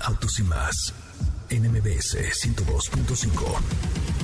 Autos 0.00 0.38
y 0.38 0.42
más. 0.42 0.94
NMBS 1.50 2.16
102.5. 2.16 4.19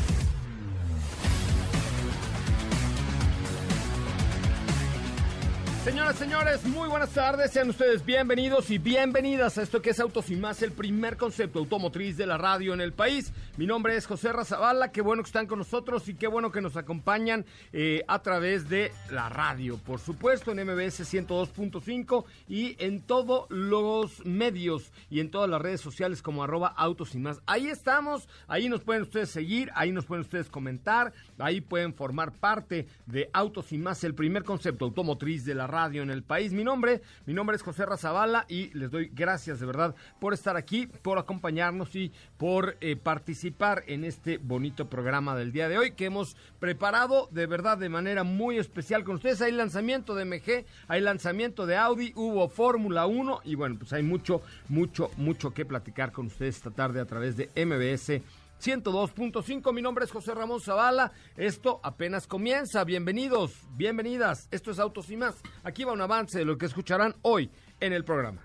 Señoras, 5.86 6.16
señores, 6.16 6.64
muy 6.64 6.88
buenas 6.88 7.10
tardes. 7.10 7.52
Sean 7.52 7.70
ustedes 7.70 8.04
bienvenidos 8.04 8.72
y 8.72 8.78
bienvenidas 8.78 9.56
a 9.56 9.62
esto 9.62 9.80
que 9.80 9.90
es 9.90 10.00
Autos 10.00 10.30
y 10.30 10.34
Más, 10.34 10.60
el 10.62 10.72
primer 10.72 11.16
concepto 11.16 11.60
automotriz 11.60 12.16
de 12.16 12.26
la 12.26 12.36
radio 12.36 12.74
en 12.74 12.80
el 12.80 12.92
país. 12.92 13.32
Mi 13.56 13.68
nombre 13.68 13.96
es 13.96 14.04
José 14.04 14.32
Razabala. 14.32 14.90
Qué 14.90 15.00
bueno 15.00 15.22
que 15.22 15.28
están 15.28 15.46
con 15.46 15.60
nosotros 15.60 16.08
y 16.08 16.14
qué 16.14 16.26
bueno 16.26 16.50
que 16.50 16.60
nos 16.60 16.76
acompañan 16.76 17.46
eh, 17.72 18.02
a 18.08 18.18
través 18.18 18.68
de 18.68 18.90
la 19.12 19.28
radio, 19.28 19.78
por 19.78 20.00
supuesto, 20.00 20.50
en 20.50 20.66
MBS 20.66 21.02
102.5 21.02 22.24
y 22.48 22.74
en 22.84 23.00
todos 23.00 23.46
los 23.48 24.26
medios 24.26 24.90
y 25.08 25.20
en 25.20 25.30
todas 25.30 25.48
las 25.48 25.62
redes 25.62 25.80
sociales 25.80 26.20
como 26.20 26.42
arroba 26.42 26.66
Autos 26.66 27.14
Más. 27.14 27.40
Ahí 27.46 27.68
estamos, 27.68 28.28
ahí 28.48 28.68
nos 28.68 28.80
pueden 28.80 29.02
ustedes 29.02 29.30
seguir, 29.30 29.70
ahí 29.76 29.92
nos 29.92 30.04
pueden 30.04 30.24
ustedes 30.24 30.48
comentar, 30.48 31.12
ahí 31.38 31.60
pueden 31.60 31.94
formar 31.94 32.32
parte 32.32 32.88
de 33.06 33.30
Autos 33.32 33.70
y 33.70 33.78
Más, 33.78 34.02
el 34.02 34.16
primer 34.16 34.42
concepto 34.42 34.84
automotriz 34.84 35.44
de 35.44 35.54
la 35.54 35.68
radio 35.68 35.75
radio 35.76 36.02
en 36.02 36.08
el 36.08 36.22
país. 36.22 36.54
Mi 36.54 36.64
nombre, 36.64 37.02
mi 37.26 37.34
nombre 37.34 37.54
es 37.54 37.62
José 37.62 37.84
Razabala 37.84 38.46
y 38.48 38.70
les 38.72 38.90
doy 38.90 39.10
gracias 39.12 39.60
de 39.60 39.66
verdad 39.66 39.94
por 40.18 40.32
estar 40.32 40.56
aquí, 40.56 40.86
por 40.86 41.18
acompañarnos 41.18 41.94
y 41.94 42.12
por 42.38 42.78
eh, 42.80 42.96
participar 42.96 43.84
en 43.86 44.02
este 44.04 44.38
bonito 44.38 44.88
programa 44.88 45.36
del 45.36 45.52
día 45.52 45.68
de 45.68 45.76
hoy 45.76 45.90
que 45.90 46.06
hemos 46.06 46.34
preparado 46.60 47.28
de 47.30 47.46
verdad 47.46 47.76
de 47.76 47.90
manera 47.90 48.24
muy 48.24 48.56
especial 48.56 49.04
con 49.04 49.16
ustedes. 49.16 49.42
Hay 49.42 49.52
lanzamiento 49.52 50.14
de 50.14 50.24
MG, 50.24 50.64
hay 50.88 51.02
lanzamiento 51.02 51.66
de 51.66 51.76
Audi, 51.76 52.14
hubo 52.16 52.48
Fórmula 52.48 53.04
1 53.04 53.42
y 53.44 53.54
bueno, 53.54 53.76
pues 53.78 53.92
hay 53.92 54.02
mucho, 54.02 54.40
mucho, 54.70 55.10
mucho 55.18 55.52
que 55.52 55.66
platicar 55.66 56.10
con 56.10 56.26
ustedes 56.28 56.56
esta 56.56 56.70
tarde 56.70 57.00
a 57.00 57.04
través 57.04 57.36
de 57.36 57.50
MBS 57.54 58.22
102.5. 58.62 59.72
Mi 59.72 59.82
nombre 59.82 60.04
es 60.04 60.10
José 60.10 60.34
Ramón 60.34 60.60
Zavala. 60.60 61.12
Esto 61.36 61.80
apenas 61.82 62.26
comienza. 62.26 62.84
Bienvenidos, 62.84 63.52
bienvenidas. 63.76 64.48
Esto 64.50 64.70
es 64.70 64.78
Autos 64.78 65.10
y 65.10 65.16
más. 65.16 65.36
Aquí 65.62 65.84
va 65.84 65.92
un 65.92 66.00
avance 66.00 66.38
de 66.38 66.44
lo 66.44 66.58
que 66.58 66.66
escucharán 66.66 67.14
hoy 67.22 67.50
en 67.80 67.92
el 67.92 68.04
programa. 68.04 68.42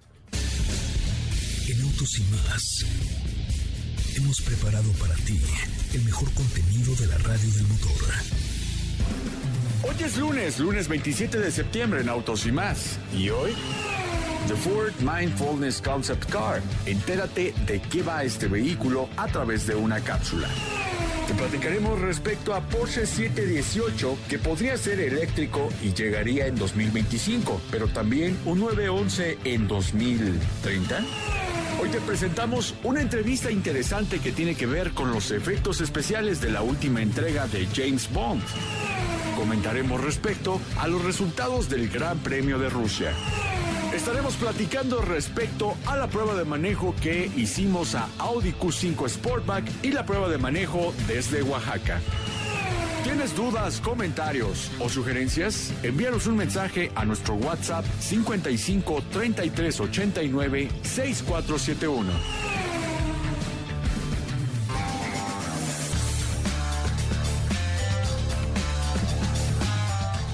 En 1.69 1.81
Autos 1.81 2.19
y 2.19 2.23
más 2.45 2.85
hemos 4.17 4.41
preparado 4.41 4.91
para 4.99 5.15
ti 5.15 5.39
el 5.93 6.03
mejor 6.03 6.33
contenido 6.33 6.95
de 6.95 7.07
la 7.07 7.17
radio 7.17 7.53
del 7.53 7.67
motor. 7.67 7.91
Hoy 9.83 9.95
es 10.03 10.17
lunes, 10.17 10.59
lunes 10.59 10.87
27 10.87 11.39
de 11.39 11.51
septiembre 11.51 12.01
en 12.01 12.09
Autos 12.09 12.45
y 12.45 12.51
más. 12.51 12.99
¿Y 13.13 13.29
hoy? 13.29 13.53
The 14.47 14.55
Ford 14.55 14.93
Mindfulness 15.01 15.81
Concept 15.81 16.25
Car. 16.31 16.61
Entérate 16.85 17.53
de 17.65 17.81
qué 17.81 18.01
va 18.03 18.23
este 18.23 18.47
vehículo 18.47 19.07
a 19.17 19.27
través 19.27 19.67
de 19.67 19.75
una 19.75 19.99
cápsula. 19.99 20.47
Te 21.27 21.33
platicaremos 21.35 21.99
respecto 21.99 22.53
a 22.53 22.61
Porsche 22.61 23.05
718 23.05 24.17
que 24.27 24.39
podría 24.39 24.75
ser 24.77 24.99
eléctrico 24.99 25.69
y 25.81 25.93
llegaría 25.93 26.47
en 26.47 26.55
2025, 26.55 27.61
pero 27.71 27.87
también 27.87 28.37
un 28.45 28.59
911 28.59 29.37
en 29.45 29.67
2030. 29.67 30.99
Hoy 31.81 31.89
te 31.89 32.01
presentamos 32.01 32.75
una 32.83 33.01
entrevista 33.01 33.49
interesante 33.49 34.19
que 34.19 34.31
tiene 34.31 34.55
que 34.55 34.65
ver 34.65 34.91
con 34.91 35.11
los 35.11 35.31
efectos 35.31 35.81
especiales 35.81 36.41
de 36.41 36.51
la 36.51 36.61
última 36.61 37.01
entrega 37.01 37.47
de 37.47 37.67
James 37.73 38.11
Bond. 38.11 38.43
Comentaremos 39.37 40.01
respecto 40.01 40.59
a 40.77 40.87
los 40.87 41.03
resultados 41.03 41.69
del 41.69 41.89
Gran 41.89 42.19
Premio 42.19 42.59
de 42.59 42.69
Rusia. 42.69 43.13
Estaremos 43.93 44.35
platicando 44.35 45.01
respecto 45.01 45.75
a 45.85 45.97
la 45.97 46.07
prueba 46.07 46.33
de 46.33 46.45
manejo 46.45 46.95
que 47.01 47.29
hicimos 47.35 47.93
a 47.93 48.07
Audi 48.19 48.53
Q5 48.53 49.09
Sportback 49.09 49.65
y 49.83 49.91
la 49.91 50.05
prueba 50.05 50.29
de 50.29 50.37
manejo 50.37 50.93
desde 51.07 51.43
Oaxaca. 51.43 51.99
¿Tienes 53.03 53.35
dudas, 53.35 53.81
comentarios 53.81 54.71
o 54.79 54.87
sugerencias? 54.87 55.73
Envíanos 55.83 56.25
un 56.27 56.37
mensaje 56.37 56.89
a 56.95 57.03
nuestro 57.03 57.33
WhatsApp 57.33 57.83
55 57.99 59.03
33 59.11 59.79
89 59.81 60.69
6471. 60.83 62.50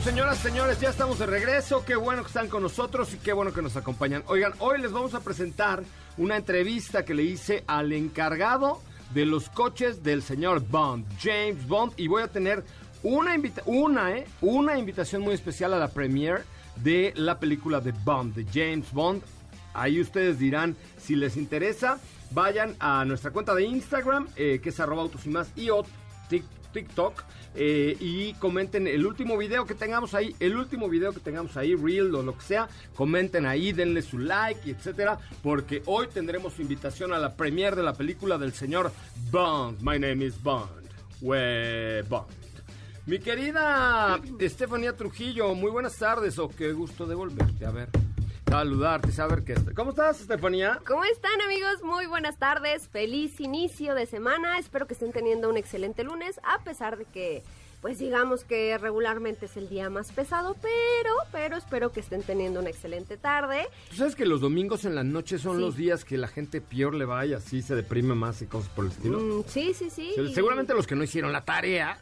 Señoras, 0.08 0.38
señores, 0.38 0.80
ya 0.80 0.90
estamos 0.90 1.20
de 1.20 1.26
regreso. 1.26 1.84
Qué 1.84 1.98
bueno 1.98 2.22
que 2.22 2.30
están 2.30 2.48
con 2.48 2.64
nosotros 2.64 3.14
y 3.14 3.18
qué 3.18 3.34
bueno 3.34 3.52
que 3.52 3.62
nos 3.62 3.76
acompañan. 3.76 4.24
Oigan, 4.28 4.54
hoy 4.60 4.80
les 4.80 4.94
vamos 4.94 5.14
a 5.14 5.20
presentar 5.20 5.84
una 6.18 6.38
entrevista 6.38 7.04
que 7.04 7.14
le 7.14 7.24
hice 7.24 7.66
al 7.68 7.92
encargado 7.92 8.82
de 9.14 9.26
los 9.26 9.50
coches 9.50 10.04
del 10.04 10.24
señor 10.24 10.66
Bond, 10.66 11.06
James 11.20 11.68
Bond, 11.68 11.92
y 11.98 12.08
voy 12.08 12.24
a 12.24 12.30
tener 12.30 12.64
una, 13.04 13.36
invita 13.36 13.64
una, 13.66 14.16
¿eh? 14.16 14.26
una 14.40 14.80
invitación 14.80 15.24
muy 15.24 15.34
especial 15.34 15.74
a 15.74 15.78
la 15.78 15.90
premiere 15.90 16.44
de 16.78 17.12
la 17.18 17.38
película 17.38 17.82
de 17.82 17.92
Bond, 17.92 18.34
de 18.34 18.46
James 18.46 18.90
Bond. 18.94 19.22
Ahí 19.74 20.00
ustedes 20.00 20.40
dirán 20.40 20.78
si 20.98 21.18
les 21.18 21.36
interesa. 21.36 22.00
Vayan 22.32 22.78
a 22.80 23.04
nuestra 23.04 23.32
cuenta 23.32 23.54
de 23.54 23.66
Instagram, 23.66 24.30
eh, 24.38 24.62
que 24.64 24.70
es 24.70 24.80
arroba 24.80 25.02
autos 25.02 25.26
y 25.26 25.30
más, 25.30 25.52
y 25.58 25.70
o 25.70 25.84
TikTok 26.72 27.24
eh, 27.56 27.98
y 28.00 28.34
comenten 28.34 28.88
el 28.88 29.06
último 29.06 29.38
video 29.38 29.66
que 29.66 29.76
tengamos 29.76 30.14
ahí, 30.14 30.36
el 30.40 30.56
último 30.56 30.90
video 30.90 31.14
que 31.14 31.20
tengamos 31.20 31.58
ahí, 31.58 31.76
Reel 31.76 32.14
o 32.16 32.24
lo 32.24 32.38
que 32.38 32.44
sea, 32.44 32.68
comenten 32.96 33.46
ahí, 33.46 33.72
denle 33.72 34.02
su 34.02 34.20
like, 34.20 34.70
etcétera, 34.70 35.20
porque 35.44 35.82
hoy 35.86 36.08
tendremos 36.08 36.60
invitación 36.60 37.14
a 37.14 37.20
la 37.20 37.36
premiere 37.36 37.76
de 37.76 37.84
la 37.84 37.94
película 37.94 38.38
del 38.38 38.54
señor 38.54 38.92
Bond. 39.32 39.80
My 39.82 40.00
name 40.00 40.26
is 40.26 40.42
Bond. 40.42 40.70
We 41.22 42.04
Bond. 42.04 42.28
Mi 43.06 43.20
querida 43.20 44.20
Estefanía 44.40 44.96
Trujillo, 44.96 45.56
muy 45.56 45.72
buenas 45.72 45.98
tardes, 45.98 46.38
o 46.40 46.50
qué 46.50 46.74
gusto 46.74 47.08
de 47.08 47.16
volverte 47.16 47.66
a 47.66 47.72
ver 47.72 47.90
saludarte, 48.50 49.12
saber 49.12 49.44
que 49.44 49.56
¿Cómo 49.76 49.92
estás, 49.92 50.22
Estefanía? 50.22 50.80
¿Cómo 50.88 51.04
están, 51.04 51.42
amigos? 51.42 51.84
Muy 51.84 52.06
buenas 52.06 52.38
tardes. 52.38 52.88
Feliz 52.88 53.40
inicio 53.40 53.94
de 53.94 54.06
semana. 54.06 54.58
Espero 54.58 54.88
que 54.88 54.94
estén 54.94 55.12
teniendo 55.12 55.50
un 55.50 55.58
excelente 55.58 56.04
lunes, 56.04 56.40
a 56.44 56.64
pesar 56.64 56.98
de 56.98 57.06
que, 57.06 57.44
pues 57.82 58.00
digamos 58.00 58.44
que 58.44 58.78
regularmente 58.78 59.48
es 59.48 59.58
el 59.58 59.70
día 59.70 59.90
más 59.90 60.12
pesado, 60.12 60.56
pero, 60.62 61.14
pero 61.32 61.58
espero 61.58 61.92
que 61.92 62.00
estén 62.00 62.24
teniendo 62.24 62.60
una 62.60 62.70
excelente 62.70 63.18
tarde. 63.18 63.68
Tú 63.90 63.98
sabes 63.98 64.16
que 64.16 64.26
los 64.26 64.42
domingos 64.42 64.86
en 64.86 64.96
la 64.96 65.04
noche 65.04 65.38
son 65.38 65.60
los 65.60 65.76
días 65.76 66.06
que 66.06 66.18
la 66.18 66.28
gente 66.28 66.62
peor 66.62 66.96
le 66.96 67.06
va 67.06 67.26
y 67.26 67.34
así 67.34 67.62
se 67.62 67.76
deprime 67.76 68.16
más 68.16 68.42
y 68.42 68.48
cosas 68.48 68.70
por 68.70 68.86
el 68.86 68.92
estilo. 68.92 69.20
Mm, 69.20 69.44
sí, 69.48 69.74
sí, 69.74 69.90
sí. 69.90 70.14
Seguramente 70.34 70.74
los 70.74 70.88
que 70.88 70.96
no 70.96 71.04
hicieron 71.04 71.32
la 71.32 71.44
tarea 71.44 72.00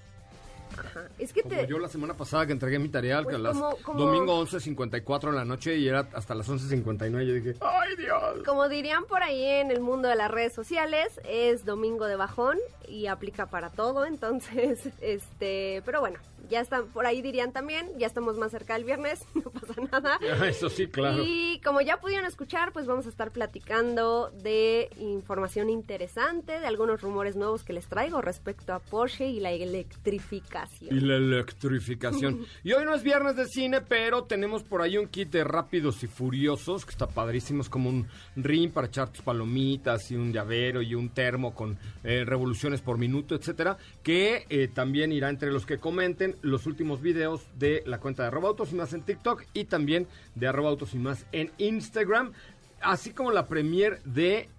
Ajá. 0.78 1.08
Es 1.18 1.34
que 1.34 1.42
como 1.42 1.64
yo 1.64 1.80
la 1.80 1.90
semana 1.90 2.16
pasada 2.16 2.46
que 2.46 2.52
entregué 2.52 2.80
mi 2.80 2.90
tarea 2.90 3.22
pues 3.24 3.36
a 3.36 3.40
las 3.40 3.58
domingo 3.58 4.46
11.54 4.46 5.30
en 5.30 5.36
la 5.36 5.46
noche 5.46 5.78
y 5.78 5.88
era 5.88 6.08
hasta 6.14 6.36
las 6.36 6.50
11.59 6.50 7.26
yo 7.26 7.34
dije, 7.34 7.56
¡ay 7.62 7.96
Dios! 7.98 8.44
Como 8.46 8.68
dirían 8.70 9.06
por 9.06 9.24
ahí 9.24 9.44
en 9.44 9.72
el 9.72 9.80
mundo 9.80 10.08
de 10.08 10.16
las 10.16 10.32
redes 10.32 10.54
sociales, 10.54 11.20
es 11.28 11.66
domingo 11.66 12.06
de 12.06 12.16
bajón 12.16 12.58
y 12.88 13.08
aplica 13.08 13.48
para 13.48 13.70
todo, 13.70 14.06
entonces, 14.06 14.80
este, 15.02 15.82
pero 15.86 16.00
bueno, 16.00 16.20
ya 16.50 16.62
están, 16.62 16.88
por 16.88 17.06
ahí 17.06 17.22
dirían 17.22 17.52
también, 17.52 17.90
ya 17.98 18.08
estamos 18.08 18.38
más 18.38 18.52
cerca 18.52 18.74
del 18.74 18.84
viernes, 18.84 19.26
no 19.36 19.50
pasa 19.52 19.82
nada. 19.92 20.20
Eso 20.48 20.70
sí, 20.70 20.88
claro. 20.88 21.24
Y 21.26 21.62
como 21.64 21.82
ya 21.82 21.98
pudieron 21.98 22.26
escuchar, 22.26 22.72
pues 22.72 22.86
vamos 22.86 23.06
a 23.06 23.10
estar 23.10 23.32
platicando 23.32 24.32
de 24.32 24.90
información 25.00 25.70
interesante, 25.70 26.60
de 26.60 26.68
algunos 26.68 27.02
rumores 27.02 27.36
nuevos 27.36 27.64
que 27.64 27.74
les 27.74 27.88
traigo 27.88 28.22
respecto 28.22 28.74
a 28.74 28.80
Porsche 28.80 29.28
y 29.28 29.40
la 29.40 29.52
electrificación. 29.52 30.96
Y 30.96 31.00
la 31.00 31.16
electrificación. 31.16 32.46
y 32.64 32.74
hoy 32.74 32.86
no 32.86 32.94
es 32.94 33.04
viernes 33.04 33.36
de 33.36 33.48
cine, 33.48 33.82
pero 33.82 34.24
tenemos 34.24 34.64
por 34.64 34.82
ahí 34.82 34.98
un 34.98 35.08
kit 35.08 35.32
de 35.32 35.44
rápidos 35.44 36.04
y 36.04 36.08
furiosos 36.08 36.86
que 36.86 36.92
está 36.92 37.08
padrísimo. 37.08 37.62
Es 37.62 37.70
como 37.70 37.90
un 37.90 38.08
ring 38.36 38.72
para 38.72 38.88
echar 38.88 39.10
tus 39.10 39.22
palomitas 39.22 40.12
y 40.12 40.16
un 40.16 40.32
llavero 40.32 40.82
y 40.82 40.96
un 40.96 41.10
termo 41.10 41.54
con 41.54 41.78
eh, 42.04 42.24
revoluciones 42.26 42.82
por 42.82 42.98
minuto, 42.98 43.36
etcétera. 43.36 43.78
Que 44.04 44.46
eh, 44.50 44.68
también 44.68 45.12
irá 45.12 45.30
entre 45.30 45.52
los 45.52 45.66
que 45.66 45.78
comenten 45.78 46.35
los 46.42 46.66
últimos 46.66 47.02
videos 47.02 47.42
de 47.58 47.84
la 47.86 48.00
cuenta 48.00 48.24
de 48.24 48.28
arroba 48.28 48.50
autos 48.50 48.72
y 48.72 48.76
más 48.76 48.94
en 48.94 49.02
TikTok 49.02 49.44
y 49.54 49.66
también 49.66 50.08
de 50.36 50.48
arroba 50.48 50.70
autos 50.70 50.94
y 50.94 50.98
más 50.98 51.26
en 51.32 51.52
Instagram. 51.58 52.34
Así 52.82 53.12
como 53.12 53.32
la 53.32 53.48
premier 53.48 54.02
de 54.04 54.50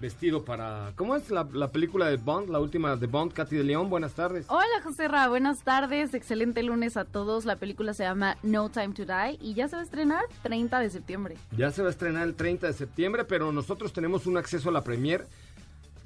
vestido 0.00 0.44
para... 0.44 0.92
¿Cómo 0.96 1.16
es 1.16 1.30
la, 1.30 1.48
la 1.52 1.70
película 1.72 2.06
de 2.06 2.16
Bond? 2.16 2.50
La 2.50 2.60
última 2.60 2.94
de 2.96 3.06
Bond, 3.06 3.32
Katy 3.32 3.56
de 3.56 3.64
León. 3.64 3.88
Buenas 3.88 4.12
tardes. 4.12 4.44
Hola 4.48 4.82
José 4.82 5.08
Ra, 5.08 5.28
buenas 5.28 5.62
tardes, 5.62 6.12
excelente 6.12 6.62
lunes 6.62 6.96
a 6.96 7.04
todos. 7.04 7.44
La 7.46 7.56
película 7.56 7.94
se 7.94 8.04
llama 8.04 8.36
No 8.42 8.68
Time 8.68 8.92
to 8.92 9.04
Die 9.06 9.38
y 9.40 9.54
ya 9.54 9.68
se 9.68 9.76
va 9.76 9.82
a 9.82 9.84
estrenar 9.84 10.24
30 10.42 10.78
de 10.80 10.90
septiembre. 10.90 11.36
Ya 11.56 11.70
se 11.70 11.80
va 11.80 11.88
a 11.88 11.90
estrenar 11.90 12.24
el 12.26 12.34
30 12.34 12.66
de 12.66 12.72
septiembre, 12.74 13.24
pero 13.24 13.50
nosotros 13.52 13.92
tenemos 13.92 14.26
un 14.26 14.36
acceso 14.36 14.68
a 14.68 14.72
la 14.72 14.84
premier 14.84 15.26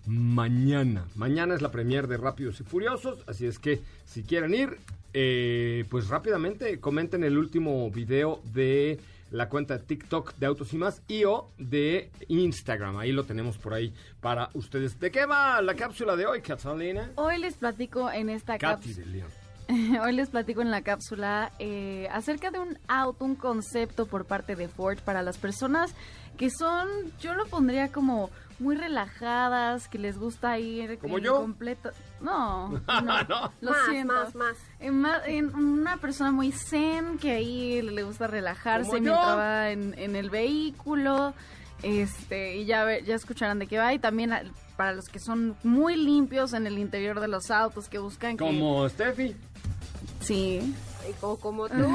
mañana. 0.08 1.04
Mañana 1.14 1.54
es 1.54 1.62
la 1.62 1.70
premier 1.70 2.08
de 2.08 2.16
Rápidos 2.16 2.60
y 2.60 2.64
Furiosos, 2.64 3.18
así 3.26 3.46
es 3.46 3.58
que 3.58 3.80
si 4.06 4.22
quieren 4.22 4.54
ir, 4.54 4.78
eh, 5.12 5.84
pues 5.90 6.08
rápidamente 6.08 6.80
comenten 6.80 7.24
el 7.24 7.36
último 7.36 7.90
video 7.90 8.40
de 8.52 8.98
la 9.30 9.50
cuenta 9.50 9.76
de 9.76 9.84
TikTok 9.84 10.34
de 10.36 10.46
Autos 10.46 10.72
y 10.72 10.78
Más 10.78 11.02
y 11.08 11.24
o 11.24 11.50
de 11.58 12.10
Instagram. 12.28 12.96
Ahí 12.96 13.12
lo 13.12 13.24
tenemos 13.24 13.58
por 13.58 13.74
ahí 13.74 13.92
para 14.20 14.48
ustedes. 14.54 14.98
¿De 14.98 15.10
qué 15.10 15.26
va 15.26 15.60
la 15.60 15.74
cápsula 15.74 16.16
de 16.16 16.26
hoy, 16.26 16.40
Catalina? 16.40 17.10
Hoy 17.16 17.38
les 17.38 17.54
platico 17.54 18.10
en 18.10 18.30
esta 18.30 18.56
cápsula. 18.56 19.26
Hoy 20.04 20.12
les 20.12 20.30
platico 20.30 20.62
en 20.62 20.70
la 20.70 20.82
cápsula 20.82 21.52
eh, 21.58 22.08
acerca 22.12 22.50
de 22.50 22.58
un 22.58 22.78
auto, 22.88 23.24
un 23.24 23.34
concepto 23.34 24.06
por 24.06 24.24
parte 24.24 24.56
de 24.56 24.68
Ford 24.68 24.98
para 25.04 25.22
las 25.22 25.38
personas 25.38 25.94
que 26.36 26.50
son, 26.50 26.88
yo 27.20 27.34
lo 27.34 27.46
pondría 27.46 27.88
como 27.90 28.30
muy 28.60 28.76
relajadas, 28.76 29.88
que 29.88 29.98
les 29.98 30.18
gusta 30.18 30.58
ir 30.58 30.98
¿Como 30.98 31.18
yo? 31.18 31.36
completo. 31.40 31.90
No, 32.20 32.68
no, 32.86 33.00
No. 33.02 33.52
lo 33.60 33.70
más, 33.70 33.86
siento. 33.90 34.14
más, 34.14 34.34
más. 34.34 34.56
En, 34.80 35.04
en 35.26 35.54
una 35.54 35.96
persona 35.98 36.30
muy 36.32 36.50
zen 36.52 37.18
que 37.18 37.32
ahí 37.32 37.82
le 37.82 38.02
gusta 38.04 38.26
relajarse 38.26 38.92
mientras 39.00 39.36
va 39.38 39.70
en, 39.70 39.94
en 39.98 40.16
el 40.16 40.30
vehículo. 40.30 41.34
Este, 41.82 42.56
y 42.56 42.64
ya, 42.66 42.98
ya 43.00 43.14
escucharán 43.14 43.58
de 43.60 43.66
qué 43.68 43.78
va. 43.78 43.92
Y 43.94 43.98
también 44.00 44.32
para 44.76 44.92
los 44.94 45.08
que 45.08 45.20
son 45.20 45.56
muy 45.62 45.96
limpios 45.96 46.52
en 46.52 46.66
el 46.66 46.78
interior 46.78 47.20
de 47.20 47.28
los 47.28 47.50
autos, 47.52 47.88
que 47.88 47.98
buscan 47.98 48.36
que. 48.36 48.44
Como 48.44 48.88
Steffi. 48.88 49.36
Sí. 50.28 50.74
Y 51.08 51.12
como, 51.20 51.68
tú. 51.68 51.74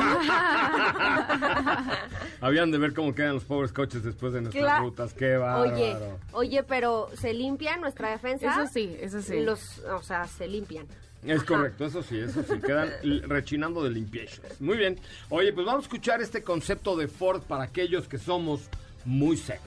Habían 2.41 2.71
de 2.71 2.77
ver 2.79 2.93
cómo 2.95 3.13
quedan 3.13 3.35
los 3.35 3.43
pobres 3.43 3.71
coches 3.71 4.03
después 4.03 4.33
de 4.33 4.41
nuestras 4.41 4.65
Cla- 4.65 4.79
rutas. 4.79 5.13
Qué 5.13 5.37
bárbaro. 5.37 5.71
Oye, 5.75 5.95
oye, 6.31 6.63
pero 6.63 7.09
se 7.19 7.31
limpia 7.33 7.77
nuestra 7.77 8.09
defensa. 8.09 8.51
Eso 8.63 8.71
sí, 8.73 8.97
eso 8.99 9.21
sí. 9.21 9.41
Los, 9.41 9.79
o 9.79 10.01
sea, 10.01 10.25
se 10.25 10.47
limpian. 10.47 10.87
Es 11.23 11.37
Ajá. 11.37 11.45
correcto, 11.45 11.85
eso 11.85 12.01
sí, 12.01 12.17
eso 12.17 12.41
sí, 12.43 12.59
quedan 12.59 12.89
rechinando 13.29 13.83
de 13.83 13.91
limpiezas. 13.91 14.59
Muy 14.59 14.77
bien. 14.77 14.99
Oye, 15.29 15.53
pues 15.53 15.65
vamos 15.65 15.83
a 15.83 15.85
escuchar 15.85 16.19
este 16.21 16.41
concepto 16.43 16.97
de 16.97 17.07
Ford 17.07 17.43
para 17.43 17.65
aquellos 17.65 18.07
que 18.07 18.17
somos 18.17 18.61
muy 19.05 19.37
zen. 19.37 19.59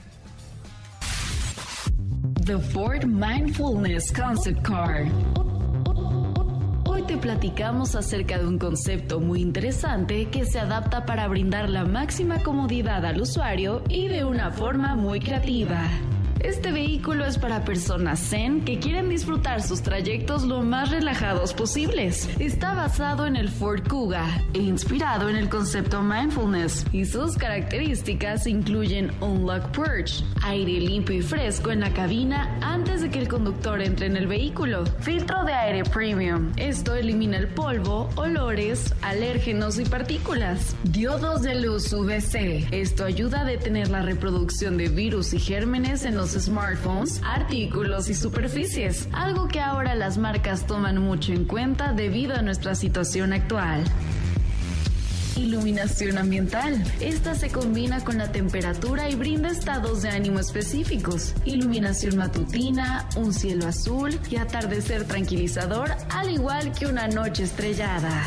The 2.45 2.57
Ford 2.59 3.05
Mindfulness 3.05 4.11
Concept 4.13 4.61
Car. 4.61 5.05
Platicamos 7.21 7.95
acerca 7.95 8.37
de 8.37 8.47
un 8.47 8.57
concepto 8.59 9.19
muy 9.19 9.41
interesante 9.41 10.29
que 10.29 10.45
se 10.45 10.59
adapta 10.59 11.05
para 11.05 11.27
brindar 11.27 11.69
la 11.69 11.83
máxima 11.83 12.43
comodidad 12.43 13.05
al 13.05 13.21
usuario 13.21 13.81
y 13.89 14.07
de 14.07 14.23
una 14.23 14.51
forma 14.51 14.95
muy 14.95 15.19
creativa. 15.19 15.89
Este 16.47 16.71
vehículo 16.71 17.25
es 17.25 17.37
para 17.37 17.65
personas 17.65 18.21
zen 18.29 18.63
que 18.63 18.79
quieren 18.79 19.09
disfrutar 19.09 19.61
sus 19.61 19.81
trayectos 19.81 20.45
lo 20.45 20.61
más 20.61 20.91
relajados 20.91 21.53
posibles. 21.53 22.29
Está 22.39 22.73
basado 22.73 23.25
en 23.25 23.35
el 23.35 23.49
Ford 23.49 23.85
Kuga 23.85 24.45
e 24.53 24.59
inspirado 24.59 25.27
en 25.27 25.35
el 25.35 25.49
concepto 25.49 26.01
mindfulness 26.01 26.85
y 26.93 27.03
sus 27.03 27.35
características 27.35 28.47
incluyen 28.47 29.11
un 29.19 29.45
lock 29.45 29.77
perch, 29.77 30.23
aire 30.41 30.79
limpio 30.79 31.17
y 31.17 31.21
fresco 31.21 31.69
en 31.71 31.81
la 31.81 31.91
cabina 31.91 32.57
antes 32.61 33.01
de 33.01 33.09
que 33.09 33.19
el 33.19 33.27
conductor 33.27 33.81
entre 33.81 34.05
en 34.05 34.15
el 34.15 34.27
vehículo, 34.27 34.85
filtro 35.01 35.43
de 35.43 35.51
aire 35.51 35.83
premium. 35.83 36.53
Esto 36.55 36.95
elimina 36.95 37.39
el 37.39 37.49
polvo, 37.49 38.09
olores, 38.15 38.95
alérgenos 39.01 39.79
y 39.79 39.83
partículas. 39.83 40.77
Diodos 40.85 41.41
de 41.41 41.55
luz 41.55 41.91
UVC. 41.91 42.69
Esto 42.71 43.03
ayuda 43.03 43.41
a 43.41 43.45
detener 43.45 43.89
la 43.89 44.01
reproducción 44.01 44.77
de 44.77 44.87
virus 44.87 45.33
y 45.33 45.39
gérmenes 45.39 46.05
en 46.05 46.15
los 46.15 46.36
smartphones, 46.39 47.21
artículos 47.23 48.09
y 48.09 48.13
superficies, 48.13 49.07
algo 49.11 49.47
que 49.47 49.59
ahora 49.59 49.95
las 49.95 50.17
marcas 50.17 50.65
toman 50.65 50.99
mucho 50.99 51.33
en 51.33 51.45
cuenta 51.45 51.93
debido 51.93 52.35
a 52.35 52.41
nuestra 52.41 52.75
situación 52.75 53.33
actual. 53.33 53.83
Iluminación 55.37 56.17
ambiental. 56.17 56.83
Esta 56.99 57.35
se 57.35 57.49
combina 57.49 58.03
con 58.03 58.17
la 58.17 58.31
temperatura 58.31 59.09
y 59.09 59.15
brinda 59.15 59.49
estados 59.49 60.01
de 60.01 60.09
ánimo 60.09 60.39
específicos. 60.39 61.35
Iluminación 61.45 62.17
matutina, 62.17 63.07
un 63.15 63.33
cielo 63.33 63.67
azul 63.67 64.19
y 64.31 64.37
atardecer 64.37 65.05
tranquilizador, 65.05 65.91
al 66.09 66.31
igual 66.31 66.71
que 66.71 66.87
una 66.87 67.07
noche 67.07 67.43
estrellada. 67.43 68.23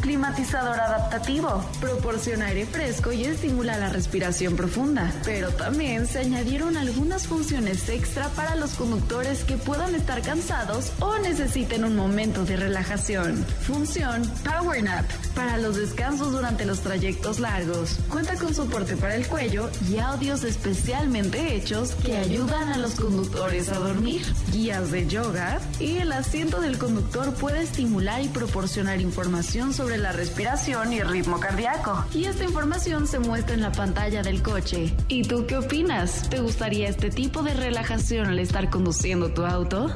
Climatizador 0.00 0.80
adaptativo. 0.80 1.64
Proporciona 1.80 2.46
aire 2.46 2.66
fresco 2.66 3.12
y 3.12 3.24
estimula 3.24 3.76
la 3.78 3.88
respiración 3.90 4.56
profunda. 4.56 5.12
Pero 5.24 5.50
también 5.50 6.06
se 6.06 6.20
añadieron 6.20 6.76
algunas 6.76 7.26
funciones 7.26 7.88
extra 7.88 8.28
para 8.30 8.56
los 8.56 8.72
conductores 8.72 9.44
que 9.44 9.56
puedan 9.56 9.94
estar 9.94 10.22
cansados 10.22 10.92
o 11.00 11.18
necesiten 11.18 11.84
un 11.84 11.96
momento 11.96 12.44
de 12.44 12.56
relajación. 12.56 13.44
Función 13.66 14.22
Power 14.44 14.82
Nap. 14.82 15.04
Para 15.34 15.58
los 15.58 15.76
descansos 15.76 16.32
durante 16.32 16.64
los 16.64 16.80
trayectos 16.80 17.38
largos. 17.38 17.98
Cuenta 18.08 18.36
con 18.36 18.54
soporte 18.54 18.96
para 18.96 19.16
el 19.16 19.26
cuello 19.26 19.70
y 19.90 19.98
audios 19.98 20.44
especialmente 20.44 21.54
hechos 21.54 21.94
que 22.04 22.16
ayudan 22.16 22.68
a 22.68 22.78
los 22.78 22.94
conductores 22.94 23.68
a 23.68 23.78
dormir. 23.78 24.22
Guías 24.52 24.90
de 24.90 25.06
yoga. 25.06 25.60
Y 25.78 25.98
el 25.98 26.12
asiento 26.12 26.60
del 26.60 26.78
conductor 26.78 27.32
puede 27.34 27.62
estimular 27.62 28.22
y 28.22 28.28
proporcionar 28.28 29.00
información 29.00 29.72
sobre 29.72 29.89
la 29.98 30.12
respiración 30.12 30.92
y 30.92 30.98
el 30.98 31.08
ritmo 31.08 31.40
cardíaco. 31.40 32.04
Y 32.14 32.24
esta 32.24 32.44
información 32.44 33.06
se 33.06 33.18
muestra 33.18 33.54
en 33.54 33.62
la 33.62 33.72
pantalla 33.72 34.22
del 34.22 34.42
coche. 34.42 34.94
¿Y 35.08 35.22
tú 35.22 35.46
qué 35.46 35.56
opinas? 35.56 36.28
¿Te 36.28 36.40
gustaría 36.40 36.88
este 36.88 37.10
tipo 37.10 37.42
de 37.42 37.54
relajación 37.54 38.26
al 38.26 38.38
estar 38.38 38.70
conduciendo 38.70 39.32
tu 39.32 39.44
auto? 39.44 39.90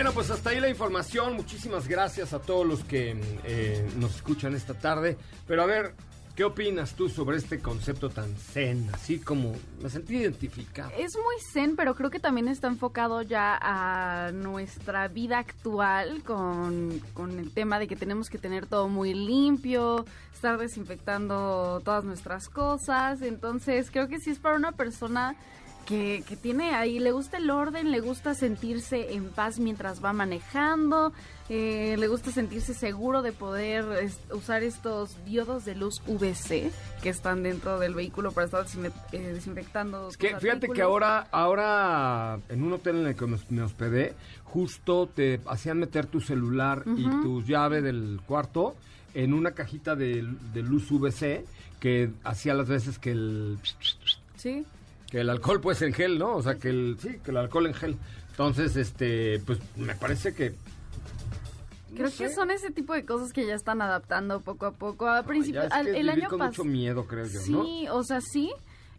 Bueno, 0.00 0.14
pues 0.14 0.30
hasta 0.30 0.48
ahí 0.48 0.60
la 0.60 0.70
información. 0.70 1.34
Muchísimas 1.34 1.86
gracias 1.86 2.32
a 2.32 2.38
todos 2.38 2.66
los 2.66 2.84
que 2.84 3.20
eh, 3.44 3.86
nos 3.98 4.16
escuchan 4.16 4.54
esta 4.54 4.72
tarde. 4.72 5.18
Pero 5.46 5.62
a 5.62 5.66
ver, 5.66 5.94
¿qué 6.34 6.44
opinas 6.44 6.94
tú 6.94 7.10
sobre 7.10 7.36
este 7.36 7.58
concepto 7.58 8.08
tan 8.08 8.34
zen? 8.34 8.88
Así 8.94 9.18
como 9.18 9.54
me 9.82 9.90
sentí 9.90 10.16
identificado. 10.16 10.90
Es 10.96 11.14
muy 11.16 11.36
zen, 11.52 11.76
pero 11.76 11.94
creo 11.94 12.08
que 12.08 12.18
también 12.18 12.48
está 12.48 12.68
enfocado 12.68 13.20
ya 13.20 13.58
a 13.60 14.32
nuestra 14.32 15.06
vida 15.08 15.36
actual 15.36 16.22
con, 16.22 17.02
con 17.12 17.38
el 17.38 17.52
tema 17.52 17.78
de 17.78 17.86
que 17.86 17.94
tenemos 17.94 18.30
que 18.30 18.38
tener 18.38 18.64
todo 18.64 18.88
muy 18.88 19.12
limpio, 19.12 20.06
estar 20.32 20.56
desinfectando 20.56 21.82
todas 21.84 22.04
nuestras 22.04 22.48
cosas. 22.48 23.20
Entonces 23.20 23.90
creo 23.90 24.08
que 24.08 24.18
sí 24.18 24.30
es 24.30 24.38
para 24.38 24.56
una 24.56 24.72
persona 24.72 25.36
que, 25.90 26.22
que 26.26 26.36
tiene 26.36 26.72
ahí, 26.74 27.00
le 27.00 27.10
gusta 27.10 27.36
el 27.38 27.50
orden, 27.50 27.90
le 27.90 27.98
gusta 28.00 28.34
sentirse 28.34 29.12
en 29.12 29.28
paz 29.28 29.58
mientras 29.58 30.02
va 30.02 30.12
manejando, 30.12 31.12
eh, 31.48 31.96
le 31.98 32.06
gusta 32.06 32.30
sentirse 32.30 32.72
seguro 32.74 33.22
de 33.22 33.32
poder 33.32 33.84
es- 34.04 34.20
usar 34.32 34.62
estos 34.62 35.16
diodos 35.24 35.64
de 35.64 35.74
luz 35.74 36.00
VC 36.06 36.70
que 37.02 37.08
están 37.08 37.42
dentro 37.42 37.80
del 37.80 37.94
vehículo 37.94 38.30
para 38.30 38.44
estar 38.46 38.64
eh, 39.12 39.18
desinfectando. 39.18 40.08
Es 40.10 40.16
que 40.16 40.30
tus 40.30 40.40
fíjate 40.40 40.68
que 40.68 40.80
ahora, 40.82 41.26
ahora 41.32 42.38
en 42.48 42.62
un 42.62 42.72
hotel 42.72 42.96
en 43.00 43.06
el 43.08 43.16
que 43.16 43.26
me, 43.26 43.36
me 43.48 43.62
hospedé, 43.62 44.14
justo 44.44 45.08
te 45.08 45.40
hacían 45.46 45.78
meter 45.78 46.06
tu 46.06 46.20
celular 46.20 46.84
y 46.96 47.02
tu 47.22 47.42
llave 47.42 47.82
del 47.82 48.20
cuarto 48.26 48.76
en 49.14 49.34
una 49.34 49.50
cajita 49.50 49.96
de, 49.96 50.24
de 50.54 50.62
luz 50.62 50.88
VC 50.92 51.44
que 51.80 52.10
hacía 52.22 52.54
las 52.54 52.68
veces 52.68 52.98
que 53.00 53.10
el 53.10 53.58
Sí. 54.36 54.64
Que 55.10 55.20
el 55.20 55.30
alcohol 55.30 55.60
pues 55.60 55.82
en 55.82 55.92
gel, 55.92 56.18
¿no? 56.18 56.34
O 56.36 56.42
sea, 56.42 56.54
que 56.56 56.68
el 56.70 56.96
sí, 57.00 57.18
que 57.24 57.30
el 57.30 57.36
alcohol 57.36 57.66
en 57.66 57.74
gel. 57.74 57.96
Entonces, 58.30 58.76
este, 58.76 59.40
pues 59.44 59.58
me 59.76 59.94
parece 59.94 60.34
que 60.34 60.54
Creo 61.94 62.08
no 62.08 62.16
que 62.16 62.30
son 62.30 62.50
ese 62.52 62.70
tipo 62.70 62.94
de 62.94 63.04
cosas 63.04 63.32
que 63.32 63.44
ya 63.46 63.54
están 63.54 63.82
adaptando 63.82 64.40
poco 64.40 64.66
a 64.66 64.72
poco. 64.72 65.06
Ya 65.06 65.22
principio, 65.24 65.62
es 65.62 65.72
el 65.86 66.08
año 66.08 66.28
pasado. 66.30 66.44
mucho 66.50 66.64
miedo, 66.64 67.06
creo 67.06 67.26
yo, 67.26 67.40
¿no? 67.48 67.64
Sí, 67.64 67.86
o 67.90 68.02
sea, 68.04 68.20
sí. 68.20 68.52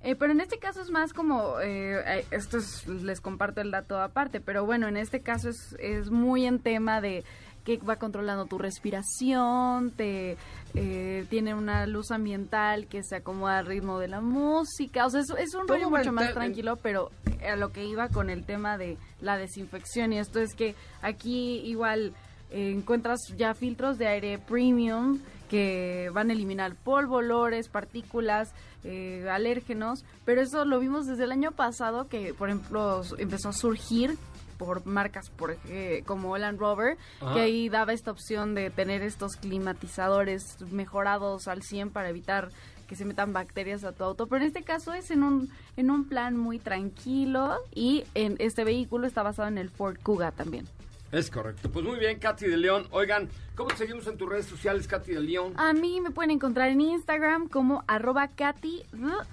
eh, 0.03 0.15
pero 0.15 0.33
en 0.33 0.41
este 0.41 0.59
caso 0.59 0.81
es 0.81 0.89
más 0.91 1.13
como, 1.13 1.59
eh, 1.61 2.01
eh, 2.05 2.25
esto 2.31 2.57
es- 2.57 2.85
les 2.87 3.21
comparto 3.21 3.61
el 3.61 3.71
dato 3.71 3.99
aparte, 3.99 4.41
pero 4.41 4.65
bueno, 4.65 4.87
en 4.89 4.97
este 4.97 5.21
caso 5.21 5.47
es, 5.49 5.75
es 5.79 6.09
muy 6.11 6.45
en 6.45 6.59
tema 6.59 6.99
de 6.99 7.23
que 7.63 7.77
va 7.77 7.97
controlando 7.97 8.45
tu 8.45 8.57
respiración, 8.57 9.91
te 9.91 10.37
eh, 10.73 11.25
tiene 11.29 11.53
una 11.53 11.85
luz 11.85 12.11
ambiental 12.11 12.87
que 12.87 13.03
se 13.03 13.17
acomoda 13.17 13.59
al 13.59 13.65
ritmo 13.65 13.99
de 13.99 14.07
la 14.07 14.21
música, 14.21 15.05
o 15.05 15.09
sea, 15.09 15.21
es, 15.21 15.29
es 15.37 15.53
un 15.53 15.65
Todo 15.67 15.77
rollo 15.77 15.89
mucho 15.89 16.11
más 16.11 16.29
en- 16.29 16.33
tranquilo, 16.33 16.77
pero 16.77 17.11
a 17.47 17.55
lo 17.55 17.71
que 17.71 17.85
iba 17.85 18.07
con 18.09 18.29
el 18.29 18.43
tema 18.45 18.77
de 18.77 18.97
la 19.19 19.37
desinfección 19.37 20.13
y 20.13 20.19
esto 20.19 20.39
es 20.39 20.55
que 20.55 20.75
aquí 21.01 21.57
igual 21.65 22.13
eh, 22.51 22.71
encuentras 22.71 23.19
ya 23.37 23.53
filtros 23.53 23.97
de 23.97 24.07
aire 24.07 24.37
premium 24.39 25.19
que 25.49 26.09
van 26.13 26.29
a 26.29 26.33
eliminar 26.33 26.75
polvo, 26.75 27.17
olores, 27.17 27.67
partículas, 27.67 28.53
eh, 28.85 29.27
alérgenos, 29.29 30.05
pero 30.23 30.41
eso 30.41 30.63
lo 30.65 30.79
vimos 30.79 31.05
desde 31.07 31.25
el 31.25 31.31
año 31.33 31.51
pasado 31.51 32.07
que, 32.07 32.33
por 32.33 32.49
ejemplo, 32.49 33.01
empezó 33.17 33.49
a 33.49 33.53
surgir 33.53 34.17
por 34.65 34.85
marcas 34.85 35.31
por 35.31 35.57
como 36.05 36.37
Land 36.37 36.59
Rover, 36.59 36.97
Ajá. 37.19 37.33
que 37.33 37.39
ahí 37.39 37.67
daba 37.67 37.93
esta 37.93 38.11
opción 38.11 38.53
de 38.53 38.69
tener 38.69 39.01
estos 39.01 39.35
climatizadores 39.35 40.57
mejorados 40.71 41.47
al 41.47 41.63
100 41.63 41.89
para 41.89 42.09
evitar 42.09 42.49
que 42.87 42.95
se 42.95 43.05
metan 43.05 43.33
bacterias 43.33 43.83
a 43.83 43.91
tu 43.93 44.03
auto, 44.03 44.27
pero 44.27 44.41
en 44.41 44.47
este 44.47 44.63
caso 44.63 44.93
es 44.93 45.09
en 45.09 45.23
un 45.23 45.49
en 45.77 45.89
un 45.89 46.07
plan 46.07 46.37
muy 46.37 46.59
tranquilo 46.59 47.55
y 47.73 48.03
en 48.13 48.35
este 48.37 48.63
vehículo 48.63 49.07
está 49.07 49.23
basado 49.23 49.47
en 49.47 49.57
el 49.57 49.71
Ford 49.71 49.97
Kuga 50.03 50.31
también. 50.31 50.67
Es 51.11 51.31
correcto. 51.31 51.69
Pues 51.71 51.83
muy 51.83 51.97
bien, 51.99 52.19
Katy 52.19 52.45
de 52.47 52.55
León. 52.57 52.87
Oigan, 52.91 53.29
¿cómo 53.55 53.69
te 53.69 53.77
seguimos 53.77 54.05
en 54.07 54.17
tus 54.17 54.29
redes 54.29 54.45
sociales, 54.45 54.87
Katy 54.87 55.13
de 55.13 55.21
León? 55.21 55.53
A 55.57 55.73
mí 55.73 55.99
me 56.01 56.11
pueden 56.11 56.31
encontrar 56.31 56.69
en 56.69 56.79
Instagram 56.81 57.49
como 57.49 57.83
arroba 57.87 58.27
Katy 58.29 58.83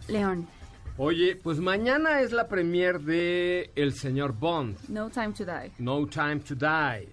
León. 0.08 0.49
Oye, 1.00 1.36
pues 1.36 1.60
mañana 1.60 2.20
es 2.22 2.32
la 2.32 2.48
premier 2.48 3.00
de 3.00 3.70
El 3.76 3.94
Señor 3.94 4.32
Bond. 4.32 4.76
No 4.88 5.08
time 5.10 5.32
to 5.32 5.44
die. 5.44 5.70
No 5.78 6.04
Time 6.06 6.40
to 6.40 6.54
Die. 6.56 7.08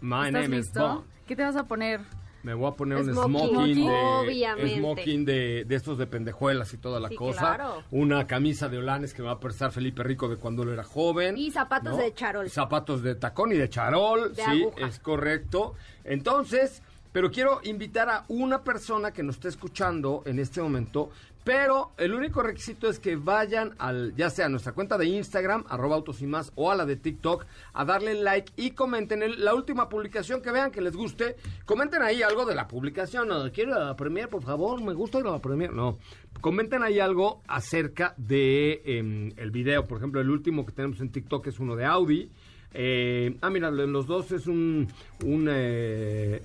My 0.00 0.26
¿Estás 0.28 0.32
name 0.32 0.44
is 0.58 0.66
listo? 0.66 0.80
Bond. 0.88 1.04
¿Qué 1.26 1.34
te 1.34 1.42
vas 1.42 1.56
a 1.56 1.64
poner? 1.64 2.00
Me 2.44 2.52
voy 2.54 2.70
a 2.70 2.74
poner 2.76 2.98
un 2.98 3.12
Smoking. 3.12 3.48
smoking, 3.48 3.86
de, 3.86 3.90
Obviamente. 3.90 4.76
smoking 4.78 5.24
de, 5.24 5.64
de 5.64 5.74
estos 5.74 5.96
de 5.98 6.06
pendejuelas 6.06 6.72
y 6.74 6.76
toda 6.76 7.00
la 7.00 7.08
Sí, 7.08 7.16
cosa. 7.16 7.56
claro. 7.56 7.82
Una 7.90 8.26
camisa 8.26 8.68
de 8.68 8.78
holanes 8.78 9.14
que 9.14 9.22
me 9.22 9.26
va 9.28 9.34
a 9.34 9.40
prestar 9.40 9.72
Felipe 9.72 10.02
Rico 10.02 10.28
de 10.28 10.36
cuando 10.36 10.62
él 10.62 10.68
era 10.68 10.84
joven. 10.84 11.36
Y 11.38 11.50
zapatos 11.50 11.96
de 11.96 12.12
charol. 12.14 12.48
Zapatos 12.50 13.02
de 13.02 13.14
tacón 13.16 13.50
y 13.52 13.56
de 13.56 13.68
charol, 13.70 14.34
De 14.34 14.44
sí, 14.44 14.62
aguja. 14.62 14.86
es 14.86 15.00
correcto. 15.00 15.74
Entonces, 16.04 16.82
pero 17.12 17.30
quiero 17.30 17.60
invitar 17.64 18.10
a 18.10 18.24
una 18.28 18.62
persona 18.62 19.10
que 19.10 19.22
nos 19.22 19.36
esté 19.36 19.48
escuchando 19.48 20.22
en 20.26 20.38
este 20.38 20.60
momento, 20.60 21.10
pero 21.44 21.92
el 21.98 22.14
único 22.14 22.42
requisito 22.42 22.88
es 22.88 22.98
que 22.98 23.16
vayan 23.16 23.74
al, 23.78 24.14
ya 24.16 24.30
sea 24.30 24.46
a 24.46 24.48
nuestra 24.48 24.72
cuenta 24.72 24.96
de 24.96 25.06
Instagram, 25.06 25.64
arroba 25.68 25.96
autos 25.96 26.22
y 26.22 26.26
más, 26.26 26.52
o 26.54 26.70
a 26.70 26.74
la 26.74 26.86
de 26.86 26.96
TikTok, 26.96 27.44
a 27.74 27.84
darle 27.84 28.14
like 28.14 28.52
y 28.56 28.70
comenten 28.70 29.22
la 29.44 29.54
última 29.54 29.90
publicación 29.90 30.40
que 30.40 30.50
vean 30.50 30.70
que 30.70 30.80
les 30.80 30.96
guste. 30.96 31.36
Comenten 31.66 32.02
ahí 32.02 32.22
algo 32.22 32.46
de 32.46 32.54
la 32.54 32.66
publicación, 32.66 33.28
no, 33.28 33.52
quiero 33.52 33.78
la 33.78 33.94
premier, 33.94 34.28
por 34.28 34.42
favor, 34.42 34.82
me 34.82 34.94
gusta 34.94 35.20
la 35.20 35.38
premier. 35.40 35.72
No, 35.72 35.98
comenten 36.40 36.82
ahí 36.82 36.98
algo 36.98 37.42
acerca 37.46 38.14
de 38.16 38.82
em, 38.86 39.32
el 39.36 39.50
video. 39.50 39.86
Por 39.86 39.98
ejemplo, 39.98 40.20
el 40.20 40.30
último 40.30 40.64
que 40.64 40.72
tenemos 40.72 41.00
en 41.00 41.10
TikTok 41.10 41.46
es 41.46 41.60
uno 41.60 41.76
de 41.76 41.84
Audi. 41.84 42.30
Eh, 42.76 43.36
ah, 43.40 43.50
mira, 43.50 43.70
los 43.70 44.06
dos 44.08 44.32
es 44.32 44.48
un 44.48 44.88
un, 45.22 45.48
eh, 45.48 46.42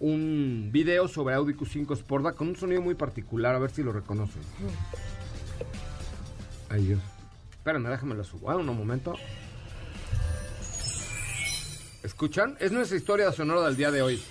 un 0.00 0.68
video 0.70 1.08
sobre 1.08 1.34
Audi 1.34 1.54
Q5 1.54 1.96
Sportback 1.96 2.36
con 2.36 2.48
un 2.48 2.56
sonido 2.56 2.82
muy 2.82 2.94
particular, 2.94 3.54
a 3.54 3.58
ver 3.58 3.70
si 3.70 3.82
lo 3.82 3.90
reconocen. 3.90 4.42
Ay, 6.68 6.84
Dios. 6.84 7.00
Espérenme, 7.52 7.88
déjame 7.88 8.14
lo 8.14 8.24
subo. 8.24 8.50
Ah, 8.50 8.56
un 8.56 8.66
momento. 8.66 9.14
¿Escuchan? 12.02 12.56
Es 12.60 12.70
nuestra 12.72 12.98
historia 12.98 13.32
sonora 13.32 13.62
del 13.62 13.76
día 13.76 13.90
de 13.90 14.02
hoy. 14.02 14.22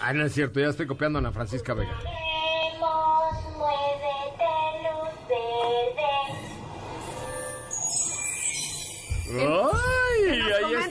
Ah, 0.00 0.12
no 0.12 0.26
es 0.26 0.32
cierto, 0.34 0.58
ya 0.60 0.66
estoy 0.68 0.86
copiando 0.86 1.18
a 1.18 1.20
Ana 1.20 1.30
Francisca 1.32 1.74
Vega. 1.74 1.96
Corremos, 1.96 3.34
muévete, 3.56 4.44
luz 4.82 5.14
verde. 9.30 9.46
¡Ay! 9.46 9.71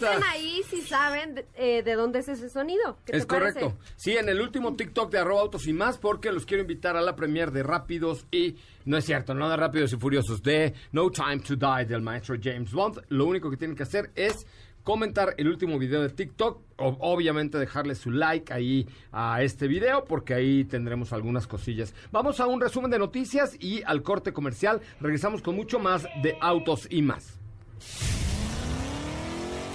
Comenten 0.08 0.30
ahí 0.30 0.62
si 0.70 0.82
saben 0.82 1.36
de, 1.36 1.46
eh, 1.56 1.84
de 1.84 1.94
dónde 1.96 2.20
es 2.20 2.28
ese 2.28 2.50
sonido. 2.50 2.98
¿Qué 3.06 3.16
Es 3.18 3.28
te 3.28 3.36
parece? 3.36 3.60
correcto. 3.62 3.84
Sí, 3.96 4.18
en 4.18 4.30
el 4.30 4.42
último 4.42 4.76
TikTok 4.76 5.12
de 5.12 5.20
arroba 5.20 5.42
autos 5.42 5.68
y 5.68 5.74
más, 5.74 5.98
porque 5.98 6.32
los 6.32 6.46
quiero 6.46 6.62
invitar 6.62 6.96
a 6.98 7.02
la 7.02 7.16
premier 7.16 7.52
de 7.52 7.64
Rápidos 7.64 8.26
y, 8.32 8.56
no 8.86 8.98
es 8.98 9.06
cierto, 9.06 9.34
no 9.34 9.50
de 9.50 9.58
Rápidos 9.58 9.94
y 9.94 9.98
Furiosos, 9.98 10.42
de 10.44 10.74
No 10.92 11.10
Time 11.10 11.40
to 11.40 11.56
Die 11.56 11.86
del 11.86 12.02
maestro 12.02 12.36
James 12.42 12.72
Bond. 12.72 13.02
Lo 13.10 13.26
único 13.26 13.50
que 13.50 13.58
tienen 13.58 13.76
que 13.78 13.84
hacer 13.84 14.12
es 14.16 14.46
comentar 14.84 15.36
el 15.38 15.48
último 15.48 15.78
video 15.78 16.02
de 16.02 16.10
TikTok, 16.10 16.60
obviamente 16.78 17.60
dejarle 17.60 17.94
su 17.94 18.10
like 18.10 18.52
ahí 18.52 18.88
a 19.12 19.44
este 19.44 19.68
video, 19.68 20.06
porque 20.06 20.34
ahí 20.34 20.66
tendremos 20.66 21.14
algunas 21.14 21.46
cosillas. 21.46 21.94
Vamos 22.12 22.40
a 22.40 22.48
un 22.48 22.60
resumen 22.60 22.90
de 22.90 22.98
noticias 22.98 23.56
y 23.60 23.84
al 23.84 24.02
corte 24.02 24.34
comercial. 24.34 24.82
Regresamos 25.00 25.42
con 25.44 25.56
mucho 25.56 25.78
más 25.78 26.08
de 26.24 26.36
Autos 26.42 26.88
y 26.90 27.04
más. 27.04 27.38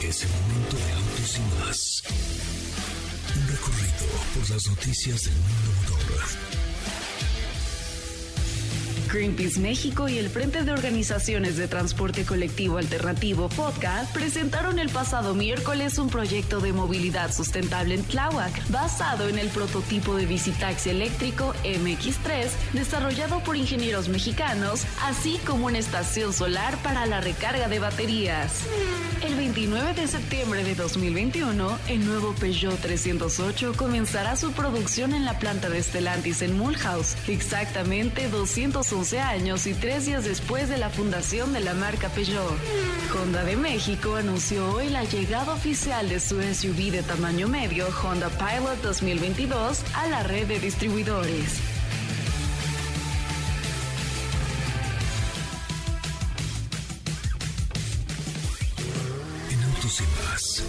Es 0.02 0.22
el 0.22 0.28
momento 0.28 0.76
de 0.76 0.92
autos 0.92 1.36
y 1.36 1.40
más. 1.58 2.02
Un 3.34 3.48
recorrido 3.48 4.06
por 4.34 4.50
las 4.50 4.66
noticias 4.68 5.24
del 5.24 5.34
mundo 5.34 5.72
motor. 5.90 6.45
Greenpeace 9.16 9.58
México 9.60 10.10
y 10.10 10.18
el 10.18 10.28
Frente 10.28 10.62
de 10.62 10.72
Organizaciones 10.72 11.56
de 11.56 11.68
Transporte 11.68 12.26
Colectivo 12.26 12.76
Alternativo 12.76 13.48
FODCA 13.48 14.06
presentaron 14.12 14.78
el 14.78 14.90
pasado 14.90 15.34
miércoles 15.34 15.96
un 15.96 16.10
proyecto 16.10 16.60
de 16.60 16.74
movilidad 16.74 17.32
sustentable 17.32 17.94
en 17.94 18.04
Tláhuac, 18.04 18.68
basado 18.68 19.26
en 19.28 19.38
el 19.38 19.48
prototipo 19.48 20.16
de 20.16 20.26
bicitaxi 20.26 20.90
eléctrico 20.90 21.54
MX3, 21.64 22.50
desarrollado 22.74 23.42
por 23.42 23.56
ingenieros 23.56 24.10
mexicanos, 24.10 24.84
así 25.02 25.40
como 25.46 25.64
una 25.66 25.78
estación 25.78 26.34
solar 26.34 26.76
para 26.82 27.06
la 27.06 27.22
recarga 27.22 27.68
de 27.68 27.78
baterías. 27.78 28.64
El 29.24 29.34
29 29.34 29.94
de 29.94 30.08
septiembre 30.08 30.62
de 30.62 30.74
2021, 30.74 31.78
el 31.88 32.04
nuevo 32.04 32.34
Peugeot 32.34 32.78
308 32.78 33.72
comenzará 33.78 34.36
su 34.36 34.52
producción 34.52 35.14
en 35.14 35.24
la 35.24 35.38
planta 35.38 35.70
de 35.70 35.82
Stellantis 35.82 36.42
en 36.42 36.58
Mulhouse, 36.58 37.16
exactamente 37.28 38.28
211 38.28 39.05
años 39.14 39.66
y 39.68 39.74
tres 39.74 40.06
días 40.06 40.24
después 40.24 40.68
de 40.68 40.78
la 40.78 40.90
fundación 40.90 41.52
de 41.52 41.60
la 41.60 41.74
marca 41.74 42.08
Peugeot. 42.08 42.52
Honda 43.14 43.44
de 43.44 43.56
México 43.56 44.16
anunció 44.16 44.68
hoy 44.72 44.88
la 44.88 45.04
llegada 45.04 45.52
oficial 45.52 46.08
de 46.08 46.18
su 46.18 46.42
SUV 46.42 46.90
de 46.90 47.02
tamaño 47.04 47.46
medio 47.46 47.86
Honda 48.02 48.28
Pilot 48.30 48.82
2022 48.82 49.84
a 49.94 50.08
la 50.08 50.24
red 50.24 50.48
de 50.48 50.58
distribuidores. 50.58 51.60
En 59.50 59.62
autos 59.62 60.00
y 60.00 60.04
más. 60.24 60.62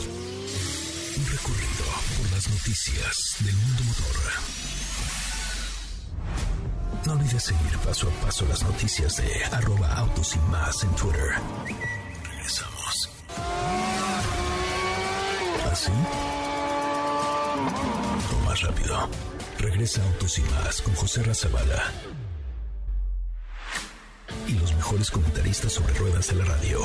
Un 1.17 1.25
recorrido 1.31 1.85
por 2.17 2.31
las 2.31 2.49
noticias 2.49 3.35
del 3.39 3.55
mundo 3.55 3.83
motor. 3.85 4.66
No 7.07 7.13
olvides 7.13 7.43
seguir 7.43 7.77
paso 7.85 8.09
a 8.09 8.25
paso 8.25 8.45
las 8.49 8.61
noticias 8.63 9.15
de 9.15 9.45
arroba 9.53 9.93
autos 9.93 10.35
y 10.35 10.39
más 10.51 10.83
en 10.83 10.89
Twitter. 10.89 11.35
Regresamos. 12.29 13.09
¿Así? 15.71 15.91
O 18.35 18.45
más 18.45 18.61
rápido. 18.61 19.09
Regresa 19.57 20.03
Autos 20.03 20.37
y 20.37 20.41
más 20.41 20.81
con 20.81 20.95
José 20.95 21.23
Razabala. 21.23 21.93
Y 24.45 24.51
los 24.59 24.75
mejores 24.75 25.09
comentaristas 25.09 25.71
sobre 25.71 25.93
ruedas 25.93 26.27
de 26.27 26.35
la 26.35 26.43
radio. 26.43 26.81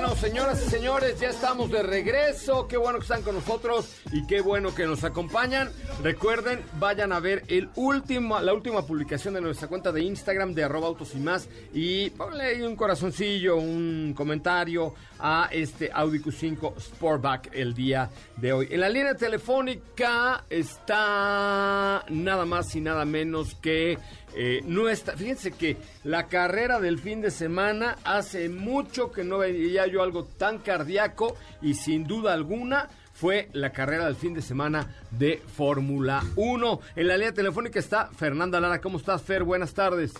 Bueno, 0.00 0.16
señoras 0.16 0.66
y 0.66 0.70
señores, 0.70 1.20
ya 1.20 1.28
estamos 1.28 1.70
de 1.70 1.82
regreso. 1.82 2.66
Qué 2.66 2.78
bueno 2.78 2.98
que 2.98 3.02
están 3.02 3.20
con 3.20 3.34
nosotros 3.34 3.96
y 4.10 4.26
qué 4.26 4.40
bueno 4.40 4.74
que 4.74 4.86
nos 4.86 5.04
acompañan. 5.04 5.70
Recuerden, 6.02 6.62
vayan 6.78 7.12
a 7.12 7.20
ver 7.20 7.44
el 7.48 7.68
último, 7.74 8.40
la 8.40 8.54
última 8.54 8.80
publicación 8.86 9.34
de 9.34 9.42
nuestra 9.42 9.68
cuenta 9.68 9.92
de 9.92 10.02
Instagram 10.02 10.54
de 10.54 10.64
arroba 10.64 10.86
autos 10.86 11.14
y 11.14 11.18
más 11.18 11.50
y 11.74 12.08
ponle 12.08 12.66
un 12.66 12.76
corazoncillo, 12.76 13.58
un 13.58 14.14
comentario 14.16 14.94
a 15.18 15.50
este 15.52 15.90
Audi 15.92 16.18
Q5 16.18 16.80
Sportback 16.80 17.50
el 17.52 17.74
día 17.74 18.08
de 18.38 18.54
hoy. 18.54 18.68
En 18.70 18.80
la 18.80 18.88
línea 18.88 19.14
telefónica 19.14 20.44
está 20.48 22.06
nada 22.08 22.46
más 22.46 22.74
y 22.74 22.80
nada 22.80 23.04
menos 23.04 23.54
que 23.56 23.98
eh, 24.34 24.60
nuestra. 24.64 25.16
Fíjense 25.16 25.52
que 25.52 25.76
la 26.04 26.28
carrera 26.28 26.80
del 26.80 26.98
fin 26.98 27.20
de 27.20 27.30
semana 27.30 27.96
hace 28.04 28.48
mucho 28.48 29.12
que 29.12 29.24
no 29.24 29.38
veía 29.38 29.86
yo 29.86 30.02
algo 30.02 30.24
tan 30.24 30.58
cardíaco 30.58 31.36
y 31.62 31.74
sin 31.74 32.04
duda 32.04 32.32
alguna 32.32 32.88
fue 33.12 33.48
la 33.52 33.70
carrera 33.70 34.06
del 34.06 34.16
fin 34.16 34.32
de 34.32 34.42
semana 34.42 34.86
de 35.10 35.38
Fórmula 35.38 36.22
1. 36.36 36.80
En 36.96 37.06
la 37.06 37.16
línea 37.16 37.34
telefónica 37.34 37.78
está 37.78 38.06
Fernanda 38.06 38.60
Lara. 38.60 38.80
¿Cómo 38.80 38.98
estás, 38.98 39.22
Fer? 39.22 39.44
Buenas 39.44 39.74
tardes. 39.74 40.14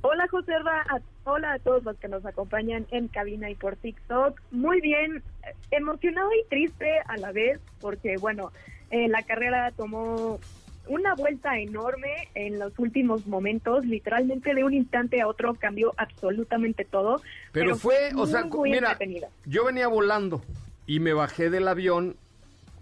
Hola 0.00 0.26
José 0.28 0.52
hola 1.24 1.52
a 1.52 1.58
todos 1.60 1.84
los 1.84 1.96
que 1.98 2.08
nos 2.08 2.26
acompañan 2.26 2.86
en 2.90 3.06
cabina 3.06 3.48
y 3.48 3.54
por 3.54 3.76
TikTok. 3.76 4.40
Muy 4.50 4.80
bien, 4.80 5.22
emocionado 5.70 6.28
y 6.32 6.48
triste 6.48 6.90
a 7.06 7.16
la 7.18 7.30
vez, 7.30 7.60
porque 7.80 8.16
bueno, 8.16 8.50
eh, 8.90 9.06
la 9.08 9.22
carrera 9.22 9.70
tomó 9.76 10.40
una 10.88 11.14
vuelta 11.14 11.58
enorme 11.58 12.28
en 12.34 12.58
los 12.58 12.78
últimos 12.78 13.26
momentos, 13.26 13.84
literalmente 13.84 14.54
de 14.54 14.64
un 14.64 14.74
instante 14.74 15.20
a 15.20 15.26
otro 15.26 15.54
cambió 15.54 15.94
absolutamente 15.96 16.84
todo. 16.84 17.20
Pero, 17.52 17.76
fue, 17.76 18.10
o 18.16 18.26
sea, 18.26 18.44
mira, 18.64 18.98
yo 19.46 19.64
venía 19.64 19.88
volando 19.88 20.42
y 20.86 21.00
me 21.00 21.12
bajé 21.12 21.50
del 21.50 21.68
avión 21.68 22.16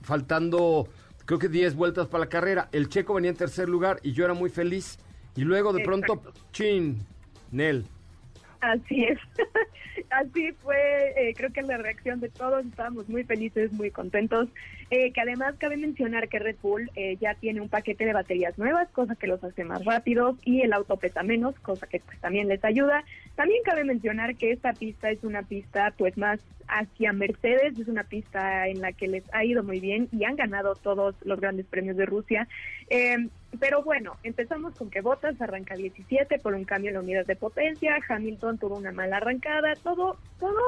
faltando 0.03 0.89
creo 1.31 1.39
que 1.39 1.49
10 1.49 1.77
vueltas 1.77 2.09
para 2.09 2.25
la 2.25 2.29
carrera. 2.29 2.69
El 2.73 2.89
checo 2.89 3.15
venía 3.15 3.31
en 3.31 3.37
tercer 3.37 3.69
lugar 3.69 4.01
y 4.03 4.13
yo 4.13 4.25
era 4.25 4.35
muy 4.35 4.51
feliz. 4.51 4.99
Y 5.37 5.43
luego 5.43 5.73
de 5.73 5.85
pronto, 5.85 6.21
chin, 6.53 6.99
Nel. 7.53 7.85
Así 8.61 9.05
es. 9.05 9.19
Así 10.11 10.53
fue, 10.63 10.77
eh, 11.17 11.35
creo 11.35 11.53
que 11.53 11.63
la 11.63 11.79
reacción 11.79 12.21
de 12.21 12.29
todos, 12.29 12.65
estábamos 12.67 13.09
muy 13.09 13.25
felices, 13.25 13.73
muy 13.73 13.91
contentos. 13.91 14.49
Eh, 14.91 15.13
que 15.13 15.21
además 15.21 15.55
cabe 15.59 15.77
mencionar 15.77 16.29
que 16.29 16.41
Red 16.41 16.57
Bull 16.61 16.91
eh, 16.97 17.17
ya 17.21 17.35
tiene 17.35 17.61
un 17.61 17.69
paquete 17.69 18.05
de 18.05 18.13
baterías 18.13 18.59
nuevas, 18.59 18.89
cosa 18.91 19.15
que 19.15 19.29
los 19.29 19.43
hace 19.45 19.65
más 19.65 19.85
rápidos, 19.85 20.37
y 20.45 20.63
el 20.63 20.73
auto 20.73 20.97
pesa 20.97 21.23
menos, 21.23 21.59
cosa 21.61 21.87
que 21.87 22.01
pues, 22.01 22.19
también 22.21 22.49
les 22.49 22.65
ayuda. 22.65 23.05
También 23.37 23.63
cabe 23.65 23.85
mencionar 23.85 24.35
que 24.37 24.51
esta 24.51 24.73
pista 24.73 25.11
es 25.11 25.23
una 25.23 25.43
pista 25.43 25.95
pues 25.97 26.19
más 26.19 26.41
hacia 26.67 27.13
Mercedes, 27.13 27.79
es 27.79 27.89
una 27.89 28.05
pista 28.05 28.69
en 28.69 28.81
la 28.81 28.93
que 28.93 29.09
les 29.09 29.25
ha 29.33 29.45
ido 29.45 29.63
muy 29.63 29.81
bien 29.81 30.09
y 30.13 30.25
han 30.25 30.37
ganado 30.37 30.75
todos 30.75 31.15
los 31.25 31.41
grandes 31.41 31.67
premios 31.67 31.97
de 31.97 32.07
Rusia. 32.07 32.49
Pero 33.59 33.83
bueno, 33.83 34.17
empezamos 34.23 34.75
con 34.77 34.91
que 34.91 35.01
Bottas 35.01 35.41
arranca 35.41 35.75
17 35.75 36.39
por 36.39 36.55
un 36.55 36.65
cambio 36.65 36.91
en 36.91 36.95
la 36.95 37.01
unidad 37.01 37.27
de 37.27 37.37
potencia, 37.37 37.99
Hamilton 38.09 38.59
tuvo 38.59 38.77
una 38.77 38.93
mala 38.93 39.17
arrancada, 39.17 39.75
todo, 39.83 40.17
todo 40.39 40.61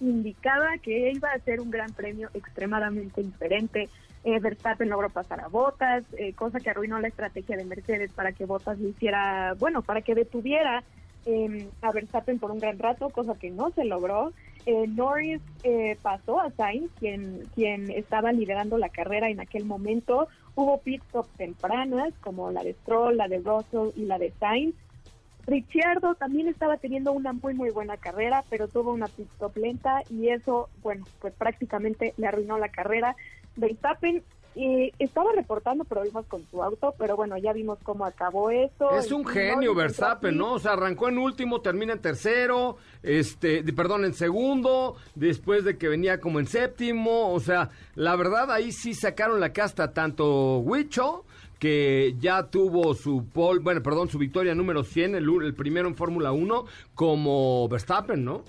indicaba 0.00 0.76
que 0.82 1.12
iba 1.12 1.30
a 1.30 1.38
ser 1.40 1.60
un 1.60 1.70
gran 1.70 1.92
premio 1.92 2.30
extremadamente 2.34 3.22
diferente. 3.22 3.88
Eh, 4.24 4.40
Verstappen 4.40 4.88
logró 4.88 5.10
pasar 5.10 5.40
a 5.40 5.48
Bottas, 5.48 6.02
eh, 6.16 6.32
cosa 6.32 6.58
que 6.58 6.70
arruinó 6.70 6.98
la 6.98 7.08
estrategia 7.08 7.56
de 7.56 7.64
Mercedes 7.64 8.10
para 8.12 8.32
que 8.32 8.46
Bottas 8.46 8.78
lo 8.78 8.88
hiciera, 8.88 9.54
bueno, 9.58 9.82
para 9.82 10.00
que 10.00 10.14
detuviera 10.14 10.82
eh, 11.26 11.68
a 11.80 11.90
Verstappen 11.90 12.38
por 12.38 12.50
un 12.50 12.58
gran 12.58 12.78
rato, 12.78 13.08
cosa 13.10 13.34
que 13.34 13.50
no 13.50 13.70
se 13.70 13.84
logró. 13.84 14.32
Eh, 14.66 14.86
Norris 14.88 15.40
eh, 15.62 15.96
pasó 16.02 16.40
a 16.40 16.50
Sainz, 16.50 16.90
quien, 16.98 17.42
quien 17.54 17.90
estaba 17.90 18.32
liderando 18.32 18.78
la 18.78 18.88
carrera 18.88 19.28
en 19.30 19.40
aquel 19.40 19.64
momento. 19.64 20.28
Hubo 20.54 20.78
pit 20.78 21.02
stops 21.08 21.30
tempranas, 21.36 22.14
como 22.20 22.50
la 22.50 22.62
de 22.62 22.74
Stroll, 22.74 23.16
la 23.16 23.28
de 23.28 23.38
Russell 23.38 23.90
y 23.96 24.04
la 24.04 24.18
de 24.18 24.32
Sainz. 24.38 24.74
Ricciardo 25.46 26.14
también 26.14 26.48
estaba 26.48 26.78
teniendo 26.78 27.12
una 27.12 27.32
muy 27.32 27.54
muy 27.54 27.70
buena 27.70 27.96
carrera, 27.96 28.44
pero 28.48 28.68
tuvo 28.68 28.92
una 28.92 29.08
pit 29.08 29.28
stop 29.34 29.56
lenta 29.56 30.02
y 30.08 30.28
eso, 30.28 30.70
bueno, 30.82 31.04
pues 31.20 31.34
prácticamente 31.34 32.14
le 32.16 32.26
arruinó 32.26 32.56
la 32.56 32.70
carrera. 32.70 33.16
Verstappen 33.56 34.22
y 34.54 34.92
estaba 34.98 35.32
reportando 35.32 35.84
problemas 35.84 36.26
con 36.26 36.46
su 36.50 36.62
auto, 36.62 36.94
pero 36.98 37.16
bueno, 37.16 37.36
ya 37.38 37.52
vimos 37.52 37.78
cómo 37.82 38.04
acabó 38.04 38.50
eso. 38.50 38.90
Es 38.96 39.10
un 39.10 39.26
genio 39.26 39.74
Verstappen, 39.74 40.36
¿no? 40.36 40.54
O 40.54 40.58
sea, 40.58 40.72
arrancó 40.72 41.08
en 41.08 41.18
último, 41.18 41.60
termina 41.60 41.92
en 41.94 42.00
tercero, 42.00 42.76
este, 43.02 43.64
perdón, 43.72 44.04
en 44.04 44.14
segundo, 44.14 44.96
después 45.14 45.64
de 45.64 45.76
que 45.76 45.88
venía 45.88 46.20
como 46.20 46.38
en 46.38 46.46
séptimo, 46.46 47.32
o 47.32 47.40
sea, 47.40 47.70
la 47.94 48.14
verdad 48.16 48.52
ahí 48.52 48.70
sí 48.70 48.94
sacaron 48.94 49.40
la 49.40 49.52
casta 49.52 49.92
tanto 49.92 50.58
Huicho 50.58 51.24
que 51.58 52.14
ya 52.20 52.50
tuvo 52.50 52.94
su 52.94 53.26
pole, 53.26 53.60
bueno, 53.60 53.82
perdón, 53.82 54.08
su 54.08 54.18
victoria 54.18 54.54
número 54.54 54.84
100, 54.84 55.14
el, 55.14 55.28
el 55.42 55.54
primero 55.54 55.88
en 55.88 55.94
Fórmula 55.94 56.30
1, 56.32 56.66
como 56.94 57.68
Verstappen, 57.68 58.24
¿no? 58.24 58.44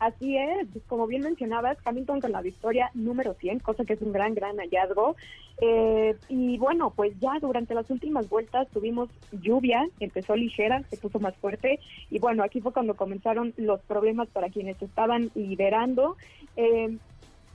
Así 0.00 0.34
es, 0.38 0.66
como 0.88 1.06
bien 1.06 1.20
mencionabas, 1.20 1.76
Hamilton 1.84 2.22
con 2.22 2.32
la 2.32 2.40
victoria 2.40 2.90
número 2.94 3.34
100, 3.34 3.58
cosa 3.58 3.84
que 3.84 3.92
es 3.92 4.00
un 4.00 4.12
gran, 4.12 4.34
gran 4.34 4.56
hallazgo. 4.56 5.14
Eh, 5.60 6.16
y 6.30 6.56
bueno, 6.56 6.90
pues 6.96 7.12
ya 7.20 7.38
durante 7.38 7.74
las 7.74 7.90
últimas 7.90 8.26
vueltas 8.30 8.66
tuvimos 8.68 9.10
lluvia, 9.30 9.86
empezó 10.00 10.36
ligera, 10.36 10.82
se 10.88 10.96
puso 10.96 11.20
más 11.20 11.36
fuerte. 11.36 11.80
Y 12.08 12.18
bueno, 12.18 12.42
aquí 12.42 12.62
fue 12.62 12.72
cuando 12.72 12.96
comenzaron 12.96 13.52
los 13.58 13.82
problemas 13.82 14.28
para 14.28 14.48
quienes 14.48 14.80
estaban 14.80 15.30
liderando. 15.34 16.16
Eh, 16.56 16.96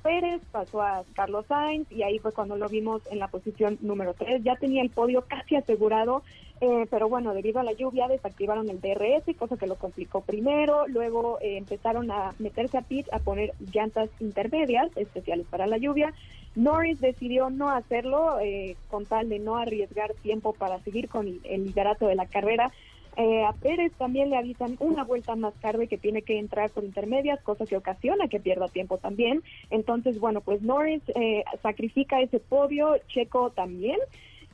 Pérez 0.03 0.43
pasó 0.51 0.83
a 0.83 1.03
Carlos 1.15 1.47
Sainz 1.47 1.91
y 1.91 2.03
ahí 2.03 2.19
fue 2.19 2.31
cuando 2.31 2.55
lo 2.55 2.69
vimos 2.69 3.01
en 3.09 3.17
la 3.17 3.27
posición 3.27 3.79
número 3.81 4.13
3. 4.13 4.43
Ya 4.43 4.55
tenía 4.55 4.83
el 4.83 4.91
podio 4.91 5.23
casi 5.23 5.55
asegurado, 5.55 6.21
eh, 6.61 6.85
pero 6.89 7.09
bueno, 7.09 7.33
debido 7.33 7.59
a 7.59 7.63
la 7.63 7.73
lluvia 7.73 8.07
desactivaron 8.07 8.69
el 8.69 8.79
DRS, 8.79 9.35
cosa 9.37 9.57
que 9.57 9.67
lo 9.67 9.75
complicó 9.75 10.21
primero. 10.21 10.87
Luego 10.87 11.37
eh, 11.41 11.57
empezaron 11.57 12.09
a 12.11 12.33
meterse 12.39 12.77
a 12.77 12.81
pit, 12.81 13.07
a 13.11 13.19
poner 13.19 13.53
llantas 13.73 14.09
intermedias 14.19 14.89
especiales 14.95 15.45
para 15.49 15.67
la 15.67 15.77
lluvia. 15.77 16.13
Norris 16.55 17.01
decidió 17.01 17.49
no 17.49 17.69
hacerlo 17.69 18.39
eh, 18.39 18.77
con 18.89 19.05
tal 19.05 19.27
de 19.29 19.39
no 19.39 19.57
arriesgar 19.57 20.13
tiempo 20.21 20.53
para 20.53 20.79
seguir 20.79 21.09
con 21.09 21.27
el 21.27 21.65
liderato 21.65 22.07
de 22.07 22.15
la 22.15 22.25
carrera. 22.25 22.71
Eh, 23.17 23.45
a 23.45 23.53
Pérez 23.53 23.93
también 23.97 24.29
le 24.29 24.37
avisan 24.37 24.75
una 24.79 25.03
vuelta 25.05 25.35
más 25.35 25.53
tarde 25.55 25.87
que 25.87 25.97
tiene 25.97 26.21
que 26.21 26.37
entrar 26.37 26.69
por 26.71 26.83
intermedias, 26.83 27.41
cosa 27.43 27.65
que 27.65 27.77
ocasiona 27.77 28.27
que 28.27 28.41
pierda 28.41 28.67
tiempo 28.67 28.97
también. 28.97 29.41
Entonces, 29.69 30.19
bueno, 30.19 30.41
pues 30.41 30.61
Norris 30.61 31.01
eh, 31.15 31.43
sacrifica 31.61 32.21
ese 32.21 32.39
podio, 32.39 32.97
Checo 33.07 33.51
también. 33.51 33.99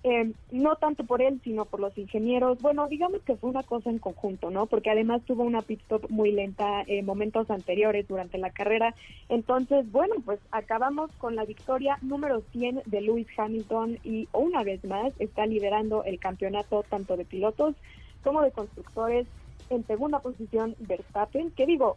Eh, 0.04 0.34
no 0.52 0.78
tanto 0.78 1.04
por 1.04 1.22
él, 1.22 1.40
sino 1.44 1.66
por 1.66 1.80
los 1.80 1.96
ingenieros. 1.96 2.60
Bueno, 2.60 2.88
digamos 2.88 3.22
que 3.22 3.36
fue 3.36 3.52
una 3.52 3.62
cosa 3.62 3.92
en 3.92 4.00
conjunto, 4.00 4.50
¿no? 4.50 4.66
Porque 4.66 4.90
además 4.90 5.22
tuvo 5.26 5.44
una 5.44 5.62
pit 5.62 5.80
stop 5.82 6.10
muy 6.10 6.32
lenta 6.32 6.84
en 6.88 7.06
momentos 7.06 7.52
anteriores 7.52 8.08
durante 8.08 8.40
la 8.40 8.50
carrera. 8.50 8.96
Entonces, 9.30 9.92
bueno, 9.92 10.16
pues 10.26 10.40
acabamos 10.50 11.12
con 11.20 11.36
la 11.36 11.46
victoria 11.46 12.00
número 12.02 12.42
100 12.52 12.82
de 12.88 13.02
Lewis 13.02 13.28
Hamilton 13.38 14.00
y 14.04 14.28
una 14.34 14.64
vez 14.64 14.84
más 14.86 15.14
está 15.20 15.46
liderando 15.46 16.04
el 16.04 16.20
campeonato 16.20 16.84
tanto 16.90 17.16
de 17.16 17.26
pilotos 17.26 17.76
como 18.24 18.42
de 18.42 18.52
constructores. 18.52 19.28
En 19.70 19.86
segunda 19.86 20.20
posición, 20.20 20.76
Verstappen, 20.80 21.52
que 21.52 21.68
digo, 21.68 21.96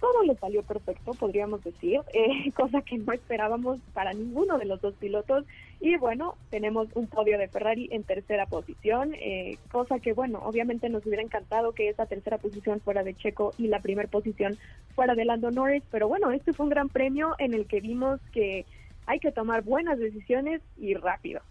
todo 0.00 0.22
le 0.22 0.34
salió 0.36 0.62
perfecto, 0.62 1.12
podríamos 1.12 1.62
decir, 1.62 2.00
eh, 2.12 2.50
cosa 2.52 2.82
que 2.82 2.98
no 2.98 3.12
esperábamos 3.12 3.80
para 3.92 4.12
ninguno 4.12 4.58
de 4.58 4.66
los 4.66 4.80
dos 4.80 4.94
pilotos. 4.94 5.44
Y 5.80 5.96
bueno, 5.96 6.36
tenemos 6.50 6.88
un 6.94 7.06
podio 7.06 7.36
de 7.38 7.48
Ferrari 7.48 7.88
en 7.92 8.04
tercera 8.04 8.46
posición, 8.46 9.14
eh, 9.14 9.58
cosa 9.70 9.98
que 9.98 10.12
bueno, 10.12 10.40
obviamente 10.42 10.88
nos 10.88 11.04
hubiera 11.04 11.22
encantado 11.22 11.72
que 11.72 11.88
esa 11.88 12.06
tercera 12.06 12.38
posición 12.38 12.80
fuera 12.80 13.02
de 13.02 13.14
Checo 13.14 13.52
y 13.58 13.68
la 13.68 13.80
primera 13.80 14.08
posición 14.08 14.56
fuera 14.94 15.14
de 15.14 15.24
Lando 15.24 15.50
Norris, 15.50 15.82
pero 15.90 16.08
bueno, 16.08 16.30
este 16.30 16.52
fue 16.52 16.64
un 16.64 16.70
gran 16.70 16.88
premio 16.88 17.34
en 17.38 17.52
el 17.54 17.66
que 17.66 17.80
vimos 17.80 18.20
que 18.32 18.64
hay 19.06 19.18
que 19.18 19.32
tomar 19.32 19.62
buenas 19.62 19.98
decisiones 19.98 20.62
y 20.78 20.94
rápido. 20.94 21.42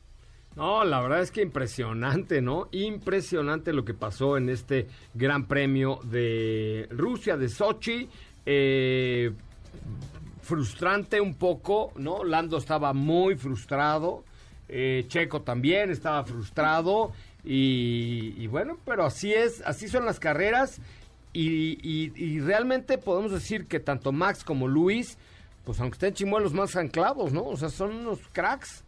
No, 0.55 0.83
la 0.83 1.01
verdad 1.01 1.21
es 1.21 1.31
que 1.31 1.41
impresionante, 1.41 2.41
¿no? 2.41 2.67
Impresionante 2.71 3.73
lo 3.73 3.83
que 3.83 3.95
pasó 3.95 4.37
en 4.37 4.49
este 4.49 4.87
Gran 5.13 5.47
Premio 5.47 5.99
de 6.03 6.87
Rusia, 6.91 7.37
de 7.37 7.49
Sochi. 7.49 8.07
Eh, 8.45 9.31
frustrante 10.41 11.19
un 11.21 11.35
poco, 11.35 11.91
¿no? 11.95 12.23
Lando 12.23 12.57
estaba 12.57 12.93
muy 12.93 13.35
frustrado. 13.35 14.23
Eh, 14.69 15.05
Checo 15.07 15.41
también 15.41 15.89
estaba 15.89 16.23
frustrado. 16.23 17.13
Y, 17.43 18.47
bueno, 18.47 18.77
pero 18.85 19.05
así 19.05 19.33
es, 19.33 19.61
así 19.65 19.87
son 19.87 20.05
las 20.05 20.19
carreras. 20.19 20.79
Y, 21.33 21.79
y, 21.81 22.39
realmente 22.41 22.99
podemos 22.99 23.31
decir 23.31 23.65
que 23.65 23.79
tanto 23.79 24.11
Max 24.11 24.43
como 24.43 24.67
Luis, 24.67 25.17
pues 25.65 25.79
aunque 25.79 25.95
estén 25.95 26.13
chimuelos 26.13 26.53
más 26.53 26.75
anclados, 26.75 27.33
¿no? 27.33 27.43
O 27.43 27.57
sea, 27.57 27.69
son 27.69 27.95
unos 27.95 28.19
cracks. 28.31 28.82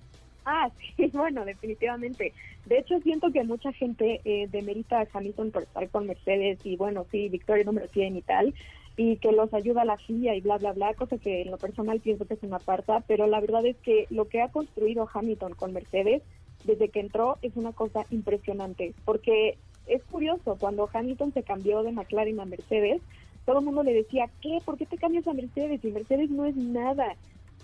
Ah, 0.46 0.70
sí, 0.98 1.10
bueno, 1.14 1.44
definitivamente. 1.44 2.34
De 2.66 2.80
hecho, 2.80 3.00
siento 3.02 3.32
que 3.32 3.44
mucha 3.44 3.72
gente 3.74 4.22
eh, 4.26 4.48
demerita 4.52 5.02
a 5.02 5.08
Hamilton 5.12 5.52
por 5.52 5.64
estar 5.64 5.90
con 5.90 6.08
Mercedes 6.08 6.60
y, 6.64 6.78
bueno, 6.78 7.06
sí, 7.12 7.30
victoria 7.30 7.64
número 7.64 7.88
100 7.88 8.18
y 8.18 8.22
tal. 8.22 8.54
y 8.98 9.18
que 9.18 9.34
los 9.34 9.54
ayuda 9.54 9.84
la 9.84 9.98
FIA 9.98 10.36
y 10.36 10.42
bla, 10.42 10.58
bla, 10.58 10.72
bla, 10.72 10.94
cosa 10.94 11.18
que 11.18 11.42
en 11.42 11.52
lo 11.52 11.58
personal 11.58 12.00
pienso 12.00 12.26
que 12.26 12.36
es 12.36 12.44
una 12.44 12.58
aparta, 12.58 13.02
pero 13.02 13.28
la 13.28 13.42
verdad 13.42 13.66
es 13.66 13.76
que 13.78 14.08
lo 14.10 14.30
que 14.30 14.42
ha 14.42 14.48
construido 14.50 15.10
Hamilton 15.14 15.54
con 15.54 15.74
Mercedes 15.74 16.22
desde 16.64 16.88
que 16.88 17.02
entró 17.02 17.38
es 17.42 17.58
una 17.58 17.74
cosa 17.74 18.06
impresionante, 18.10 18.94
porque 19.04 19.58
es 19.88 20.04
curioso, 20.06 20.56
cuando 20.60 20.90
Hamilton 20.92 21.34
se 21.34 21.44
cambió 21.44 21.84
de 21.84 21.92
McLaren 21.92 22.40
a 22.40 22.46
Mercedes, 22.46 23.02
todo 23.46 23.60
el 23.60 23.66
mundo 23.66 23.84
le 23.84 23.94
decía, 23.94 24.30
¿qué? 24.42 24.60
¿Por 24.66 24.78
qué 24.78 24.86
te 24.86 24.98
cambias 24.98 25.28
a 25.28 25.34
Mercedes? 25.34 25.84
Y 25.84 25.92
Mercedes 25.92 26.30
no 26.32 26.46
es 26.46 26.56
nada. 26.56 27.16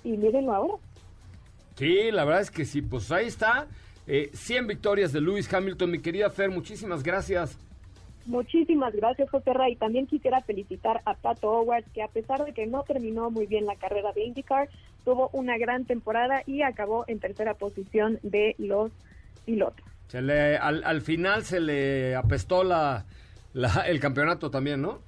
Y 0.03 0.11
mírenlo 0.17 0.53
ahora. 0.53 0.75
Sí, 1.81 2.11
la 2.11 2.25
verdad 2.25 2.41
es 2.41 2.51
que 2.51 2.63
sí, 2.63 2.83
pues 2.83 3.11
ahí 3.11 3.25
está. 3.25 3.65
Eh, 4.05 4.29
100 4.33 4.67
victorias 4.67 5.11
de 5.13 5.19
Lewis 5.19 5.51
Hamilton, 5.51 5.89
mi 5.89 5.97
querida 5.97 6.29
Fer, 6.29 6.51
muchísimas 6.51 7.01
gracias. 7.01 7.57
Muchísimas 8.27 8.93
gracias, 8.93 9.31
José 9.31 9.51
Ray. 9.51 9.75
También 9.77 10.05
quisiera 10.05 10.41
felicitar 10.41 11.01
a 11.05 11.15
Pato 11.15 11.49
Howard, 11.51 11.85
que 11.91 12.03
a 12.03 12.07
pesar 12.07 12.45
de 12.45 12.53
que 12.53 12.67
no 12.67 12.83
terminó 12.83 13.31
muy 13.31 13.47
bien 13.47 13.65
la 13.65 13.75
carrera 13.77 14.11
de 14.13 14.25
IndyCar, 14.25 14.69
tuvo 15.03 15.31
una 15.33 15.57
gran 15.57 15.85
temporada 15.85 16.43
y 16.45 16.61
acabó 16.61 17.03
en 17.07 17.19
tercera 17.19 17.55
posición 17.55 18.19
de 18.21 18.53
los 18.59 18.91
pilotos. 19.45 19.83
Se 20.09 20.21
le, 20.21 20.57
al, 20.57 20.83
al 20.83 21.01
final 21.01 21.43
se 21.45 21.59
le 21.59 22.15
apestó 22.15 22.63
la, 22.63 23.05
la- 23.53 23.85
el 23.87 23.99
campeonato 23.99 24.51
también, 24.51 24.83
¿no? 24.83 24.99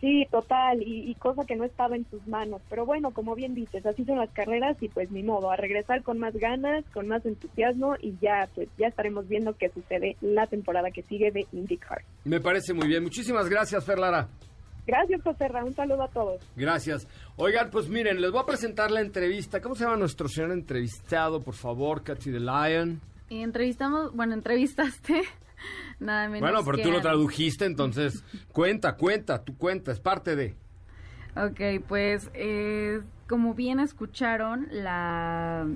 Sí, 0.00 0.26
total, 0.30 0.82
y, 0.82 1.10
y 1.10 1.14
cosa 1.14 1.46
que 1.46 1.56
no 1.56 1.64
estaba 1.64 1.96
en 1.96 2.08
sus 2.10 2.26
manos. 2.26 2.60
Pero 2.68 2.84
bueno, 2.84 3.12
como 3.12 3.34
bien 3.34 3.54
dices, 3.54 3.84
así 3.86 4.04
son 4.04 4.18
las 4.18 4.30
carreras 4.30 4.76
y 4.82 4.88
pues 4.88 5.10
ni 5.10 5.22
modo, 5.22 5.50
a 5.50 5.56
regresar 5.56 6.02
con 6.02 6.18
más 6.18 6.34
ganas, 6.34 6.84
con 6.92 7.08
más 7.08 7.24
entusiasmo 7.24 7.94
y 8.00 8.14
ya 8.20 8.48
pues 8.54 8.68
ya 8.78 8.88
estaremos 8.88 9.26
viendo 9.26 9.54
qué 9.56 9.70
sucede 9.70 10.16
la 10.20 10.46
temporada 10.46 10.90
que 10.90 11.02
sigue 11.02 11.30
de 11.30 11.46
IndyCar. 11.52 12.02
Me 12.24 12.40
parece 12.40 12.74
muy 12.74 12.88
bien. 12.88 13.02
Muchísimas 13.02 13.48
gracias, 13.48 13.84
Fer 13.84 13.98
Lara. 13.98 14.28
Gracias, 14.86 15.20
José 15.22 15.48
Ra, 15.48 15.64
un 15.64 15.74
saludo 15.74 16.04
a 16.04 16.08
todos. 16.08 16.40
Gracias. 16.54 17.08
Oigan, 17.36 17.70
pues 17.70 17.88
miren, 17.88 18.20
les 18.20 18.30
voy 18.30 18.40
a 18.40 18.46
presentar 18.46 18.90
la 18.92 19.00
entrevista. 19.00 19.60
¿Cómo 19.60 19.74
se 19.74 19.84
llama 19.84 19.96
nuestro 19.96 20.28
señor 20.28 20.52
entrevistado, 20.52 21.42
por 21.42 21.54
favor, 21.54 22.04
Katy 22.04 22.30
the 22.30 22.38
Lion? 22.38 23.00
Y 23.28 23.42
entrevistamos, 23.42 24.14
bueno, 24.14 24.34
entrevistaste 24.34 25.22
nada 26.00 26.28
menos 26.28 26.40
Bueno, 26.40 26.64
pero 26.64 26.76
que 26.76 26.82
tú 26.82 26.90
lo 26.90 27.00
tradujiste, 27.00 27.64
entonces 27.64 28.24
cuenta, 28.52 28.96
cuenta, 28.96 29.44
tú 29.44 29.56
cuenta, 29.56 29.92
es 29.92 30.00
parte 30.00 30.36
de... 30.36 30.54
Ok, 31.36 31.84
pues 31.86 32.30
eh, 32.34 33.02
como 33.28 33.54
bien 33.54 33.78
escucharon, 33.80 34.68
la, 34.70 35.66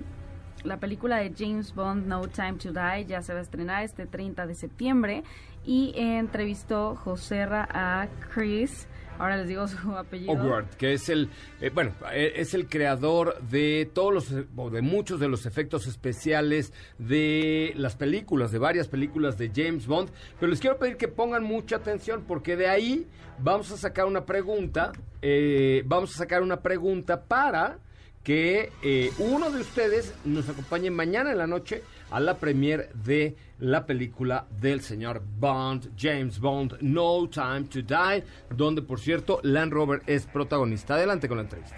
la 0.65 0.81
película 0.81 1.19
de 1.19 1.35
James 1.37 1.75
Bond, 1.75 2.07
No 2.07 2.23
Time 2.29 2.55
to 2.55 2.73
Die, 2.73 3.07
ya 3.07 3.23
se 3.23 3.33
va 3.33 3.41
a 3.41 3.43
estrenar 3.43 3.85
este 3.85 4.07
30 4.07 4.47
de 4.47 4.55
septiembre 4.55 5.25
y 5.65 5.93
entrevistó 5.97 6.97
Joserra 6.97 7.69
a 7.71 8.09
Chris, 8.33 8.89
ahora 9.21 9.37
les 9.37 9.49
digo 9.49 9.69
su 9.69 9.97
apellido. 9.97 10.33
Hogwarts, 10.33 10.77
que 10.77 10.95
es 10.95 11.09
el, 11.09 11.29
eh, 11.61 11.71
bueno, 11.73 11.93
eh, 12.13 12.33
es 12.37 12.55
el 12.55 12.69
creador 12.69 13.41
de 13.43 13.89
todos 13.93 14.13
los, 14.13 14.73
de 14.73 14.83
muchos 14.83 15.21
de 15.21 15.29
los 15.29 15.47
efectos 15.47 15.87
especiales 15.87 16.73
de 16.99 17.73
las 17.77 17.97
películas, 17.97 18.51
de 18.51 18.59
varias 18.59 18.89
películas 18.89 19.37
de 19.39 19.51
James 19.55 19.87
Bond. 19.87 20.11
Pero 20.39 20.51
les 20.51 20.61
quiero 20.61 20.79
pedir 20.79 20.97
que 20.97 21.09
pongan 21.09 21.45
mucha 21.45 21.77
atención 21.77 22.25
porque 22.27 22.57
de 22.57 22.69
ahí 22.69 23.07
vamos 23.39 23.71
a 23.71 23.77
sacar 23.77 24.07
una 24.07 24.25
pregunta, 24.25 24.93
eh, 25.23 25.83
vamos 25.85 26.15
a 26.15 26.19
sacar 26.19 26.43
una 26.43 26.61
pregunta 26.61 27.23
para 27.23 27.79
que 28.23 28.71
uno 29.19 29.51
de 29.51 29.63
ustedes 29.63 30.15
nos 30.27 30.47
acompañe 30.47 30.91
mañana 30.91 31.33
en 31.33 31.39
la 31.39 31.47
noche 31.47 31.83
a 32.11 32.21
la 32.21 32.39
premier 32.39 32.91
de 32.95 33.37
la 33.59 33.87
película 33.87 34.47
del 34.61 34.81
señor 34.81 35.23
Bond, 35.39 35.91
James 35.97 36.39
Bond, 36.41 36.79
No 36.81 37.29
Time 37.29 37.65
to 37.65 37.83
Die, 37.83 38.25
donde 38.57 38.83
por 38.83 39.01
cierto 39.01 39.41
Land 39.43 39.73
Rover 39.73 40.03
es 40.07 40.27
protagonista. 40.27 40.95
Adelante 40.95 41.29
con 41.29 41.39
la 41.39 41.45
entrevista. 41.45 41.77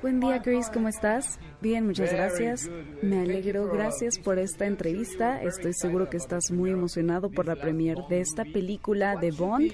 Buen 0.00 0.20
día, 0.20 0.40
Chris, 0.40 0.70
¿cómo 0.72 0.88
estás? 0.88 1.38
Bien, 1.60 1.86
muchas 1.86 2.12
gracias. 2.12 2.70
Me 3.02 3.20
alegro, 3.20 3.70
gracias 3.70 4.18
por 4.18 4.38
esta 4.38 4.66
entrevista. 4.66 5.42
Estoy 5.42 5.74
seguro 5.74 6.08
que 6.08 6.16
estás 6.16 6.50
muy 6.50 6.70
emocionado 6.70 7.30
por 7.30 7.46
la 7.46 7.56
premier 7.56 7.98
de 8.08 8.20
esta 8.20 8.44
película 8.44 9.16
de 9.16 9.32
Bond. 9.32 9.72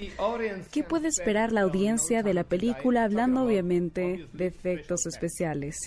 ¿Qué 0.71 0.83
puede 0.83 1.07
esperar 1.07 1.53
la 1.53 1.61
audiencia 1.61 2.23
de 2.23 2.33
la 2.33 2.43
película, 2.43 3.05
hablando 3.05 3.43
obviamente 3.43 4.27
de 4.33 4.47
efectos 4.47 5.05
especiales? 5.05 5.77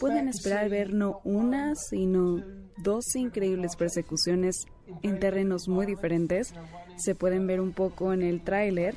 Pueden 0.00 0.28
esperar 0.28 0.68
ver 0.68 0.92
no 0.92 1.20
una, 1.24 1.74
sino 1.74 2.42
dos 2.76 3.16
increíbles 3.16 3.74
persecuciones 3.76 4.64
en 5.02 5.18
terrenos 5.18 5.68
muy 5.68 5.86
diferentes. 5.86 6.52
Se 6.96 7.14
pueden 7.14 7.46
ver 7.46 7.60
un 7.60 7.72
poco 7.72 8.12
en 8.12 8.22
el 8.22 8.42
tráiler. 8.42 8.94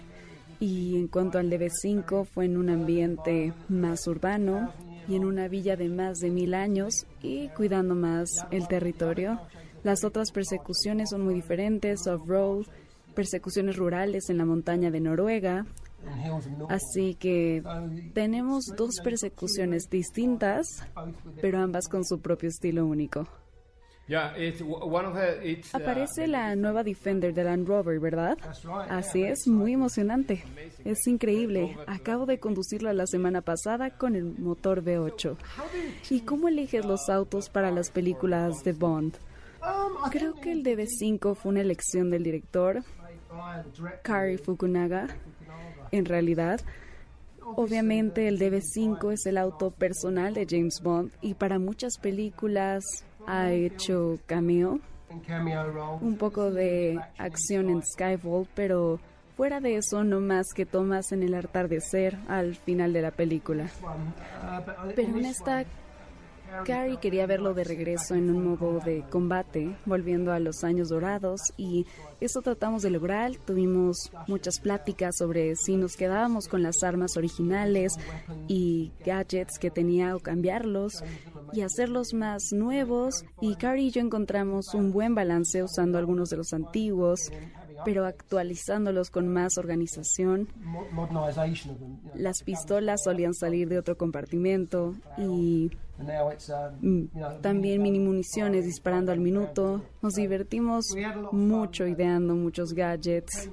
Y 0.62 0.95
en 0.95 1.08
cuanto 1.08 1.39
al 1.39 1.50
DB5, 1.50 2.24
fue 2.24 2.45
en 2.45 2.56
un 2.56 2.69
ambiente 2.69 3.52
más 3.67 4.06
urbano 4.06 4.71
y 5.08 5.15
en 5.15 5.26
una 5.26 5.47
villa 5.47 5.76
de 5.76 5.89
más 5.89 6.19
de 6.19 6.30
mil 6.30 6.54
años 6.54 6.93
y 7.24 7.50
cuidando 7.50 7.95
más 7.95 8.30
el 8.52 8.67
territorio. 8.67 9.41
Las 9.84 10.04
otras 10.04 10.32
persecuciones 10.32 11.10
son 11.10 11.24
muy 11.24 11.34
diferentes, 11.34 12.06
off-road, 12.06 12.67
persecuciones 13.15 13.76
rurales 13.76 14.30
en 14.30 14.38
la 14.38 14.45
montaña 14.45 14.91
de 14.91 15.00
Noruega. 15.00 15.65
Así 16.69 17.15
que 17.15 17.63
tenemos 18.13 18.65
dos 18.78 19.00
persecuciones 19.04 19.89
distintas, 19.89 20.67
pero 21.41 21.58
ambas 21.58 21.88
con 21.88 22.06
su 22.06 22.19
propio 22.19 22.50
estilo 22.50 22.86
único. 22.86 23.28
Aparece 25.74 26.28
la 26.28 26.56
nueva 26.56 26.84
Defender 26.84 27.34
de 27.34 27.44
Land 27.44 27.68
Rover, 27.68 28.00
¿verdad? 28.00 28.38
Así 28.90 29.24
es, 29.24 29.48
muy 29.48 29.74
emocionante. 29.74 30.44
Es 30.84 31.08
increíble. 31.08 31.78
Acabo 31.88 32.26
de 32.26 32.40
conducirla 32.40 32.94
la 32.94 33.08
semana 33.08 33.42
pasada 33.42 33.92
con 33.92 34.16
el 34.16 34.26
motor 34.38 34.84
V8. 34.84 35.38
¿Y 36.10 36.22
cómo 36.22 36.50
eliges 36.50 36.84
los 36.86 37.10
autos 37.10 37.50
para 37.50 37.72
las 37.72 37.90
películas 37.92 38.64
de 38.64 38.74
Bond? 38.74 39.16
Creo 40.12 40.34
que 40.36 40.52
el 40.52 40.64
DB5 40.64 41.36
fue 41.36 41.52
una 41.52 41.62
elección 41.62 42.10
del 42.10 42.24
director, 42.24 42.84
Kari 44.02 44.38
Fukunaga. 44.38 45.08
En 45.92 46.06
realidad, 46.06 46.60
obviamente 47.42 48.28
el 48.28 48.40
DB5 48.40 49.14
es 49.14 49.26
el 49.26 49.38
auto 49.38 49.72
personal 49.72 50.34
de 50.34 50.48
James 50.50 50.82
Bond 50.82 51.12
y 51.22 51.36
para 51.36 51.60
muchas 51.60 51.98
películas 51.98 52.84
ha 53.28 53.52
hecho 53.52 54.20
cameo, 54.26 54.80
un 56.02 56.18
poco 56.18 56.52
de 56.52 57.00
acción 57.18 57.70
en 57.70 57.82
Skyfall, 57.84 58.48
pero 58.56 59.00
fuera 59.36 59.60
de 59.60 59.78
eso 59.78 60.04
no 60.04 60.20
más 60.20 60.48
que 60.56 60.66
tomas 60.66 61.12
en 61.12 61.24
el 61.24 61.34
atardecer 61.34 62.18
al 62.28 62.56
final 62.56 62.94
de 62.94 63.02
la 63.02 63.12
película. 63.12 63.68
Pero 64.96 65.18
en 65.18 65.26
esta 65.26 65.66
Carrie 66.66 66.98
quería 66.98 67.26
verlo 67.26 67.54
de 67.54 67.64
regreso 67.64 68.16
en 68.16 68.30
un 68.30 68.46
modo 68.46 68.80
de 68.80 69.04
combate, 69.10 69.76
volviendo 69.86 70.32
a 70.32 70.40
los 70.40 70.64
años 70.64 70.90
dorados 70.90 71.42
y 71.58 71.86
eso 72.20 72.42
tratamos 72.42 72.82
de 72.82 72.92
lograr. 72.92 73.36
Tuvimos 73.46 74.12
muchas 74.28 74.60
pláticas 74.60 75.18
sobre 75.18 75.56
si 75.56 75.78
nos 75.78 75.96
quedábamos 75.96 76.48
con 76.48 76.62
las 76.62 76.84
armas 76.84 77.18
originales 77.18 77.94
y 78.48 78.92
gadgets 79.06 79.58
que 79.60 79.72
tenía 79.72 80.16
o 80.16 80.20
cambiarlos 80.20 81.04
y 81.54 81.62
hacerlos 81.62 82.14
más 82.14 82.52
nuevos 82.52 83.26
y 83.42 83.56
Carrie 83.56 83.88
y 83.88 83.92
yo 83.92 84.02
encontramos 84.02 84.74
un 84.74 84.92
buen 84.92 85.16
balance 85.16 85.64
usando 85.64 85.98
algunos 85.98 86.30
de 86.30 86.38
los 86.38 86.54
antiguos 86.54 87.32
pero 87.86 88.06
actualizándolos 88.06 89.10
con 89.10 89.28
más 89.28 89.58
organización. 89.58 90.48
Las 92.15 92.44
pistolas 92.44 93.02
solían 93.04 93.34
salir 93.34 93.70
de 93.70 93.80
otro 93.80 93.98
compartimento 93.98 94.96
y 95.17 95.72
mm, 96.82 97.06
también 97.41 97.82
mini 97.82 98.00
municiones 98.00 98.65
disparando 98.65 99.12
al 99.12 99.20
minuto. 99.20 99.84
Nos 100.02 100.13
divertimos 100.13 100.86
mucho 101.32 101.88
ideando 101.88 102.36
muchos 102.36 102.74
gadgets. 102.74 103.50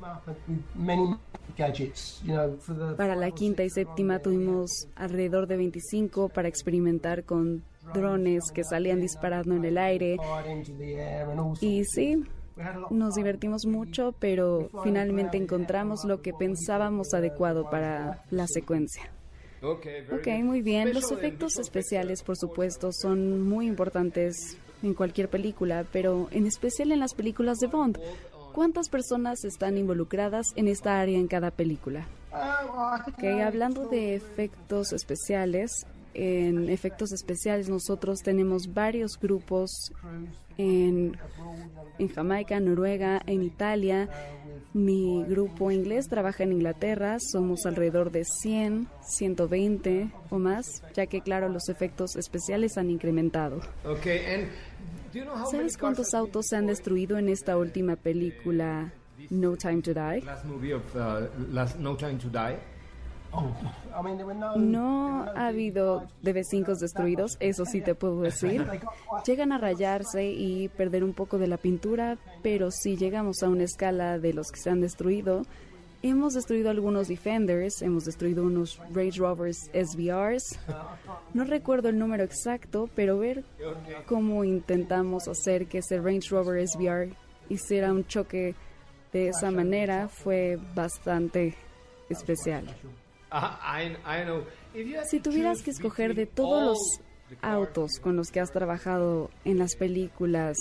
Para 2.96 3.16
la 3.16 3.30
quinta 3.32 3.64
y 3.64 3.70
séptima 3.70 4.20
tuvimos 4.20 4.86
alrededor 4.94 5.46
de 5.48 5.56
25 5.56 6.28
para 6.28 6.48
experimentar 6.48 7.24
con 7.24 7.64
drones 7.92 8.44
que 8.54 8.64
salían 8.64 9.00
disparando 9.00 9.54
en 9.54 9.64
el 9.64 9.78
aire. 9.78 10.16
Y 11.60 11.84
sí, 11.84 12.22
nos 12.90 13.14
divertimos 13.14 13.66
mucho, 13.66 14.14
pero 14.18 14.70
finalmente 14.82 15.36
encontramos 15.36 16.04
lo 16.04 16.22
que 16.22 16.32
pensábamos 16.32 17.14
adecuado 17.14 17.70
para 17.70 18.24
la 18.30 18.46
secuencia. 18.46 19.10
Ok, 19.62 19.86
muy 20.42 20.62
bien. 20.62 20.94
Los 20.94 21.10
efectos 21.10 21.58
especiales, 21.58 22.22
por 22.22 22.36
supuesto, 22.36 22.90
son 22.92 23.42
muy 23.42 23.66
importantes 23.66 24.56
en 24.82 24.94
cualquier 24.94 25.28
película, 25.28 25.84
pero 25.92 26.28
en 26.30 26.46
especial 26.46 26.92
en 26.92 27.00
las 27.00 27.14
películas 27.14 27.58
de 27.58 27.66
Bond. 27.66 27.98
¿Cuántas 28.52 28.88
personas 28.88 29.44
están 29.44 29.76
involucradas 29.76 30.46
en 30.56 30.68
esta 30.68 31.00
área 31.00 31.18
en 31.18 31.28
cada 31.28 31.50
película? 31.50 32.06
Ok, 33.08 33.24
hablando 33.44 33.86
de 33.86 34.14
efectos 34.14 34.92
especiales, 34.92 35.86
en 36.14 36.68
efectos 36.68 37.12
especiales 37.12 37.68
nosotros 37.68 38.20
tenemos 38.20 38.74
varios 38.74 39.18
grupos 39.18 39.92
en, 40.58 41.16
en 41.98 42.08
Jamaica, 42.08 42.60
Noruega, 42.60 43.22
en 43.26 43.42
Italia. 43.42 44.08
Mi 44.74 45.24
grupo 45.24 45.70
inglés 45.70 46.08
trabaja 46.08 46.42
en 46.42 46.52
Inglaterra, 46.52 47.16
somos 47.20 47.64
alrededor 47.64 48.10
de 48.10 48.24
100, 48.24 48.86
120 49.00 50.10
o 50.28 50.38
más, 50.38 50.82
ya 50.94 51.06
que 51.06 51.22
claro, 51.22 51.48
los 51.48 51.70
efectos 51.70 52.16
especiales 52.16 52.76
han 52.76 52.90
incrementado. 52.90 53.60
¿Sabes 55.50 55.78
cuántos 55.78 56.12
autos 56.12 56.46
se 56.48 56.56
han 56.56 56.66
destruido 56.66 57.16
en 57.16 57.30
esta 57.30 57.56
última 57.56 57.96
película 57.96 58.92
No 59.30 59.56
Time 59.56 59.80
to 59.80 59.94
Die? 59.94 60.22
No 64.56 65.24
ha 65.24 65.46
habido 65.48 66.06
DB5 66.22 66.76
destruidos, 66.78 67.36
eso 67.40 67.64
sí 67.64 67.80
te 67.80 67.94
puedo 67.94 68.20
decir. 68.22 68.66
Llegan 69.26 69.52
a 69.52 69.58
rayarse 69.58 70.30
y 70.30 70.68
perder 70.68 71.04
un 71.04 71.12
poco 71.12 71.38
de 71.38 71.46
la 71.46 71.56
pintura, 71.56 72.18
pero 72.42 72.70
si 72.70 72.96
llegamos 72.96 73.42
a 73.42 73.48
una 73.48 73.64
escala 73.64 74.18
de 74.18 74.32
los 74.32 74.50
que 74.50 74.60
se 74.60 74.70
han 74.70 74.80
destruido, 74.80 75.42
hemos 76.02 76.34
destruido 76.34 76.70
algunos 76.70 77.08
Defenders, 77.08 77.82
hemos 77.82 78.04
destruido 78.04 78.44
unos 78.44 78.78
Range 78.92 79.18
Rovers 79.18 79.70
SVRs. 79.74 80.58
No 81.34 81.44
recuerdo 81.44 81.88
el 81.88 81.98
número 81.98 82.24
exacto, 82.24 82.88
pero 82.94 83.18
ver 83.18 83.44
cómo 84.06 84.44
intentamos 84.44 85.28
hacer 85.28 85.66
que 85.66 85.78
ese 85.78 85.98
Range 86.00 86.28
Rover 86.30 86.66
SVR 86.66 87.10
hiciera 87.48 87.92
un 87.92 88.06
choque 88.06 88.54
de 89.12 89.28
esa 89.28 89.50
manera 89.50 90.08
fue 90.08 90.58
bastante 90.74 91.54
especial. 92.08 92.64
Si 95.10 95.20
to 95.20 95.30
tuvieras 95.30 95.58
choose 95.58 95.64
que 95.64 95.70
escoger 95.70 96.14
de 96.14 96.26
between 96.26 96.34
todos 96.34 96.60
all 96.60 96.66
los 96.66 96.78
the 97.28 97.36
cars, 97.36 97.54
autos 97.54 97.90
con 98.00 98.16
los 98.16 98.30
que 98.30 98.40
has 98.40 98.50
trabajado 98.50 99.30
en 99.44 99.58
las 99.58 99.76
películas 99.76 100.56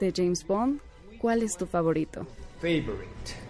de 0.00 0.12
James 0.14 0.46
Bond, 0.46 0.80
¿cuál 1.20 1.42
es 1.42 1.56
tu 1.56 1.66
favorito? 1.66 2.26
favorite. 2.60 3.46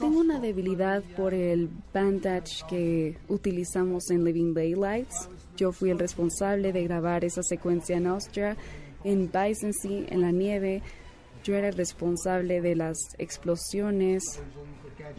Tengo 0.00 0.18
una 0.18 0.40
debilidad 0.40 1.04
por 1.16 1.34
el 1.34 1.70
bandage 1.94 2.64
que 2.68 3.16
utilizamos 3.28 4.10
en 4.10 4.24
Living 4.24 4.54
Daylights. 4.54 5.28
Yo 5.56 5.70
fui 5.70 5.90
el 5.90 6.00
responsable 6.00 6.72
de 6.72 6.82
grabar 6.82 7.24
esa 7.24 7.42
secuencia 7.44 7.96
en 7.96 8.08
Austria, 8.08 8.56
en 9.04 9.30
Sea, 9.30 10.04
en 10.08 10.20
la 10.20 10.32
nieve. 10.32 10.82
Yo 11.44 11.54
era 11.54 11.68
el 11.68 11.74
responsable 11.74 12.60
de 12.60 12.74
las 12.74 12.96
explosiones, 13.18 14.22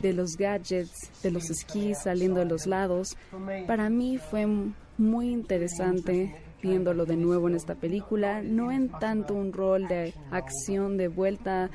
de 0.01 0.13
los 0.13 0.37
gadgets, 0.37 1.11
de 1.23 1.31
los 1.31 1.49
esquís 1.49 1.97
saliendo 2.03 2.39
de 2.39 2.45
los 2.45 2.65
lados. 2.65 3.17
Para 3.67 3.89
mí 3.89 4.17
fue 4.17 4.47
muy 4.97 5.29
interesante 5.29 6.35
viéndolo 6.61 7.05
de 7.05 7.15
nuevo 7.15 7.47
en 7.49 7.55
esta 7.55 7.75
película, 7.75 8.41
no 8.41 8.71
en 8.71 8.89
tanto 8.89 9.33
un 9.33 9.51
rol 9.51 9.87
de 9.87 10.13
acción 10.29 10.97
de 10.97 11.07
vuelta 11.07 11.71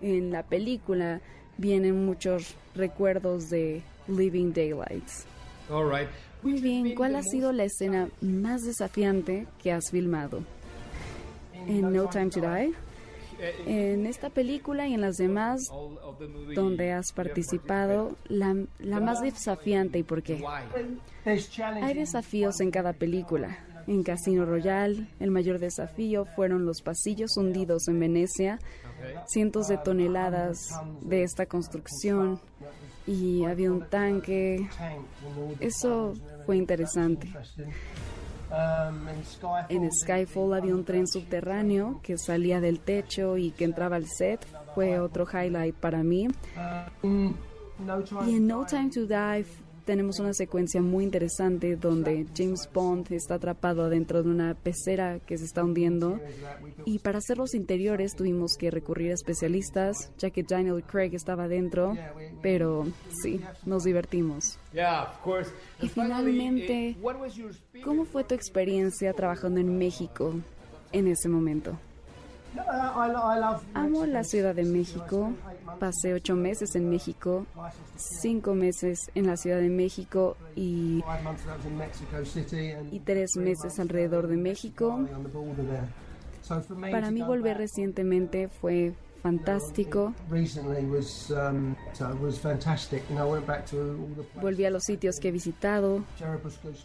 en 0.00 0.30
la 0.30 0.44
película, 0.44 1.20
vienen 1.58 2.06
muchos 2.06 2.54
recuerdos 2.74 3.50
de 3.50 3.82
Living 4.08 4.52
Daylights. 4.52 5.26
Muy 6.42 6.60
bien, 6.60 6.94
¿cuál 6.94 7.16
ha 7.16 7.22
sido 7.22 7.52
la 7.52 7.64
escena 7.64 8.08
más 8.20 8.62
desafiante 8.62 9.46
que 9.62 9.72
has 9.72 9.90
filmado? 9.90 10.42
En 11.66 11.92
No 11.92 12.08
Time 12.08 12.30
to 12.30 12.40
Die, 12.40 12.72
en 13.66 14.06
esta 14.06 14.30
película 14.30 14.86
y 14.86 14.94
en 14.94 15.00
las 15.00 15.16
demás 15.16 15.60
donde 16.54 16.92
has 16.92 17.12
participado, 17.12 18.16
la, 18.28 18.54
más 19.00 19.20
desafiante 19.20 19.98
y 19.98 20.02
por 20.02 20.22
qué. 20.22 20.42
Hay 21.24 21.94
desafíos 21.94 22.60
en 22.60 22.70
cada 22.70 22.92
película. 22.92 23.58
En 23.86 24.02
Casino 24.02 24.44
Royale, 24.44 25.08
el 25.18 25.30
mayor 25.30 25.58
desafío 25.58 26.26
fueron 26.36 26.64
los 26.64 26.82
pasillos 26.82 27.36
hundidos 27.36 27.88
en 27.88 27.98
Venecia, 27.98 28.58
cientos 29.26 29.68
de 29.68 29.78
toneladas 29.78 30.58
de 31.00 31.22
esta 31.22 31.46
construcción 31.46 32.40
y 33.06 33.44
había 33.44 33.72
un 33.72 33.88
tanque. 33.88 34.68
Eso 35.58 36.14
fue 36.46 36.56
interesante. 36.56 37.28
En 39.68 39.92
Skyfall 39.92 40.54
había 40.54 40.74
un 40.74 40.84
tren 40.84 41.06
subterráneo 41.06 42.00
que 42.02 42.18
salía 42.18 42.60
del 42.60 42.80
techo 42.80 43.36
y 43.36 43.52
que 43.52 43.64
entraba 43.64 43.96
al 43.96 44.06
set. 44.06 44.44
Fue 44.74 44.98
otro 44.98 45.26
highlight 45.26 45.74
para 45.74 46.02
mí. 46.02 46.28
Y 47.02 48.34
en 48.34 48.46
No 48.46 48.66
Time 48.66 48.90
to 48.90 49.06
Die 49.06 49.44
tenemos 49.84 50.18
una 50.20 50.34
secuencia 50.34 50.80
muy 50.80 51.04
interesante 51.04 51.76
donde 51.76 52.26
James 52.36 52.68
Bond 52.72 53.12
está 53.12 53.34
atrapado 53.34 53.84
adentro 53.84 54.22
de 54.22 54.30
una 54.30 54.54
pecera 54.54 55.18
que 55.20 55.38
se 55.38 55.44
está 55.44 55.64
hundiendo 55.64 56.20
y 56.84 56.98
para 56.98 57.18
hacer 57.18 57.38
los 57.38 57.54
interiores 57.54 58.14
tuvimos 58.14 58.56
que 58.58 58.70
recurrir 58.70 59.10
a 59.10 59.14
especialistas 59.14 60.12
ya 60.18 60.30
que 60.30 60.42
Daniel 60.42 60.82
Craig 60.84 61.14
estaba 61.14 61.44
adentro, 61.44 61.96
pero 62.42 62.86
sí, 63.22 63.40
nos 63.64 63.84
divertimos. 63.84 64.58
Y 65.82 65.88
finalmente, 65.88 66.90
eh? 66.90 66.96
¿cómo 67.84 68.04
fue 68.04 68.24
tu 68.24 68.34
experiencia 68.34 69.12
trabajando 69.12 69.60
en 69.60 69.78
México 69.78 70.34
en 70.92 71.08
ese 71.08 71.28
momento? 71.28 71.76
Amo 73.74 74.06
la 74.06 74.24
Ciudad 74.24 74.54
de 74.54 74.64
México. 74.64 75.32
Pasé 75.78 76.14
ocho 76.14 76.34
meses 76.34 76.74
en 76.74 76.90
México, 76.90 77.46
cinco 77.96 78.54
meses 78.54 79.10
en 79.14 79.26
la 79.26 79.36
Ciudad 79.36 79.58
de 79.58 79.68
México 79.68 80.36
y, 80.56 81.02
y 82.90 83.00
tres 83.00 83.36
meses 83.36 83.78
alrededor 83.78 84.26
de 84.26 84.36
México. 84.36 85.00
Para 86.90 87.10
mí 87.10 87.22
volver 87.22 87.58
recientemente 87.58 88.48
fue 88.48 88.94
fantástico. 89.20 90.14
Volví 94.40 94.64
a 94.64 94.70
los 94.70 94.82
sitios 94.84 95.16
que 95.20 95.28
he 95.28 95.32
visitado, 95.32 96.04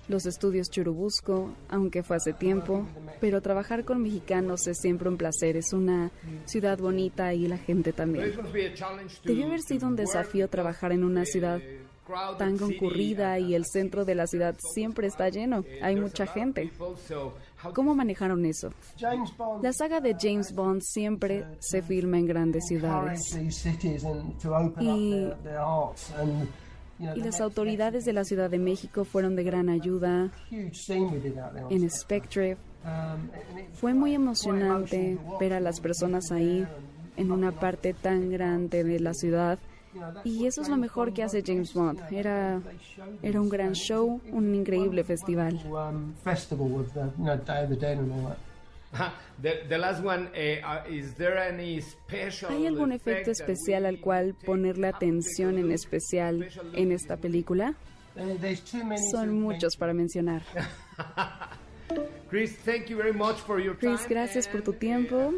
los 0.08 0.26
estudios 0.26 0.70
Churubusco, 0.70 1.54
aunque 1.70 2.04
fue 2.04 2.18
hace 2.18 2.34
tiempo, 2.34 2.86
pero 3.20 3.42
trabajar 3.42 3.86
con 3.86 4.02
mexicanos 4.02 4.68
es 4.68 4.78
siempre 4.80 5.10
un 5.10 5.18
placer. 5.18 5.58
Es 5.58 5.74
una 5.74 6.12
ciudad 6.46 6.78
bonita 6.78 7.34
y 7.34 7.48
la 7.48 7.58
gente 7.58 7.94
también. 7.94 8.34
Debió 9.24 9.46
haber 9.48 9.62
sido 9.62 9.88
un 9.88 9.96
desafío 9.96 10.48
trabajar 10.50 10.92
en 10.92 11.04
una 11.04 11.26
ciudad 11.26 11.62
crowded 12.06 12.38
tan 12.38 12.58
concurrida 12.58 13.40
y 13.40 13.56
el 13.56 13.66
centro 13.66 14.06
de 14.06 14.16
la 14.16 14.28
ciudad 14.28 14.56
siempre 14.74 15.08
está 15.08 15.30
lleno. 15.30 15.66
Hay 15.82 15.96
mucha 15.96 16.26
gente. 16.28 16.72
¿Cómo 17.74 17.96
manejaron 17.96 18.46
eso? 18.46 18.70
La 19.62 19.74
saga 19.74 20.02
de 20.02 20.16
James 20.20 20.54
Bond 20.54 20.82
siempre 20.82 21.46
se 21.60 21.82
filma 21.82 22.18
en 22.18 22.26
grandes 22.26 22.66
ciudades. 22.68 23.22
Y, 24.80 25.28
y 27.00 27.20
las 27.22 27.42
autoridades 27.42 28.06
de 28.06 28.14
la 28.14 28.24
Ciudad 28.24 28.50
de 28.50 28.60
México 28.60 29.04
fueron 29.04 29.36
de 29.36 29.44
gran 29.44 29.70
ayuda. 29.70 30.32
En 30.52 31.90
Spectre 31.90 32.58
fue 33.74 33.94
muy 33.94 34.14
emocionante 34.14 35.18
ver 35.40 35.54
a 35.54 35.60
las 35.60 35.80
personas 35.80 36.32
ahí 36.32 36.66
en 37.18 37.32
una 37.32 37.52
parte 37.52 37.94
tan 37.94 38.30
grande 38.30 38.84
de 38.84 39.00
la 39.00 39.14
ciudad. 39.14 39.60
Y 40.24 40.46
eso 40.46 40.62
es 40.62 40.70
lo 40.70 40.78
mejor 40.78 41.14
que 41.14 41.24
hace 41.24 41.44
James 41.46 41.74
Bond. 41.74 42.02
Era, 42.12 42.62
era 43.22 43.42
un 43.42 43.50
gran 43.50 43.74
show, 43.74 44.22
un 44.32 44.54
increíble 44.56 45.04
festival. 45.04 45.60
the, 49.42 49.64
the 49.68 49.78
last 49.78 50.04
one 50.04 50.30
eh, 50.34 50.62
uh, 50.64 50.90
is 50.90 51.14
there 51.16 51.38
any 51.38 51.82
special 51.82 52.50
¿Hay 52.52 52.66
algún 52.66 52.92
effect 52.92 53.28
efecto 53.28 53.32
especial 53.32 53.86
al 53.86 54.00
cual 54.00 54.36
ponerle 54.46 54.88
atención 54.88 55.58
en 55.58 55.72
especial 55.72 56.48
en 56.74 56.92
esta 56.92 57.18
película? 57.18 57.76
Son 59.12 59.42
muchos 59.42 59.76
para 59.76 59.94
mencionar. 59.94 60.44
Chris 62.30 62.58
thank 62.64 62.88
you 62.88 62.98
very 62.98 63.14
much 63.14 63.38
for 63.38 63.60
your 63.60 63.78
Chris, 63.78 64.02
time 64.02 64.10
gracias 64.10 64.48
por 64.48 64.62
tu 64.62 64.74
tiempo 64.74 65.34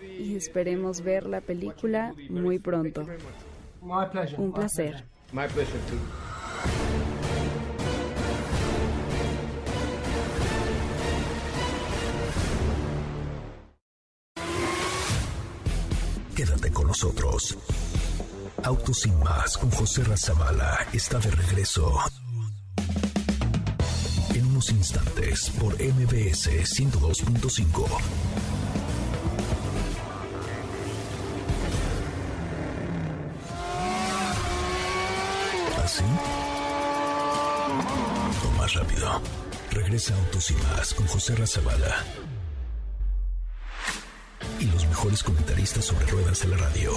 eh, 0.00 0.22
y 0.22 0.36
esperemos 0.36 1.02
ver 1.02 1.26
la 1.26 1.40
película 1.40 2.14
muy 2.28 2.58
pronto. 2.58 3.06
Un 3.82 4.52
placer. 4.52 5.02
my 5.32 5.48
pleasure 5.48 5.78
too 5.88 5.98
Quédate 16.36 16.72
con 16.72 16.86
nosotros. 16.86 17.58
Autos 18.64 19.00
sin 19.00 19.18
más 19.20 19.58
con 19.58 19.70
José 19.70 20.04
Razabala 20.04 20.86
está 20.92 21.18
de 21.18 21.30
regreso. 21.30 21.98
En 24.34 24.46
unos 24.46 24.70
instantes 24.70 25.50
por 25.60 25.74
MBS 25.74 26.48
102.5. 26.48 28.51
Regresa 39.92 40.14
Autos 40.14 40.50
y 40.50 40.54
Más 40.54 40.94
con 40.94 41.06
José 41.06 41.34
Razabala. 41.36 42.02
Y 44.58 44.64
los 44.64 44.86
mejores 44.86 45.22
comentaristas 45.22 45.84
sobre 45.84 46.06
ruedas 46.06 46.40
de 46.40 46.48
la 46.48 46.56
radio. 46.56 46.92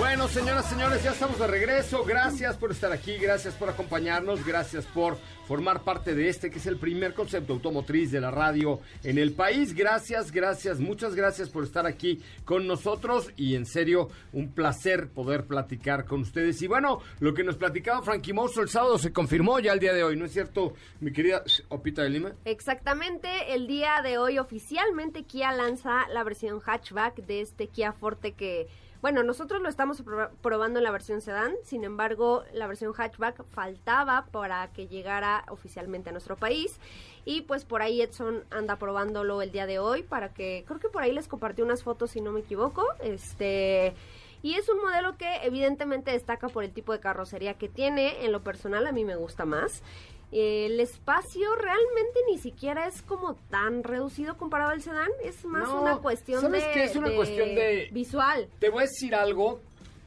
Bueno, 0.00 0.26
señoras, 0.26 0.68
señores, 0.68 1.04
ya 1.04 1.12
estamos 1.12 1.38
de 1.38 1.46
regreso. 1.46 2.02
Gracias 2.02 2.56
por 2.56 2.72
estar 2.72 2.90
aquí, 2.90 3.16
gracias 3.18 3.54
por 3.54 3.70
acompañarnos, 3.70 4.44
gracias 4.44 4.84
por 4.86 5.16
formar 5.46 5.82
parte 5.82 6.14
de 6.14 6.28
este 6.28 6.50
que 6.50 6.58
es 6.58 6.66
el 6.66 6.76
primer 6.76 7.14
concepto 7.14 7.52
automotriz 7.52 8.10
de 8.10 8.20
la 8.20 8.30
radio 8.30 8.80
en 9.04 9.18
el 9.18 9.32
país. 9.32 9.74
Gracias, 9.74 10.32
gracias, 10.32 10.80
muchas 10.80 11.14
gracias 11.14 11.48
por 11.48 11.64
estar 11.64 11.86
aquí 11.86 12.20
con 12.44 12.66
nosotros 12.66 13.30
y 13.36 13.54
en 13.54 13.66
serio, 13.66 14.08
un 14.32 14.52
placer 14.52 15.08
poder 15.08 15.46
platicar 15.46 16.04
con 16.04 16.20
ustedes. 16.20 16.60
Y 16.62 16.66
bueno, 16.66 17.00
lo 17.20 17.34
que 17.34 17.44
nos 17.44 17.56
platicaba 17.56 18.02
Frankie 18.02 18.32
Mosso 18.32 18.62
el 18.62 18.68
sábado 18.68 18.98
se 18.98 19.12
confirmó 19.12 19.60
ya 19.60 19.72
el 19.72 19.80
día 19.80 19.92
de 19.92 20.02
hoy, 20.02 20.16
¿no 20.16 20.24
es 20.24 20.32
cierto, 20.32 20.74
mi 21.00 21.12
querida 21.12 21.42
Opita 21.68 22.02
de 22.02 22.10
Lima? 22.10 22.32
Exactamente, 22.44 23.54
el 23.54 23.66
día 23.66 24.00
de 24.02 24.18
hoy 24.18 24.38
oficialmente 24.38 25.24
Kia 25.24 25.52
lanza 25.52 26.08
la 26.08 26.24
versión 26.24 26.60
hatchback 26.60 27.16
de 27.26 27.40
este 27.40 27.68
Kia 27.68 27.92
Forte 27.92 28.32
que 28.32 28.66
bueno, 29.06 29.22
nosotros 29.22 29.62
lo 29.62 29.68
estamos 29.68 30.04
proba- 30.04 30.30
probando 30.42 30.80
en 30.80 30.82
la 30.82 30.90
versión 30.90 31.20
sedán, 31.20 31.54
sin 31.62 31.84
embargo, 31.84 32.42
la 32.52 32.66
versión 32.66 32.92
hatchback 32.92 33.44
faltaba 33.44 34.26
para 34.32 34.66
que 34.72 34.88
llegara 34.88 35.44
oficialmente 35.48 36.08
a 36.08 36.12
nuestro 36.12 36.34
país. 36.34 36.80
Y 37.24 37.42
pues 37.42 37.64
por 37.64 37.82
ahí 37.82 38.02
Edson 38.02 38.42
anda 38.50 38.80
probándolo 38.80 39.42
el 39.42 39.52
día 39.52 39.64
de 39.64 39.78
hoy 39.78 40.02
para 40.02 40.34
que, 40.34 40.64
creo 40.66 40.80
que 40.80 40.88
por 40.88 41.04
ahí 41.04 41.12
les 41.12 41.28
compartí 41.28 41.62
unas 41.62 41.84
fotos 41.84 42.10
si 42.10 42.20
no 42.20 42.32
me 42.32 42.40
equivoco. 42.40 42.84
Este. 42.98 43.94
Y 44.42 44.54
es 44.54 44.68
un 44.68 44.78
modelo 44.78 45.16
que 45.16 45.36
evidentemente 45.44 46.10
destaca 46.10 46.48
por 46.48 46.64
el 46.64 46.72
tipo 46.72 46.92
de 46.92 46.98
carrocería 46.98 47.54
que 47.54 47.68
tiene. 47.68 48.24
En 48.24 48.32
lo 48.32 48.42
personal 48.42 48.88
a 48.88 48.92
mí 48.92 49.04
me 49.04 49.14
gusta 49.14 49.44
más. 49.44 49.84
El 50.32 50.80
espacio 50.80 51.54
realmente 51.54 52.18
ni 52.30 52.38
siquiera 52.38 52.86
es 52.88 53.00
como 53.02 53.34
tan 53.50 53.84
reducido 53.84 54.36
comparado 54.36 54.72
al 54.72 54.82
sedán. 54.82 55.08
Es 55.22 55.44
más 55.44 55.68
No, 55.68 55.82
una 55.82 55.98
cuestión 55.98 56.40
¿sabes 56.40 56.64
de, 56.64 56.72
qué? 56.72 56.84
Es 56.84 56.96
una 56.96 57.08
de 57.10 57.16
cuestión 57.16 57.48
de- 57.54 57.88
visual. 57.92 58.48
Te 58.58 58.68
voy 58.70 58.80
a 58.80 58.86
decir 58.86 59.14
algo 59.14 59.60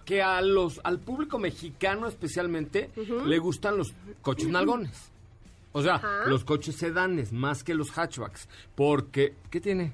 que 0.05 0.21
a 0.21 0.41
los 0.41 0.81
al 0.83 0.99
público 0.99 1.37
mexicano 1.39 2.07
especialmente 2.07 2.89
le 3.25 3.37
gustan 3.39 3.77
los 3.77 3.93
coches 4.21 4.49
nalgones. 4.49 5.11
O 5.71 5.81
sea, 5.83 5.95
Ajá. 5.95 6.25
los 6.25 6.43
coches 6.43 6.75
sedanes 6.75 7.31
más 7.31 7.63
que 7.63 7.75
los 7.75 7.91
hatchbacks, 7.91 8.49
porque 8.75 9.35
¿qué 9.51 9.61
tiene? 9.61 9.93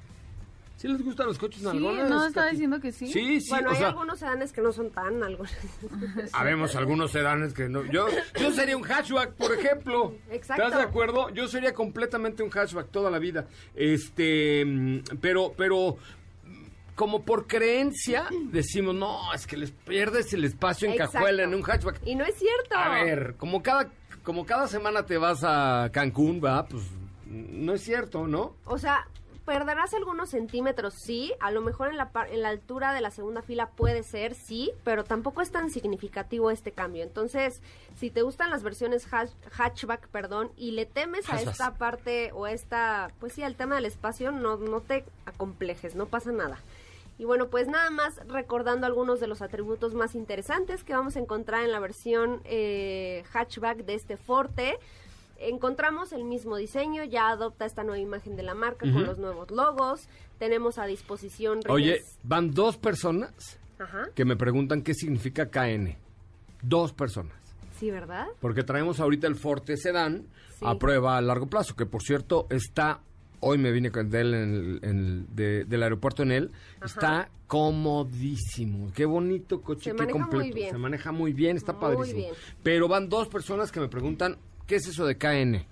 ¿Sí 0.76 0.88
les 0.88 1.02
gustan 1.02 1.26
los 1.26 1.38
coches 1.38 1.60
Sí, 1.60 1.64
nalgones? 1.66 2.08
no, 2.10 2.26
estaba 2.26 2.46
Katy? 2.46 2.56
diciendo 2.56 2.80
que 2.80 2.92
sí. 2.92 3.06
Sí, 3.10 3.40
sí, 3.40 3.48
bueno, 3.50 3.68
o 3.68 3.72
hay 3.72 3.78
sea, 3.78 3.88
algunos 3.88 4.18
sedanes 4.18 4.52
que 4.52 4.60
no 4.60 4.72
son 4.72 4.90
tan 4.90 5.22
algo. 5.22 5.44
habemos 6.32 6.76
algunos 6.76 7.10
sedanes 7.12 7.54
que 7.54 7.68
no. 7.68 7.84
Yo, 7.86 8.06
yo 8.38 8.50
sería 8.52 8.76
un 8.76 8.82
hatchback, 8.82 9.32
por 9.32 9.52
ejemplo. 9.52 10.14
Exacto. 10.30 10.64
¿Estás 10.64 10.78
de 10.80 10.84
acuerdo? 10.86 11.30
Yo 11.30 11.48
sería 11.48 11.72
completamente 11.72 12.42
un 12.42 12.50
hatchback 12.50 12.90
toda 12.90 13.10
la 13.10 13.18
vida. 13.18 13.46
Este, 13.74 14.64
mm, 14.66 14.98
pero, 15.20 15.54
pero 15.56 15.96
mm, 16.44 16.66
como 16.94 17.24
por 17.24 17.46
creencia 17.46 18.26
decimos, 18.50 18.94
no, 18.94 19.32
es 19.32 19.46
que 19.46 19.56
les 19.56 19.70
pierdes 19.70 20.32
el 20.34 20.44
espacio 20.44 20.88
en 20.88 20.92
Exacto. 20.94 21.14
cajuela 21.14 21.44
en 21.44 21.54
un 21.54 21.62
hatchback. 21.62 22.00
Y 22.04 22.14
no 22.16 22.24
es 22.26 22.34
cierto. 22.36 22.76
A 22.76 23.02
ver, 23.02 23.34
como 23.38 23.62
cada, 23.62 23.90
como 24.22 24.44
cada 24.44 24.68
semana 24.68 25.06
te 25.06 25.16
vas 25.16 25.38
a 25.42 25.88
Cancún, 25.90 26.40
va, 26.44 26.66
pues 26.66 26.82
no 27.26 27.72
es 27.72 27.80
cierto, 27.82 28.26
¿no? 28.26 28.56
O 28.66 28.76
sea, 28.76 29.08
perderás 29.46 29.94
algunos 29.94 30.28
centímetros, 30.28 30.92
sí. 30.92 31.32
A 31.40 31.50
lo 31.50 31.62
mejor 31.62 31.88
en 31.88 31.96
la, 31.96 32.10
en 32.30 32.42
la 32.42 32.50
altura 32.50 32.92
de 32.92 33.00
la 33.00 33.10
segunda 33.10 33.40
fila 33.40 33.70
puede 33.70 34.02
ser, 34.02 34.34
sí. 34.34 34.72
Pero 34.84 35.04
tampoco 35.04 35.40
es 35.40 35.50
tan 35.50 35.70
significativo 35.70 36.50
este 36.50 36.72
cambio. 36.72 37.02
Entonces, 37.02 37.62
si 37.96 38.10
te 38.10 38.20
gustan 38.20 38.50
las 38.50 38.62
versiones 38.62 39.10
hatch- 39.10 39.32
hatchback, 39.52 40.08
perdón, 40.08 40.50
y 40.58 40.72
le 40.72 40.84
temes 40.84 41.30
a 41.30 41.40
esta 41.40 41.74
parte 41.74 42.32
o 42.34 42.46
esta, 42.46 43.10
pues 43.20 43.32
sí, 43.32 43.42
al 43.42 43.54
tema 43.54 43.76
del 43.76 43.86
espacio, 43.86 44.32
no, 44.32 44.58
no 44.58 44.82
te 44.82 45.04
acomplejes, 45.24 45.94
no 45.94 46.04
pasa 46.04 46.32
nada. 46.32 46.58
Y 47.18 47.24
bueno, 47.24 47.46
pues 47.46 47.66
nada 47.66 47.88
más 47.88 48.20
recordando 48.28 48.86
algunos 48.86 49.20
de 49.20 49.26
los 49.26 49.40
atributos 49.40 49.94
más 49.94 50.14
interesantes 50.14 50.84
que 50.84 50.92
vamos 50.92 51.16
a 51.16 51.20
encontrar 51.20 51.62
en 51.62 51.72
la 51.72 51.78
versión 51.78 52.42
eh, 52.44 53.24
hatchback 53.32 53.78
de 53.86 53.94
este 53.94 54.18
Forte. 54.18 54.78
Encontramos 55.38 56.12
el 56.12 56.24
mismo 56.24 56.56
diseño, 56.56 57.04
ya 57.04 57.28
adopta 57.28 57.66
esta 57.66 57.82
nueva 57.84 57.98
imagen 57.98 58.36
de 58.36 58.42
la 58.42 58.54
marca 58.54 58.90
con 58.90 59.04
los 59.04 59.18
nuevos 59.18 59.50
logos. 59.50 60.08
Tenemos 60.38 60.78
a 60.78 60.86
disposición 60.86 61.60
Oye, 61.68 61.98
rines- 62.00 62.18
van 62.22 62.52
dos 62.52 62.76
personas 62.78 63.58
Ajá, 63.78 64.08
que 64.14 64.24
me 64.24 64.36
preguntan 64.36 64.82
qué 64.82 64.94
significa 64.94 65.50
KN. 65.50 65.96
Dos 66.62 66.92
personas. 66.92 67.34
sí, 67.78 67.90
¿verdad? 67.90 68.26
Porque 68.40 68.62
traemos 68.62 69.00
ahorita 69.00 69.26
el 69.26 69.34
Forte 69.36 69.76
Sedán 69.76 70.24
Sí. 70.58 70.64
a 70.66 70.76
prueba 70.78 71.18
a 71.18 71.20
largo 71.20 71.46
plazo, 71.46 71.76
que 71.76 71.84
por 71.84 72.02
cierto 72.02 72.46
está, 72.48 73.00
hoy 73.40 73.58
me 73.58 73.70
vine 73.70 73.90
con 73.90 74.06
él 74.14 74.32
en 74.34 74.54
el- 74.54 74.80
en 74.82 74.98
el- 74.98 75.26
de- 75.36 75.64
del 75.66 75.82
aeropuerto 75.82 76.22
en 76.22 76.32
él, 76.32 76.50
está 76.82 77.28
comodísimo. 77.46 78.90
Qué 78.94 79.04
bonito 79.04 79.60
coche, 79.60 79.90
Se 79.90 79.96
qué 79.96 80.06
completo. 80.10 80.54
bien. 80.54 80.70
Se 80.70 80.78
maneja 80.78 81.12
muy 81.12 81.32
bien, 81.34 81.58
está 81.58 81.72
Muy 81.74 81.80
padrísimo. 81.82 82.18
bien. 82.20 82.34
Pero 82.62 82.88
van 82.88 83.10
dos 83.10 83.28
personas 83.28 83.70
que 83.70 83.80
me 83.80 83.88
preguntan, 83.88 84.38
¿qué 84.66 84.76
es 84.76 84.86
eso 84.88 85.06
de 85.06 85.16
KN? 85.16 85.64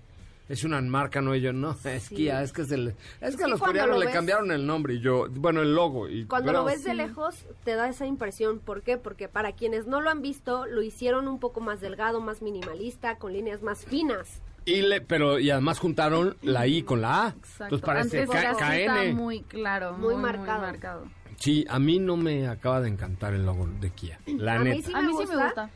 Es 0.47 0.63
una 0.63 0.79
marca, 0.83 1.23
no, 1.23 1.35
yo 1.35 1.53
no, 1.55 1.75
es 1.85 2.03
Sí. 2.05 2.15
Kia, 2.17 2.43
es 2.43 2.53
que 2.53 2.63
es 2.63 2.71
el, 2.71 2.95
es 3.23 3.35
que 3.37 3.45
a 3.45 3.49
los 3.49 3.61
coreanos 3.61 3.95
lo 3.97 4.01
le 4.01 4.07
ves- 4.07 4.15
cambiaron 4.15 4.51
el 4.53 4.67
nombre 4.67 4.95
y 4.95 5.01
yo, 5.01 5.27
bueno, 5.31 5.63
el 5.63 5.75
logo. 5.75 6.07
Y, 6.09 6.27
Cuando 6.27 6.49
pero- 6.49 6.59
lo 6.61 6.65
ves 6.67 6.85
de 6.85 6.95
lejos 6.95 7.47
te 7.65 7.75
da 7.75 7.89
esa 7.89 8.05
impresión. 8.07 8.59
¿Por 8.59 8.83
qué? 8.83 8.99
Porque 8.99 9.27
para 9.29 9.53
quienes 9.53 9.87
no 9.87 10.03
lo 10.03 10.11
han 10.11 10.21
visto, 10.21 10.67
lo 10.67 10.83
hicieron 10.83 11.29
un 11.29 11.39
poco 11.41 11.61
más 11.61 11.81
delgado, 11.81 12.21
más 12.21 12.43
minimalista, 12.43 13.17
con 13.17 13.33
líneas 13.33 13.63
más 13.63 13.85
finas. 13.87 14.43
Y 14.67 14.83
le, 14.83 15.01
pero, 15.01 15.39
y 15.39 15.51
además 15.51 15.79
juntaron 15.79 16.37
la 16.43 16.67
I 16.67 16.83
con 16.83 17.01
la 17.03 17.27
A. 17.27 17.29
Exacto. 17.31 17.77
Entonces 17.77 18.27
parece 18.29 18.87
KN. 19.11 19.15
muy 19.15 19.43
claro, 19.43 19.93
Muy 19.95 20.15
muy, 20.15 20.23
marcado. 20.23 20.59
Muy 20.61 20.67
marcado. 20.67 21.05
Sí, 21.39 21.65
a 21.69 21.79
mí 21.79 21.99
no 21.99 22.17
me 22.17 22.49
acaba 22.49 22.81
de 22.81 22.89
encantar 22.89 23.35
el 23.35 23.45
logo 23.45 23.67
de 23.81 23.91
Kia. 23.91 24.19
La 24.27 24.55
A 24.55 24.59
mí 24.61 24.71
neta. 24.71 24.87
sí 24.89 24.93
A 24.95 25.01
me 25.01 25.07
mí 25.09 25.13
sí 25.13 25.19
me 25.19 25.25
gusta. 25.25 25.45
gusta. 25.45 25.71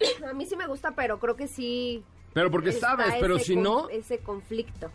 A 0.30 0.32
mí 0.32 0.46
sí 0.46 0.56
me 0.56 0.66
gusta, 0.66 0.92
pero 0.96 1.18
creo 1.20 1.36
que 1.36 1.46
sí 1.46 2.02
Pero 2.34 2.50
porque 2.50 2.70
está 2.70 2.88
sabes, 2.96 3.14
pero 3.20 3.38
si 3.38 3.54
con- 3.54 3.62
no, 3.62 3.88
Ese 3.88 4.18
conflicto 4.18 4.90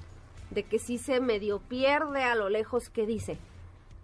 de 0.51 0.63
que 0.63 0.77
sí 0.79 0.97
se 0.97 1.19
medio 1.19 1.59
pierde 1.59 2.23
a 2.23 2.35
lo 2.35 2.49
lejos 2.49 2.89
que 2.89 3.05
dice. 3.07 3.37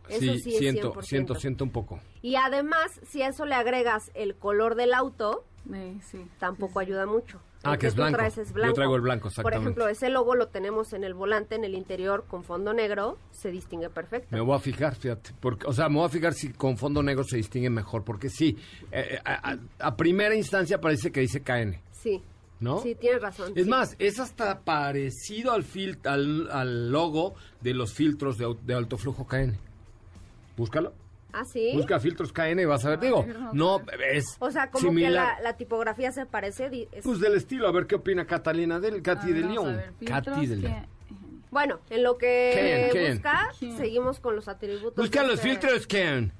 Eso 0.09 0.19
sí, 0.19 0.39
sí, 0.39 0.51
es 0.53 0.59
siento, 0.59 0.93
100%. 0.93 1.01
siento, 1.03 1.35
siento 1.35 1.63
un 1.63 1.71
poco. 1.71 1.99
Y 2.21 2.35
además, 2.35 2.99
si 3.07 3.21
a 3.23 3.27
eso 3.29 3.45
le 3.45 3.55
agregas 3.55 4.11
el 4.13 4.35
color 4.35 4.75
del 4.75 4.93
auto, 4.93 5.43
Eh, 5.73 5.97
sí. 6.03 6.23
tampoco 6.39 6.79
ayuda 6.79 7.05
mucho. 7.07 7.39
Ah, 7.63 7.73
El 7.73 7.79
que 7.79 7.87
es 7.87 7.95
blanco. 7.95 8.17
traes 8.17 8.37
es 8.37 8.49
Yo 8.49 8.53
blanco. 8.53 8.75
traigo 8.75 8.95
el 8.95 9.01
blanco, 9.01 9.23
Por 9.23 9.31
exactamente. 9.31 9.61
ejemplo, 9.63 9.87
ese 9.87 10.09
logo 10.09 10.35
lo 10.35 10.49
tenemos 10.49 10.93
en 10.93 11.03
el 11.03 11.15
volante, 11.15 11.55
en 11.55 11.63
el 11.63 11.73
interior, 11.73 12.25
con 12.27 12.43
fondo 12.43 12.71
negro, 12.73 13.17
se 13.31 13.49
distingue 13.49 13.89
perfecto. 13.89 14.27
Me 14.29 14.39
voy 14.41 14.55
a 14.55 14.59
fijar, 14.59 14.93
fíjate. 14.95 15.31
Porque, 15.39 15.65
o 15.65 15.73
sea, 15.73 15.89
me 15.89 15.95
voy 15.95 16.05
a 16.05 16.09
fijar 16.09 16.35
si 16.35 16.49
con 16.53 16.77
fondo 16.77 17.01
negro 17.01 17.23
se 17.23 17.37
distingue 17.37 17.71
mejor. 17.71 18.03
Porque 18.03 18.29
sí, 18.29 18.55
eh, 18.91 19.17
a, 19.25 19.53
a- 19.53 19.57
a 19.87 19.95
primera 19.97 20.35
instancia 20.35 20.79
parece 20.79 21.11
que 21.11 21.21
dice 21.21 21.41
KN, 21.41 21.81
Sí, 21.91 22.21
¿no? 22.59 22.79
sí, 22.81 22.95
tienes 22.95 23.21
razón. 23.21 23.53
Es 23.55 23.63
sí. 23.65 23.69
más, 23.69 23.95
es 23.99 24.19
hasta 24.19 24.61
parecido 24.61 25.51
al, 25.53 25.63
fil- 25.63 25.99
al, 26.05 26.49
al 26.51 26.91
logo 26.91 27.35
de 27.61 27.73
los 27.73 27.93
filtros 27.93 28.37
de, 28.37 28.73
alto 28.73 28.97
flujo 28.97 29.27
KN. 29.27 29.57
Búscalo. 30.57 30.93
Ah, 31.33 31.43
sí. 31.43 31.71
Busca 31.73 31.99
filtros 31.99 32.31
KN 32.31 32.59
y 32.61 32.65
vas 32.65 32.85
a 32.85 32.91
ver. 32.91 32.99
Digo, 33.01 33.25
no, 33.51 33.81
es 34.09 34.37
O 34.39 34.49
sea, 34.51 34.71
como 34.71 34.87
similar. 34.87 35.35
que 35.37 35.43
la, 35.43 35.49
la 35.51 35.57
tipografía 35.57 36.11
se 36.13 36.25
parece. 36.25 36.87
es- 36.93 37.03
Pues 37.03 37.19
del 37.19 37.35
estilo, 37.35 37.67
a 37.67 37.71
ver 37.73 37.87
qué 37.87 37.95
opina 37.95 38.25
Catalina 38.25 38.79
del 38.79 39.01
Katy 39.01 39.33
de 39.33 39.41
León. 39.41 39.81
Katy 40.05 40.45
de 40.45 40.55
León. 40.55 40.87
Bueno, 41.51 41.79
en 41.89 42.03
lo 42.03 42.17
que 42.17 42.89
Ken, 42.93 43.01
Ken. 43.03 43.13
busca, 43.15 43.49
Ken. 43.59 43.77
seguimos 43.77 44.19
con 44.21 44.35
los 44.35 44.47
atributos. 44.47 44.95
Busca 44.95 45.23
los 45.23 45.35
este- 45.35 45.49
filtros 45.49 45.87
KN. 45.87 46.31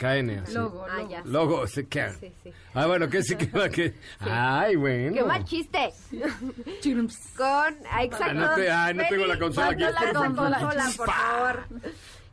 KN, 0.00 0.30
así. 0.40 0.54
Logo, 0.54 0.86
Ah, 0.88 0.96
logo. 0.98 1.10
ya. 1.10 1.22
Logo, 1.26 1.66
sí, 1.66 1.84
KN. 1.84 2.12
Sí, 2.18 2.32
sí. 2.42 2.52
Ah, 2.74 2.86
bueno, 2.86 3.08
¿qué 3.10 3.22
sí 3.22 3.36
que 3.36 3.46
va 3.46 3.68
que? 3.68 3.94
Ay, 4.20 4.76
bueno. 4.76 5.12
¡Qué 5.14 5.22
mal 5.24 5.44
chiste! 5.44 5.92
Chirums. 6.80 7.16
Con, 7.36 7.46
ah, 7.90 8.02
exacto. 8.02 8.24
Ah, 8.30 8.34
no 8.34 8.54
te- 8.54 8.70
ay, 8.70 8.94
no 8.94 9.02
tengo 9.08 9.26
la 9.26 9.38
consola 9.38 9.68
aquí. 9.70 9.82
Falta 9.82 10.04
la 10.12 10.12
consola, 10.58 10.90
por 10.96 11.10
favor. 11.10 11.64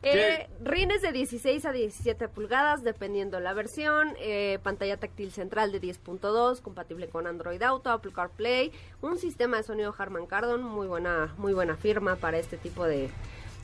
Eh, 0.00 0.48
rines 0.62 1.02
de 1.02 1.10
16 1.10 1.64
a 1.64 1.72
17 1.72 2.28
pulgadas, 2.28 2.84
dependiendo 2.84 3.40
la 3.40 3.52
versión. 3.52 4.14
eh, 4.20 4.58
pantalla 4.62 4.96
táctil 4.96 5.32
central 5.32 5.72
de 5.72 5.80
10.2, 5.80 6.60
compatible 6.60 7.08
con 7.08 7.26
Android 7.26 7.60
Auto, 7.62 7.90
Apple 7.90 8.12
CarPlay. 8.12 8.70
Un 9.02 9.18
sistema 9.18 9.56
de 9.56 9.64
sonido 9.64 9.92
Harman 9.98 10.26
Kardon, 10.26 10.62
muy 10.62 10.86
buena, 10.86 11.34
muy 11.36 11.52
buena 11.52 11.76
firma 11.76 12.14
para 12.16 12.38
este 12.38 12.56
tipo 12.56 12.84
de, 12.84 13.10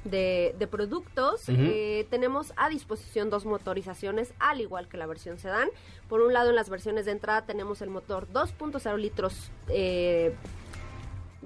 de, 0.05 0.55
de 0.59 0.67
productos. 0.67 1.49
Eh, 1.49 2.07
tenemos 2.11 2.53
a 2.57 2.69
disposición 2.69 3.31
dos 3.31 3.45
motorizaciones, 3.47 4.33
al 4.39 4.61
igual 4.61 4.89
que 4.89 4.97
la 4.97 5.07
versión 5.07 5.39
sedán. 5.39 5.69
Por 6.09 6.21
un 6.21 6.33
lado, 6.33 6.51
en 6.51 6.57
las 6.57 6.69
versiones 6.71 7.07
de 7.07 7.13
entrada 7.13 7.47
tenemos 7.47 7.83
el 7.83 7.91
motor 7.91 8.29
2.0 8.33 8.97
litros. 8.99 9.51
eh, 9.69 10.35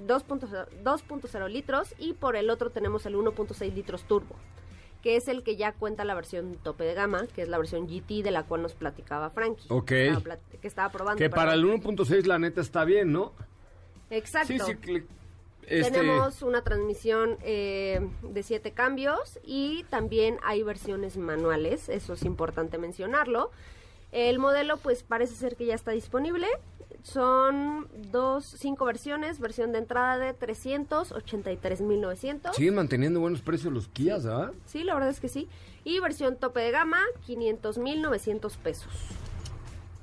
2.0 0.07 0.67
2.0 0.85 1.49
litros 1.49 1.95
y 1.99 2.13
por 2.13 2.37
el 2.37 2.51
otro 2.51 2.71
tenemos 2.71 3.05
el 3.07 3.17
1.6 3.17 3.75
litros 3.75 4.05
turbo, 4.05 4.37
que 5.03 5.17
es 5.17 5.27
el 5.29 5.43
que 5.43 5.57
ya 5.57 5.73
cuenta 5.73 6.05
la 6.05 6.15
versión 6.15 6.55
tope 6.63 6.85
de 6.85 6.95
gama, 6.95 7.27
que 7.35 7.43
es 7.43 7.49
la 7.49 7.59
versión 7.59 7.89
GT 7.89 8.23
de 8.23 8.31
la 8.31 8.45
cual 8.45 8.63
nos 8.63 8.75
platicaba 8.75 9.31
Frankie. 9.31 9.67
Ok. 9.69 9.87
Que 9.89 10.19
estaba, 10.63 10.91
probando. 10.91 11.19
Que 11.19 11.31
para 11.31 11.55
el 11.55 11.63
perdón. 11.63 11.97
1.6 11.97 12.25
la 12.27 12.39
neta 12.39 12.61
está 12.61 12.85
bien, 12.85 13.13
¿no? 13.13 13.33
Exacto. 14.11 14.49
Sí, 14.65 14.77
sí, 14.85 15.05
este, 15.69 15.93
Tenemos 15.93 16.43
una 16.43 16.63
transmisión 16.63 17.39
eh, 17.43 18.01
de 18.23 18.43
siete 18.43 18.73
cambios 18.73 19.39
y 19.43 19.85
también 19.91 20.39
hay 20.43 20.63
versiones 20.63 21.17
manuales, 21.17 21.89
eso 21.89 22.13
es 22.15 22.23
importante 22.25 22.79
mencionarlo. 22.79 23.51
El 24.13 24.39
modelo 24.39 24.77
pues 24.79 25.03
parece 25.03 25.35
ser 25.35 25.57
que 25.57 25.67
ya 25.67 25.75
está 25.75 25.91
disponible. 25.93 26.47
Son 27.03 27.87
dos, 28.11 28.45
cinco 28.45 28.85
versiones, 28.87 29.39
versión 29.39 29.73
de 29.73 29.79
entrada 29.79 30.19
de 30.19 30.35
383.900. 30.35 32.55
Siguen 32.55 32.75
manteniendo 32.75 33.21
buenos 33.21 33.41
precios 33.43 33.73
los 33.73 33.89
Kias, 33.89 34.27
¿ah? 34.27 34.53
Sí, 34.67 34.83
la 34.85 34.95
verdad 34.95 35.11
es 35.11 35.21
que 35.21 35.29
sí. 35.29 35.49
Y 35.85 36.01
versión 36.01 36.37
tope 36.37 36.61
de 36.61 36.71
gama, 36.71 37.01
500.900 37.27 38.57
pesos. 38.57 38.93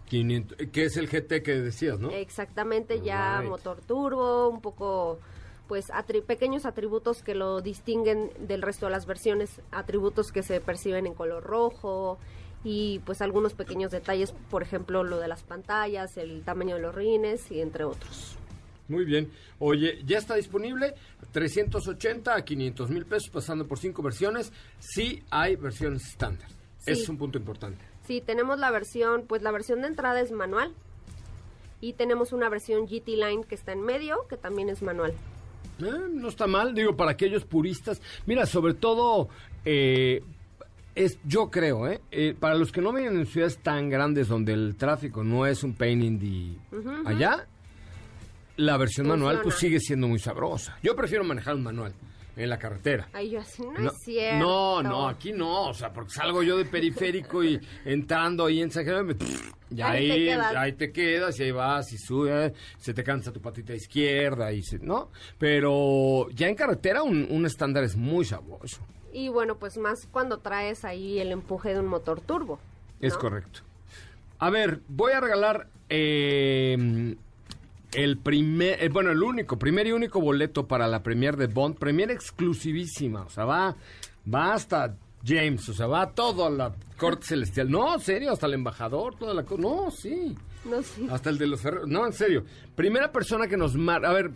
500, 0.08 0.58
que 0.72 0.86
es 0.86 0.98
el 0.98 1.08
GT 1.08 1.42
que 1.44 1.60
decías, 1.62 2.00
¿no? 2.00 2.12
Exactamente, 2.12 3.02
ya 3.02 3.40
Right. 3.40 3.50
motor 3.50 3.82
turbo, 3.82 4.50
un 4.50 4.62
poco, 4.62 5.20
pues, 5.68 5.90
atri- 5.90 6.24
pequeños 6.24 6.66
atributos 6.66 7.22
que 7.24 7.36
lo 7.36 7.62
distinguen 7.62 8.32
del 8.40 8.62
resto 8.62 8.86
de 8.86 8.92
las 8.92 9.06
versiones, 9.06 9.62
atributos 9.72 10.32
que 10.32 10.44
se 10.44 10.62
perciben 10.62 11.06
en 11.08 11.14
color 11.14 11.44
rojo 11.44 12.18
y 12.64 13.00
pues 13.06 13.22
algunos 13.22 13.54
pequeños 13.54 13.92
detalles, 13.92 14.32
por 14.50 14.64
ejemplo, 14.64 15.04
lo 15.04 15.20
de 15.20 15.28
las 15.28 15.44
pantallas, 15.44 16.18
el 16.18 16.44
tamaño 16.44 16.76
de 16.76 16.82
los 16.82 16.96
rines 16.96 17.52
y 17.52 17.62
entre 17.62 17.84
otros. 17.84 18.38
Muy 18.88 19.06
bien. 19.06 19.32
Oye, 19.60 20.02
ya 20.06 20.18
está 20.20 20.36
disponible 20.36 20.94
380 21.32 22.36
a 22.36 22.46
500 22.46 22.90
mil 22.90 23.06
pesos, 23.06 23.30
pasando 23.30 23.68
por 23.68 23.80
cinco 23.80 24.02
versiones. 24.04 24.52
Sí 24.80 25.24
hay 25.32 25.56
versiones 25.56 26.06
estándar. 26.08 26.48
Sí. 26.80 26.92
Ese 26.92 27.02
es 27.04 27.10
un 27.10 27.18
punto 27.18 27.38
importante. 27.38 27.84
Sí, 28.06 28.22
tenemos 28.22 28.60
la 28.60 28.70
versión, 28.70 29.26
pues 29.28 29.42
la 29.42 29.52
versión 29.52 29.82
de 29.82 29.88
entrada 29.88 30.20
es 30.22 30.32
manual 30.32 30.74
y 31.82 31.94
tenemos 31.94 32.32
una 32.34 32.50
versión 32.50 32.86
GT 32.88 33.10
Line 33.10 33.44
que 33.44 33.56
está 33.56 33.72
en 33.72 33.82
medio, 33.82 34.28
que 34.28 34.38
también 34.38 34.70
es 34.70 34.82
manual. 34.84 35.14
Eh, 35.80 36.10
no 36.14 36.30
está 36.30 36.48
mal, 36.48 36.74
digo, 36.74 36.96
para 36.96 37.12
aquellos 37.12 37.46
puristas. 37.46 38.02
Mira, 38.26 38.46
sobre 38.46 38.74
todo, 38.74 39.30
eh, 39.64 40.24
es, 40.96 41.20
yo 41.26 41.50
creo, 41.52 41.88
¿eh? 41.88 42.02
Eh, 42.12 42.36
para 42.40 42.56
los 42.56 42.72
que 42.72 42.82
no 42.82 42.94
viven 42.94 43.18
en 43.18 43.26
ciudades 43.26 43.58
tan 43.58 43.90
grandes 43.90 44.28
donde 44.28 44.54
el 44.54 44.76
tráfico 44.76 45.24
no 45.24 45.46
es 45.46 45.64
un 45.64 45.74
pain 45.74 46.02
in 46.02 46.20
the... 46.20 46.80
Allá, 47.06 47.48
la 48.58 48.78
versión 48.78 49.08
manual 49.08 49.42
pues 49.44 49.56
sigue 49.56 49.80
siendo 49.80 50.08
muy 50.08 50.20
sabrosa. 50.20 50.78
Yo 50.82 50.96
prefiero 50.96 51.24
manejar 51.24 51.56
un 51.56 51.64
manual 51.64 51.94
en 52.36 52.50
la 52.50 52.58
carretera. 52.60 53.08
Ahí 53.14 53.30
yo 53.32 53.40
así, 53.40 53.62
no, 53.64 53.72
No, 53.80 53.92
es 53.92 53.98
cierto. 54.04 54.40
no, 54.46 54.84
no, 54.84 55.08
aquí 55.08 55.32
no, 55.32 55.70
o 55.70 55.74
sea, 55.74 55.92
porque 55.94 56.12
salgo 56.12 56.44
yo 56.44 56.58
de 56.58 56.66
periférico 56.66 57.44
y 57.44 57.60
entrando 57.86 58.46
ahí 58.46 58.62
en 58.62 58.72
San 58.72 58.84
Jerónimo, 58.86 59.18
ya 59.70 59.92
Ahí 59.92 60.12
ahí, 60.12 60.20
te 60.20 60.26
quedas. 60.26 60.56
ahí 60.56 60.72
te 60.74 60.92
quedas 60.92 61.40
y 61.40 61.44
ahí 61.44 61.52
vas 61.52 61.94
y 61.94 61.98
subes, 61.98 62.54
se 62.78 62.94
te 62.94 63.04
cansa 63.04 63.32
tu 63.32 63.42
patita 63.42 63.74
izquierda 63.74 64.52
y 64.52 64.62
se, 64.64 64.80
¿no? 64.80 65.10
Pero 65.38 66.30
ya 66.32 66.48
en 66.48 66.56
carretera 66.56 67.04
un, 67.04 67.28
un 67.30 67.46
estándar 67.46 67.84
es 67.84 67.96
muy 67.96 68.26
sabroso. 68.26 68.82
Y 69.14 69.30
bueno, 69.30 69.56
pues 69.58 69.78
más 69.78 70.08
cuando 70.12 70.40
traes 70.40 70.84
ahí 70.84 71.20
el 71.20 71.32
empuje 71.32 71.74
de 71.74 71.80
un 71.80 71.88
motor 71.88 72.20
turbo. 72.20 72.60
Es 73.00 73.16
correcto. 73.16 73.62
A 74.40 74.50
ver, 74.50 74.82
voy 74.90 75.14
a 75.14 75.22
regalar 75.22 75.68
eh, 75.88 77.16
el 77.96 78.18
primer, 78.18 78.84
eh, 78.84 78.90
bueno, 78.90 79.12
el 79.12 79.22
único, 79.24 79.58
primer 79.58 79.88
y 79.88 79.92
único 79.92 80.20
boleto 80.22 80.68
para 80.68 80.88
la 80.88 81.02
premier 81.04 81.38
de 81.38 81.48
Bond, 81.48 81.78
premier 81.78 82.12
exclusivísima, 82.12 83.24
o 83.24 83.30
sea, 83.30 83.46
va, 83.46 83.76
va 84.32 84.54
hasta 84.54 84.96
James, 85.26 85.68
o 85.70 85.74
sea, 85.74 85.88
va 85.88 86.12
todo 86.12 86.46
a 86.46 86.50
la 86.50 86.76
corte 86.98 87.26
celestial. 87.28 87.70
No, 87.72 87.96
en 87.96 88.00
serio, 88.00 88.32
hasta 88.32 88.46
el 88.46 88.54
embajador, 88.54 89.16
toda 89.16 89.34
la 89.34 89.44
cosa. 89.44 89.62
No, 89.62 89.90
sí. 89.92 90.36
No, 90.66 90.82
sí. 90.82 91.08
Hasta 91.10 91.30
el 91.30 91.38
de 91.38 91.48
los 91.48 91.62
ferros. 91.62 91.88
No, 91.88 92.06
en 92.06 92.14
serio. 92.14 92.44
Primera 92.76 93.12
persona 93.12 93.48
que 93.48 93.58
nos 93.58 93.76
marca. 93.76 94.10
A 94.10 94.14
ver, 94.14 94.32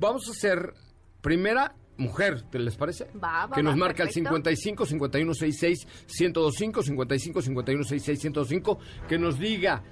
vamos 0.00 0.26
a 0.28 0.30
hacer. 0.30 0.74
Primera 1.20 1.74
mujer, 1.98 2.42
¿te 2.50 2.58
les 2.58 2.76
parece? 2.76 3.06
Va, 3.22 3.46
va, 3.46 3.54
Que 3.54 3.62
nos 3.62 3.74
va, 3.74 3.78
marca 3.78 4.04
perfecto. 4.04 4.18
el 4.30 4.56
55 4.56 4.86
51 4.86 5.34
66 5.34 5.86
1025 6.18 6.82
55 6.82 7.42
51 7.42 7.84
66 7.84 8.24
1025 8.24 8.78
que 9.08 9.18
nos 9.18 9.38
diga 9.38 9.82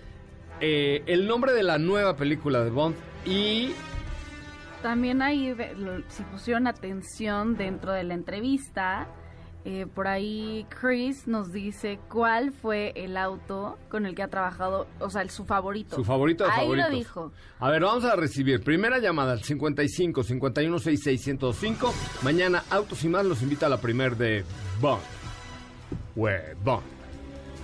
eh, 0.60 1.02
el 1.06 1.26
nombre 1.26 1.52
de 1.52 1.62
la 1.62 1.78
nueva 1.78 2.16
película 2.16 2.62
de 2.62 2.70
Bond 2.70 2.96
y 3.24 3.72
También 4.82 5.22
ahí, 5.22 5.54
si 6.08 6.22
pusieron 6.24 6.66
atención 6.66 7.56
dentro 7.56 7.92
de 7.92 8.04
la 8.04 8.14
entrevista, 8.14 9.08
eh, 9.64 9.86
por 9.94 10.08
ahí 10.08 10.66
Chris 10.70 11.26
nos 11.26 11.52
dice 11.52 11.98
cuál 12.08 12.52
fue 12.52 12.92
el 12.96 13.18
auto 13.18 13.78
con 13.90 14.06
el 14.06 14.14
que 14.14 14.22
ha 14.22 14.28
trabajado, 14.28 14.86
o 15.00 15.10
sea, 15.10 15.20
el, 15.20 15.28
su 15.28 15.44
favorito. 15.44 15.96
su 15.96 16.04
favorito 16.04 16.44
de 16.44 16.50
ahí 16.50 16.60
favoritos. 16.60 16.90
lo 16.90 16.96
dijo. 16.96 17.32
A 17.58 17.70
ver, 17.70 17.82
vamos 17.82 18.04
a 18.04 18.16
recibir 18.16 18.62
primera 18.62 18.98
llamada 18.98 19.32
al 19.32 19.42
55 19.42 20.22
51 20.22 20.78
66 20.78 21.26
1025. 21.26 21.94
Mañana 22.22 22.64
Autos 22.70 23.04
y 23.04 23.08
más 23.08 23.26
los 23.26 23.42
invita 23.42 23.66
a 23.66 23.68
la 23.68 23.78
primer 23.78 24.16
de 24.16 24.44
Bond. 24.80 25.02
Bond. 26.64 26.99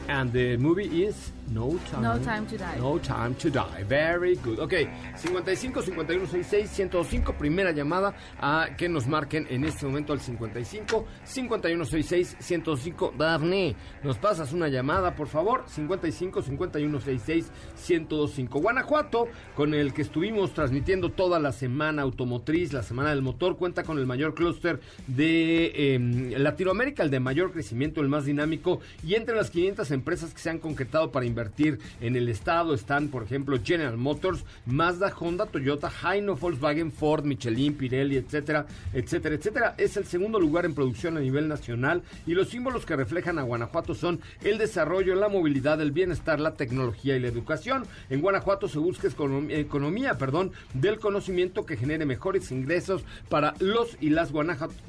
And 0.09 0.33
the 0.33 0.57
movie 0.57 1.05
is 1.05 1.33
No 1.49 1.79
Time. 1.91 2.03
No 2.03 2.19
Time 2.19 2.47
to 2.47 2.57
Die. 2.57 2.79
No 2.79 2.99
Time 2.99 3.35
to 3.37 3.51
Die. 3.51 3.85
Very 3.85 4.37
good. 4.37 4.59
Ok, 4.59 4.75
55 5.17 5.83
51 5.83 6.27
66 6.27 6.71
105. 6.71 7.33
Primera 7.39 7.73
llamada 7.73 8.15
a 8.41 8.71
que 8.77 8.89
nos 8.89 9.07
marquen 9.07 9.47
en 9.51 9.65
este 9.65 9.87
momento 9.87 10.13
al 10.13 10.21
55 10.21 11.07
51 11.25 11.85
66 11.85 12.37
105. 12.41 13.15
Daphne, 13.17 13.77
nos 14.03 14.19
pasas 14.19 14.53
una 14.53 14.69
llamada, 14.69 15.15
por 15.15 15.29
favor. 15.29 15.65
55 15.67 16.43
51 16.43 17.01
66 17.01 17.51
105. 17.77 18.61
Guanajuato, 18.61 19.29
con 19.55 19.75
el 19.75 19.93
que 19.93 20.03
estuvimos 20.03 20.53
transmitiendo 20.53 21.11
toda 21.11 21.39
la 21.39 21.53
semana 21.53 22.03
automotriz, 22.03 22.73
la 22.73 22.83
semana 22.83 23.11
del 23.11 23.23
motor, 23.23 23.57
cuenta 23.57 23.85
con 23.85 23.99
el 23.99 24.07
mayor 24.07 24.35
clúster 24.35 24.81
de 25.07 25.73
eh, 25.75 25.99
Latinoamérica, 26.39 27.03
el 27.03 27.11
de 27.11 27.21
mayor 27.21 27.53
crecimiento, 27.53 28.01
el 28.01 28.09
más 28.09 28.25
dinámico. 28.25 28.81
Y 29.05 29.15
entre 29.15 29.37
las 29.37 29.51
500 29.51 29.91
empresas 29.97 30.33
que 30.33 30.39
se 30.41 30.51
han 30.51 30.61
concretado 30.61 31.11
para 31.11 31.27
invertir 31.27 31.81
en 32.01 32.15
el 32.15 32.29
estado 32.29 32.73
están, 32.73 33.09
por 33.09 33.25
ejemplo, 33.25 33.59
General 33.65 33.97
Motors, 33.97 34.45
Mazda, 34.65 35.13
Honda, 35.19 35.47
Toyota, 35.47 35.91
Hino, 35.91 36.37
Volkswagen, 36.37 36.93
Ford, 36.93 37.25
Michelin, 37.25 37.75
Pirelli, 37.75 38.17
etcétera, 38.17 38.67
etcétera, 38.93 39.35
etcétera. 39.35 39.75
Es 39.79 39.97
el 39.97 40.05
segundo 40.05 40.39
lugar 40.39 40.65
en 40.65 40.75
producción 40.75 41.17
a 41.17 41.21
nivel 41.21 41.49
nacional 41.49 42.03
y 42.27 42.35
los 42.35 42.49
símbolos 42.51 42.87
que 42.87 42.95
reflejan 42.95 43.39
a 43.39 43.43
Guanajuato 43.43 43.95
son 43.95 44.21
el 44.45 44.59
desarrollo, 44.59 45.17
la 45.17 45.29
movilidad, 45.29 45.81
el 45.81 45.91
bienestar, 45.91 46.39
la 46.39 46.55
tecnología 46.55 47.17
y 47.17 47.21
la 47.21 47.29
educación. 47.29 47.85
En 48.11 48.21
Guanajuato 48.21 48.69
se 48.69 48.79
busca 48.79 49.09
econom- 49.09 49.51
economía, 49.51 50.19
perdón, 50.19 50.53
del 50.75 50.99
conocimiento 50.99 51.67
que 51.67 51.77
genere 51.77 52.07
mejores 52.07 52.53
ingresos 52.53 53.05
para 53.29 53.55
los 53.59 53.97
y 54.01 54.11
las 54.11 54.31
guanajuatenses, 54.31 54.85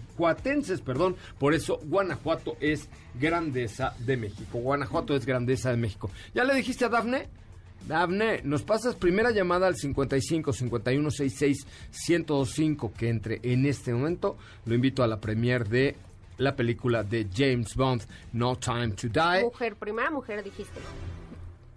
perdón. 0.84 1.16
Por 1.40 1.54
eso 1.54 1.80
Guanajuato 1.84 2.58
es 2.60 2.90
grandeza 3.20 3.94
de 4.00 4.18
México. 4.18 4.60
Guanajuato 4.60 5.16
es 5.16 5.26
grandeza 5.26 5.72
de 5.72 5.78
México. 5.78 6.10
¿Ya 6.34 6.44
le 6.44 6.56
dijiste 6.56 6.86
a 6.86 6.90
Dafne? 6.90 7.28
Dafne, 7.88 8.42
nos 8.44 8.64
pasas 8.64 8.96
primera 8.96 9.32
llamada 9.32 9.68
al 9.68 9.76
55 9.76 10.52
51 10.52 11.12
66 11.12 11.68
1025 12.10 12.94
que 12.98 13.10
entre 13.10 13.40
en 13.44 13.66
este 13.66 13.94
momento. 13.94 14.38
Lo 14.66 14.76
invito 14.76 15.04
a 15.04 15.08
la 15.08 15.22
premier 15.22 15.68
de 15.68 15.96
la 16.38 16.56
película 16.56 17.04
de 17.04 17.28
James 17.34 17.76
Bond, 17.76 18.04
No 18.34 18.58
Time 18.58 18.90
to 18.90 19.08
Die. 19.08 19.44
Mujer, 19.44 19.76
primera 19.76 20.12
mujer 20.12 20.44
dijiste. 20.44 20.80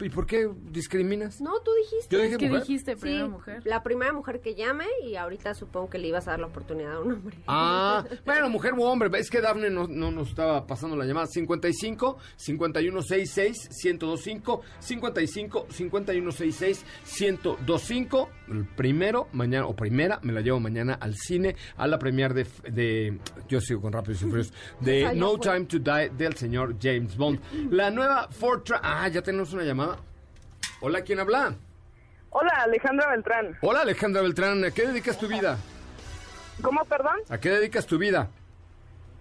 ¿Y 0.04 0.08
por 0.10 0.26
qué 0.26 0.48
discriminas? 0.70 1.40
No, 1.40 1.60
tú 1.60 1.70
dijiste. 1.84 2.16
Yo 2.16 2.22
dije 2.22 2.36
¿Qué 2.36 2.46
mujer. 2.48 2.60
dijiste, 2.62 2.94
Sí, 2.94 3.00
primera 3.00 3.28
mujer? 3.28 3.62
la 3.64 3.82
primera 3.82 4.12
mujer 4.12 4.40
que 4.40 4.54
llame 4.54 4.86
y 5.04 5.16
ahorita 5.16 5.54
supongo 5.54 5.90
que 5.90 5.98
le 5.98 6.08
ibas 6.08 6.26
a 6.28 6.32
dar 6.32 6.40
la 6.40 6.46
oportunidad 6.46 6.94
a 6.94 7.00
un 7.00 7.12
hombre. 7.12 7.36
Ah, 7.46 8.04
bueno, 8.24 8.48
mujer 8.48 8.74
u 8.74 8.82
hombre, 8.84 9.10
es 9.18 9.30
que 9.30 9.40
Dafne 9.40 9.70
no, 9.70 9.86
no 9.88 10.10
nos 10.10 10.28
estaba 10.30 10.66
pasando 10.66 10.96
la 10.96 11.04
llamada. 11.04 11.26
55 11.26 12.18
51 12.36 13.02
66 13.02 13.68
1025 13.84 14.62
55 14.80 15.66
51 15.70 16.32
66 16.32 16.84
1025. 17.20 18.28
El 18.48 18.64
primero, 18.66 19.28
mañana, 19.32 19.66
o 19.66 19.74
primera, 19.76 20.18
me 20.22 20.32
la 20.32 20.40
llevo 20.40 20.58
mañana 20.60 20.94
al 20.94 21.14
cine, 21.14 21.54
a 21.76 21.86
la 21.86 21.98
premier 21.98 22.34
de, 22.34 22.46
de 22.70 23.18
yo 23.48 23.60
sigo 23.60 23.80
con 23.80 23.92
Rápidos 23.92 24.22
y 24.22 24.24
Furiosos, 24.24 24.52
de 24.80 25.14
No 25.14 25.36
fue. 25.36 25.40
Time 25.40 25.66
to 25.66 25.78
Die 25.78 26.08
del 26.16 26.34
señor 26.36 26.76
James 26.80 27.16
Bond. 27.16 27.40
La 27.70 27.90
nueva 27.90 28.28
Fortra, 28.30 28.80
ah, 28.82 29.08
ya 29.08 29.22
tenemos 29.22 29.52
una 29.52 29.62
llamada. 29.64 29.89
Hola, 30.80 31.02
¿quién 31.02 31.20
habla? 31.20 31.54
Hola, 32.30 32.52
Alejandra 32.64 33.10
Beltrán. 33.10 33.56
Hola, 33.62 33.80
Alejandra 33.82 34.22
Beltrán, 34.22 34.64
¿a 34.64 34.70
qué 34.70 34.86
dedicas 34.86 35.18
tu 35.18 35.28
vida? 35.28 35.58
¿Cómo, 36.62 36.84
perdón? 36.84 37.16
¿A 37.28 37.38
qué 37.38 37.50
dedicas 37.50 37.86
tu 37.86 37.98
vida? 37.98 38.28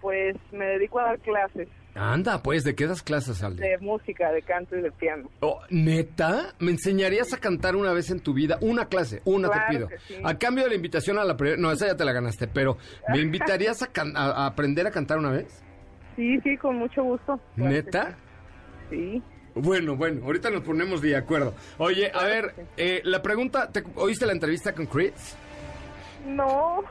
Pues 0.00 0.36
me 0.52 0.64
dedico 0.64 0.98
a 0.98 1.04
dar 1.04 1.18
clases 1.18 1.68
Anda, 1.94 2.42
pues, 2.42 2.62
¿de 2.64 2.74
qué 2.74 2.86
das 2.86 3.02
clases, 3.02 3.42
Ale? 3.42 3.56
de 3.56 3.76
música, 3.78 4.30
de 4.30 4.42
canto 4.42 4.76
y 4.76 4.80
de 4.80 4.92
piano. 4.92 5.28
Oh, 5.40 5.60
¿Neta? 5.70 6.54
¿Me 6.60 6.70
enseñarías 6.70 7.32
a 7.34 7.38
cantar 7.38 7.74
una 7.74 7.92
vez 7.92 8.10
en 8.10 8.20
tu 8.20 8.32
vida? 8.32 8.58
Una 8.60 8.86
clase, 8.86 9.20
una 9.24 9.48
Claro 9.48 9.64
te 9.66 9.74
pido. 9.76 9.88
sí. 10.06 10.14
A 10.24 10.38
cambio 10.38 10.64
de 10.64 10.70
la 10.70 10.76
invitación 10.76 11.18
a 11.18 11.24
la 11.24 11.36
primera... 11.36 11.60
No, 11.60 11.72
esa 11.72 11.88
ya 11.88 11.96
te 11.96 12.04
la 12.04 12.12
ganaste, 12.12 12.46
pero 12.46 12.78
¿me 13.08 13.18
invitarías 13.18 13.82
a, 13.82 13.88
can- 13.88 14.16
a- 14.16 14.46
aprender 14.46 14.86
a 14.86 14.92
cantar 14.92 15.18
una 15.18 15.32
vez? 15.32 15.62
Sí, 16.14 16.38
sí, 16.42 16.56
con 16.56 16.76
mucho 16.76 17.02
gusto. 17.02 17.40
Claro 17.56 17.70
¿Neta? 17.70 18.16
Sí. 18.88 19.20
Bueno, 19.60 19.96
bueno, 19.96 20.24
ahorita 20.24 20.50
nos 20.50 20.62
ponemos 20.62 21.00
de 21.02 21.16
acuerdo. 21.16 21.54
Oye, 21.78 22.10
a 22.14 22.24
ver, 22.24 22.54
eh, 22.76 23.00
la 23.04 23.22
pregunta, 23.22 23.70
¿te- 23.70 23.84
¿oíste 23.96 24.26
la 24.26 24.32
entrevista 24.32 24.74
con 24.74 24.86
Chris? 24.86 25.36
No. 26.26 26.84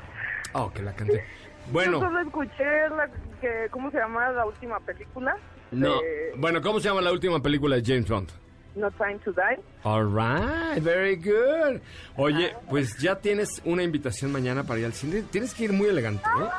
Oh, 0.53 0.71
que 0.73 0.81
la 0.81 0.93
canté. 0.93 1.23
Bueno. 1.71 1.93
Yo 1.93 1.99
solo 1.99 2.19
escuché 2.21 2.89
la 2.95 3.07
que, 3.39 3.67
¿cómo 3.71 3.91
se 3.91 3.97
llama 3.97 4.29
la 4.31 4.45
última 4.45 4.79
película? 4.79 5.35
No. 5.71 5.95
Bueno, 6.37 6.61
¿cómo 6.61 6.79
se 6.79 6.87
llama 6.89 7.01
la 7.01 7.11
última 7.11 7.39
película 7.41 7.75
de 7.75 7.83
James 7.85 8.09
Bond? 8.09 8.29
No 8.75 8.89
Time 8.91 9.19
to 9.25 9.31
Die. 9.31 9.59
All 9.83 10.05
right, 10.05 10.81
very 10.81 11.15
good. 11.15 11.79
Oye, 12.15 12.53
pues 12.69 12.97
ya 12.97 13.15
tienes 13.15 13.61
una 13.65 13.83
invitación 13.83 14.31
mañana 14.31 14.63
para 14.63 14.79
ir 14.79 14.85
al 14.85 14.93
cine. 14.93 15.23
Tienes 15.29 15.53
que 15.53 15.65
ir 15.65 15.73
muy 15.73 15.87
elegante, 15.87 16.23
¿eh? 16.23 16.49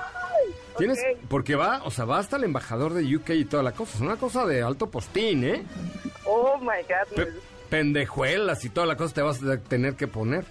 Tienes, 0.81 0.99
porque 1.28 1.55
va, 1.55 1.83
o 1.85 1.91
sea, 1.91 2.05
va 2.05 2.18
hasta 2.18 2.37
el 2.37 2.45
embajador 2.45 2.93
de 2.95 3.16
UK 3.16 3.31
y 3.31 3.45
toda 3.45 3.62
la 3.62 3.72
cosa. 3.72 3.95
Es 3.97 4.01
una 4.01 4.16
cosa 4.16 4.45
de 4.47 4.62
alto 4.62 4.91
postín, 4.91 5.45
¿eh? 5.45 5.62
Oh 6.26 6.59
my 6.59 6.66
God. 6.89 7.14
Pe- 7.16 7.33
pendejuelas 7.68 8.64
y 8.64 8.68
toda 8.70 8.87
la 8.87 8.97
cosa 8.97 9.14
te 9.14 9.22
vas 9.22 9.43
a 9.43 9.57
tener 9.59 9.95
que 9.95 10.09
poner. 10.09 10.45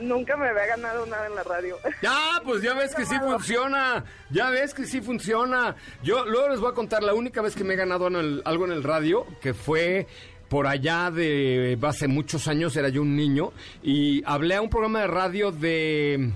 Nunca 0.00 0.36
me 0.36 0.48
había 0.48 0.64
ganado 0.66 1.04
nada 1.06 1.26
en 1.26 1.34
la 1.34 1.42
radio. 1.42 1.76
Ya, 2.02 2.40
pues 2.44 2.62
ya 2.62 2.74
ves 2.74 2.94
que 2.94 3.04
sí 3.04 3.16
funciona. 3.18 4.04
Ya 4.30 4.50
ves 4.50 4.72
que 4.74 4.86
sí 4.86 5.00
funciona. 5.00 5.76
Yo 6.02 6.24
luego 6.24 6.48
les 6.48 6.60
voy 6.60 6.70
a 6.70 6.74
contar 6.74 7.02
la 7.02 7.12
única 7.14 7.42
vez 7.42 7.54
que 7.54 7.64
me 7.64 7.74
he 7.74 7.76
ganado 7.76 8.06
en 8.08 8.16
el- 8.16 8.42
algo 8.46 8.64
en 8.64 8.72
el 8.72 8.82
radio, 8.82 9.26
que 9.42 9.52
fue 9.54 10.06
por 10.48 10.66
allá 10.66 11.10
de 11.12 11.78
hace 11.82 12.08
muchos 12.08 12.48
años, 12.48 12.74
era 12.76 12.88
yo 12.88 13.02
un 13.02 13.14
niño, 13.14 13.52
y 13.84 14.20
hablé 14.26 14.56
a 14.56 14.60
un 14.62 14.68
programa 14.68 15.00
de 15.02 15.06
radio 15.06 15.52
de... 15.52 16.32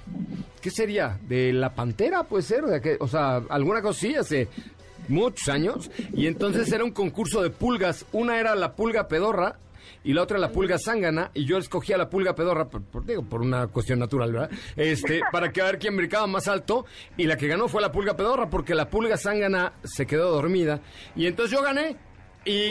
¿Qué 0.64 0.70
sería? 0.70 1.18
¿De 1.28 1.52
La 1.52 1.74
Pantera, 1.74 2.22
puede 2.22 2.42
ser? 2.42 2.64
¿De 2.64 2.80
qué? 2.80 2.96
O 2.98 3.06
sea, 3.06 3.42
alguna 3.50 3.82
cosa 3.82 4.00
sí, 4.00 4.14
hace 4.14 4.48
muchos 5.08 5.46
años. 5.50 5.90
Y 6.14 6.26
entonces 6.26 6.72
era 6.72 6.82
un 6.84 6.92
concurso 6.92 7.42
de 7.42 7.50
pulgas. 7.50 8.06
Una 8.12 8.40
era 8.40 8.54
la 8.54 8.72
pulga 8.74 9.06
pedorra 9.06 9.58
y 10.02 10.14
la 10.14 10.22
otra 10.22 10.38
la 10.38 10.50
pulga 10.52 10.78
zángana, 10.78 11.30
y 11.34 11.44
yo 11.44 11.58
escogía 11.58 11.98
la 11.98 12.08
pulga 12.08 12.34
pedorra, 12.34 12.64
por, 12.70 12.82
por- 12.82 13.04
digo, 13.04 13.22
por 13.24 13.42
una 13.42 13.66
cuestión 13.66 13.98
natural, 13.98 14.32
¿verdad? 14.32 14.50
Este, 14.74 15.20
para 15.32 15.52
que 15.52 15.60
a 15.60 15.64
ver 15.66 15.78
quién 15.78 15.98
brincaba 15.98 16.26
más 16.26 16.48
alto, 16.48 16.86
y 17.18 17.24
la 17.26 17.36
que 17.36 17.46
ganó 17.46 17.68
fue 17.68 17.82
la 17.82 17.92
pulga 17.92 18.16
pedorra, 18.16 18.48
porque 18.48 18.74
la 18.74 18.88
pulga 18.88 19.18
zángana 19.18 19.74
se 19.82 20.06
quedó 20.06 20.30
dormida, 20.30 20.80
y 21.14 21.26
entonces 21.26 21.54
yo 21.54 21.62
gané, 21.62 21.96
y, 22.46 22.70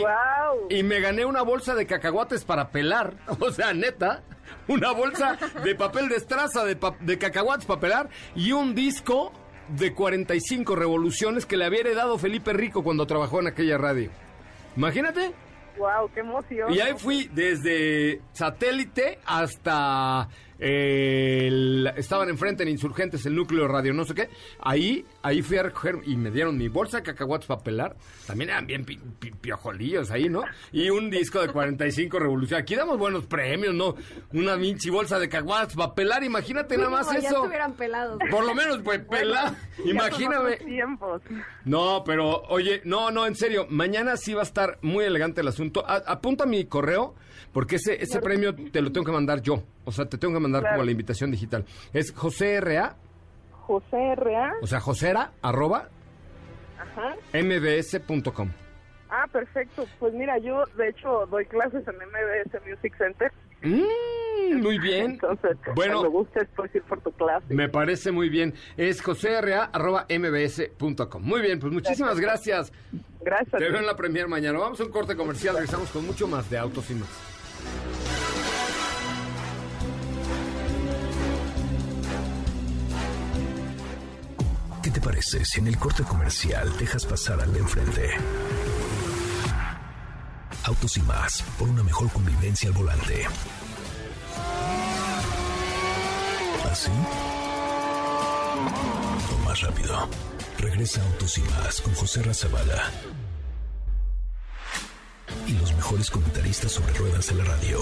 y 0.70 0.82
me 0.82 0.98
gané 1.00 1.24
una 1.24 1.42
bolsa 1.42 1.74
de 1.76 1.86
cacahuates 1.86 2.44
para 2.44 2.70
pelar, 2.70 3.14
o 3.40 3.50
sea, 3.52 3.72
neta, 3.72 4.22
una 4.68 4.92
bolsa 4.92 5.38
de 5.62 5.74
papel 5.74 6.08
de 6.08 6.16
estraza 6.16 6.64
de, 6.64 6.76
pa- 6.76 6.96
de 7.00 7.18
cacahuates 7.18 7.66
para 7.66 7.80
pelar, 7.80 8.08
y 8.34 8.52
un 8.52 8.74
disco 8.74 9.32
de 9.68 9.94
45 9.94 10.76
revoluciones 10.76 11.46
que 11.46 11.56
le 11.56 11.64
había 11.64 11.80
heredado 11.80 12.18
Felipe 12.18 12.52
Rico 12.52 12.82
cuando 12.84 13.06
trabajó 13.06 13.40
en 13.40 13.46
aquella 13.46 13.78
radio. 13.78 14.10
Imagínate. 14.76 15.32
Wow, 15.78 16.10
qué 16.14 16.20
emoción. 16.20 16.72
Y 16.72 16.80
ahí 16.80 16.94
fui 16.96 17.28
desde 17.32 18.20
satélite 18.32 19.18
hasta 19.26 20.28
el- 20.58 21.92
estaban 21.96 22.28
enfrente 22.28 22.62
en 22.62 22.68
Insurgentes, 22.68 23.24
el 23.26 23.34
núcleo 23.34 23.68
radio, 23.68 23.92
no 23.92 24.04
sé 24.04 24.14
qué. 24.14 24.28
Ahí, 24.60 25.04
ahí 25.22 25.42
fui 25.42 25.56
a 25.58 25.62
recoger 25.62 25.98
y 26.06 26.16
me 26.16 26.30
dieron 26.30 26.56
mi 26.56 26.68
bolsa 26.68 26.98
de 26.98 27.02
cacahuates 27.02 27.46
para 27.46 27.62
pelar. 27.62 27.96
También 28.26 28.50
eran 28.50 28.66
bien 28.66 28.84
pi- 28.84 28.98
pi- 29.18 29.30
piojolillos 29.32 30.10
ahí, 30.10 30.28
¿no? 30.28 30.42
Y 30.72 30.90
un 30.90 31.10
disco 31.10 31.40
de 31.40 31.48
45 31.48 32.18
revoluciones. 32.18 32.62
Aquí 32.62 32.74
damos 32.74 32.98
buenos 32.98 33.26
premios, 33.26 33.74
¿no? 33.74 33.94
Una 34.32 34.56
minchi 34.56 34.90
bolsa 34.90 35.18
de 35.18 35.28
cacahuates 35.28 35.76
para 35.76 35.94
pelar, 35.94 36.24
imagínate 36.24 36.76
nada 36.76 36.90
más 36.90 37.10
Ya 37.12 37.18
eso. 37.18 37.36
estuvieran 37.38 37.72
pelados. 37.74 38.18
Por 38.30 38.44
lo 38.44 38.54
menos, 38.54 38.78
pues, 38.82 39.00
pelar. 39.00 39.54
Imagíname. 39.84 40.56
tiempos. 40.56 41.22
No, 41.64 42.02
pero 42.04 42.42
oye, 42.48 42.80
no, 42.84 43.10
no, 43.10 43.26
en 43.26 43.34
serio, 43.34 43.66
mañana 43.68 44.16
sí 44.16 44.34
va 44.34 44.40
a 44.40 44.44
estar 44.44 44.78
muy 44.82 45.04
elegante 45.04 45.40
el 45.40 45.48
asunto. 45.48 45.84
A- 45.86 46.02
apunta 46.06 46.46
mi 46.46 46.64
correo, 46.64 47.14
porque 47.54 47.76
ese, 47.76 48.02
ese 48.02 48.20
premio 48.20 48.54
te 48.54 48.82
lo 48.82 48.92
tengo 48.92 49.06
que 49.06 49.12
mandar 49.12 49.40
yo. 49.40 49.62
O 49.86 49.92
sea, 49.92 50.04
te 50.04 50.18
tengo 50.18 50.34
que 50.34 50.40
mandar 50.40 50.60
Claro. 50.60 50.76
como 50.76 50.84
la 50.84 50.90
invitación 50.90 51.30
digital. 51.30 51.64
Es 51.94 52.12
José 52.12 52.56
R.A., 52.56 52.96
José 53.52 53.96
R.A. 54.12 54.52
o 54.60 54.66
sea, 54.66 54.80
josera, 54.80 55.30
arroba, 55.40 55.88
Ajá. 56.78 57.14
mbs.com. 57.32 58.50
Ah, 59.08 59.26
perfecto. 59.32 59.86
Pues 59.98 60.12
mira, 60.12 60.36
yo 60.38 60.64
de 60.76 60.88
hecho 60.88 61.26
doy 61.30 61.46
clases 61.46 61.86
en 61.88 61.94
MBS 61.94 62.60
Music 62.68 62.94
Center. 62.98 63.32
Mm, 63.62 64.60
muy 64.60 64.78
bien. 64.78 65.12
Entonces, 65.12 65.56
Bueno. 65.74 66.10
gustes 66.10 66.46
puedes 66.56 66.74
ir 66.74 66.82
por 66.82 67.00
tu 67.00 67.12
clase. 67.12 67.54
Me 67.54 67.68
parece 67.68 68.10
muy 68.12 68.28
bien. 68.28 68.52
Es 68.76 69.00
mbs.com. 69.06 71.22
Muy 71.22 71.40
bien, 71.40 71.60
pues 71.60 71.72
muchísimas 71.72 72.18
gracias. 72.20 72.72
Gracias. 73.22 73.52
Te 73.52 73.70
veo 73.70 73.78
en 73.78 73.86
la 73.86 73.96
premier 73.96 74.28
mañana. 74.28 74.58
Vamos 74.58 74.80
a 74.80 74.84
un 74.84 74.90
corte 74.90 75.16
comercial, 75.16 75.54
regresamos 75.54 75.88
con 75.90 76.04
mucho 76.04 76.26
más 76.28 76.50
de 76.50 76.58
Autos 76.58 76.90
y 76.90 76.94
más. 76.94 77.33
Te 84.94 85.00
parece 85.00 85.44
si 85.44 85.58
en 85.58 85.66
el 85.66 85.76
corte 85.76 86.04
comercial 86.04 86.72
dejas 86.78 87.04
pasar 87.04 87.40
al 87.40 87.52
de 87.52 87.58
enfrente? 87.58 88.10
Autos 90.62 90.96
y 90.96 91.02
más, 91.02 91.42
por 91.58 91.68
una 91.68 91.82
mejor 91.82 92.08
convivencia 92.12 92.68
al 92.68 92.76
volante. 92.76 93.26
¿Así? 96.70 96.90
O 99.32 99.38
más 99.44 99.60
rápido. 99.62 100.08
Regresa 100.58 101.02
Autos 101.02 101.38
y 101.38 101.42
más 101.42 101.80
con 101.80 101.92
José 101.94 102.22
Razabala. 102.22 102.92
Y 105.48 105.52
los 105.54 105.74
mejores 105.74 106.08
comentaristas 106.08 106.70
sobre 106.70 106.94
ruedas 106.94 107.26
de 107.26 107.34
la 107.34 107.44
radio. 107.44 107.80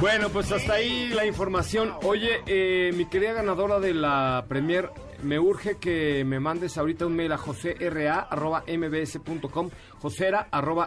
Bueno, 0.00 0.28
pues 0.30 0.50
hasta 0.52 0.74
ahí 0.74 1.08
la 1.10 1.24
información. 1.26 1.92
Oye, 2.02 2.42
eh, 2.46 2.92
mi 2.94 3.06
querida 3.06 3.32
ganadora 3.32 3.80
de 3.80 3.94
la 3.94 4.44
Premier, 4.48 4.90
me 5.22 5.38
urge 5.38 5.76
que 5.78 6.24
me 6.24 6.38
mandes 6.40 6.76
ahorita 6.78 7.06
un 7.06 7.14
mail 7.16 7.32
a 7.32 7.38
josera.mbs.com, 7.38 9.70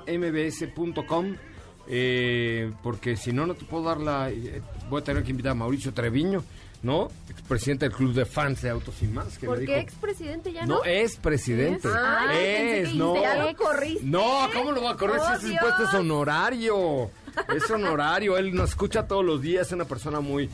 josera.mbs.com, 0.07 1.35
eh, 1.89 2.71
porque 2.83 3.15
si 3.15 3.31
no, 3.33 3.45
no 3.47 3.55
te 3.55 3.65
puedo 3.65 3.83
dar 3.85 3.99
la... 3.99 4.29
eh, 4.29 4.61
voy 4.89 5.01
a 5.01 5.03
tener 5.03 5.23
que 5.23 5.31
invitar 5.31 5.53
a 5.53 5.55
Mauricio 5.55 5.93
Treviño, 5.93 6.43
¿no? 6.83 7.07
Expresidente 7.29 7.87
del 7.87 7.95
Club 7.95 8.13
de 8.13 8.25
Fans 8.25 8.61
de 8.61 8.69
Autos 8.69 9.01
y 9.01 9.07
Más, 9.07 9.37
que 9.37 9.47
¿Por 9.47 9.59
me 9.59 9.65
qué 9.65 9.79
expresidente 9.79 10.51
ya 10.51 10.65
no? 10.65 10.79
No, 10.79 10.83
es 10.83 11.15
presidente. 11.15 11.87
¿Es? 11.87 11.93
Ah, 11.95 12.25
no. 12.95 13.21
ya 13.21 13.35
lo 13.43 13.55
corriste. 13.55 14.03
No, 14.05 14.49
¿cómo 14.53 14.71
lo 14.73 14.83
va 14.83 14.91
a 14.91 14.97
correr 14.97 15.17
Oh, 15.19 15.27
si 15.29 15.33
ese 15.33 15.47
Dios. 15.47 15.53
impuesto 15.61 15.83
es 15.85 15.93
honorario? 15.93 17.09
Es 17.55 17.69
honorario, 17.69 18.37
él 18.37 18.53
nos 18.53 18.71
escucha 18.71 19.07
todos 19.07 19.23
los 19.23 19.41
días, 19.41 19.67
es 19.67 19.73
una 19.73 19.85
persona 19.85 20.19
muy, 20.19 20.49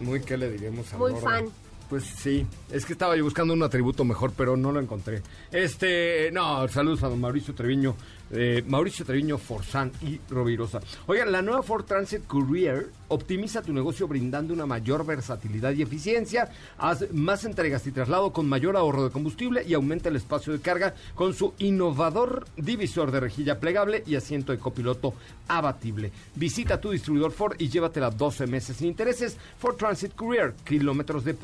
muy, 0.00 0.20
¿qué 0.20 0.36
le 0.36 0.50
diremos? 0.50 0.92
Muy 0.94 1.10
Amor? 1.10 1.22
fan. 1.22 1.48
Pues 1.90 2.04
sí, 2.04 2.46
es 2.70 2.86
que 2.86 2.92
estaba 2.92 3.16
yo 3.16 3.24
buscando 3.24 3.52
un 3.52 3.64
atributo 3.64 4.04
mejor, 4.04 4.32
pero 4.36 4.56
no 4.56 4.70
lo 4.70 4.78
encontré. 4.78 5.22
Este, 5.50 6.30
no, 6.32 6.68
saludos 6.68 7.02
a 7.02 7.08
don 7.08 7.20
Mauricio 7.20 7.52
Treviño, 7.52 7.96
eh, 8.30 8.62
Mauricio 8.64 9.04
Treviño, 9.04 9.38
Forzán 9.38 9.90
y 10.00 10.20
Rovirosa. 10.30 10.78
Oigan, 11.08 11.32
la 11.32 11.42
nueva 11.42 11.64
Ford 11.64 11.84
Transit 11.84 12.28
Courier 12.28 12.88
optimiza 13.08 13.60
tu 13.60 13.72
negocio 13.72 14.06
brindando 14.06 14.54
una 14.54 14.66
mayor 14.66 15.04
versatilidad 15.04 15.72
y 15.72 15.82
eficiencia, 15.82 16.48
haz 16.78 17.10
más 17.12 17.44
entregas 17.44 17.84
y 17.88 17.90
traslado 17.90 18.32
con 18.32 18.48
mayor 18.48 18.76
ahorro 18.76 19.02
de 19.02 19.10
combustible 19.10 19.64
y 19.66 19.74
aumenta 19.74 20.10
el 20.10 20.16
espacio 20.16 20.52
de 20.52 20.60
carga 20.60 20.94
con 21.16 21.34
su 21.34 21.54
innovador 21.58 22.46
divisor 22.56 23.10
de 23.10 23.18
rejilla 23.18 23.58
plegable 23.58 24.04
y 24.06 24.14
asiento 24.14 24.52
de 24.52 24.58
copiloto 24.58 25.14
abatible. 25.48 26.12
Visita 26.36 26.80
tu 26.80 26.92
distribuidor 26.92 27.32
Ford 27.32 27.56
y 27.58 27.68
llévatela 27.68 28.10
12 28.10 28.46
meses 28.46 28.76
sin 28.76 28.86
intereses. 28.86 29.36
Ford 29.58 29.76
Transit 29.76 30.14
Courier, 30.14 30.54
kilómetros 30.64 31.24
de 31.24 31.34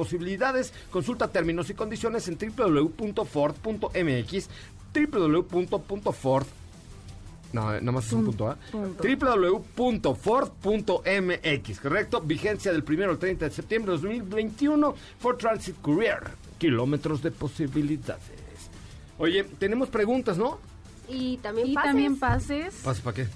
Consulta 0.90 1.28
términos 1.28 1.70
y 1.70 1.74
condiciones 1.74 2.28
en 2.28 2.36
www.ford.mx, 2.38 4.48
www.ford 4.94 6.46
no, 7.52 7.70
nada 7.70 7.92
más 7.92 8.06
es 8.06 8.12
un 8.12 8.24
punto, 8.26 8.48
¿ah? 8.48 8.56
punto. 8.70 9.02
www.ford.mx, 9.02 11.80
¿correcto? 11.80 12.20
Vigencia 12.20 12.70
del 12.72 12.84
1 12.86 13.04
al 13.04 13.18
30 13.18 13.46
de 13.46 13.50
septiembre 13.50 13.92
de 13.92 13.98
2021. 13.98 14.94
Ford 15.18 15.38
Transit 15.38 15.80
Courier. 15.80 16.24
Kilómetros 16.58 17.22
de 17.22 17.30
posibilidades. 17.30 18.20
Oye, 19.18 19.44
tenemos 19.44 19.88
preguntas, 19.88 20.36
¿no? 20.36 20.58
Y 21.08 21.38
también 21.38 21.68
Y 21.68 21.74
pases. 21.74 21.90
también 21.90 22.18
pases. 22.18 22.74
¿Pasa 22.84 23.02
para 23.02 23.14
qué? 23.14 23.26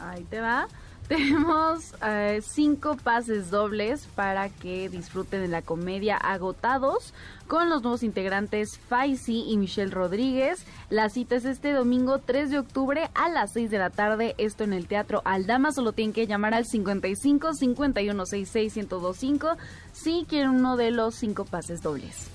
Ahí 0.00 0.24
te 0.28 0.40
va. 0.40 0.66
Tenemos 1.10 1.92
eh, 2.06 2.40
cinco 2.40 2.96
pases 2.96 3.50
dobles 3.50 4.06
para 4.14 4.48
que 4.48 4.88
disfruten 4.88 5.40
de 5.40 5.48
la 5.48 5.60
comedia 5.60 6.16
Agotados 6.16 7.12
con 7.48 7.68
los 7.68 7.82
nuevos 7.82 8.04
integrantes 8.04 8.78
Faisy 8.88 9.42
y 9.48 9.56
Michelle 9.56 9.90
Rodríguez. 9.90 10.64
La 10.88 11.08
cita 11.08 11.34
es 11.34 11.46
este 11.46 11.72
domingo 11.72 12.20
3 12.20 12.50
de 12.50 12.60
octubre 12.60 13.10
a 13.14 13.28
las 13.28 13.54
6 13.54 13.72
de 13.72 13.78
la 13.78 13.90
tarde. 13.90 14.36
Esto 14.38 14.62
en 14.62 14.72
el 14.72 14.86
Teatro 14.86 15.20
Aldama. 15.24 15.72
Solo 15.72 15.90
tienen 15.90 16.12
que 16.12 16.28
llamar 16.28 16.54
al 16.54 16.64
55 16.64 17.54
51 17.54 18.26
66 18.26 18.76
1025 18.76 19.56
si 19.90 20.24
quieren 20.28 20.50
uno 20.50 20.76
de 20.76 20.92
los 20.92 21.16
cinco 21.16 21.44
pases 21.44 21.82
dobles. 21.82 22.30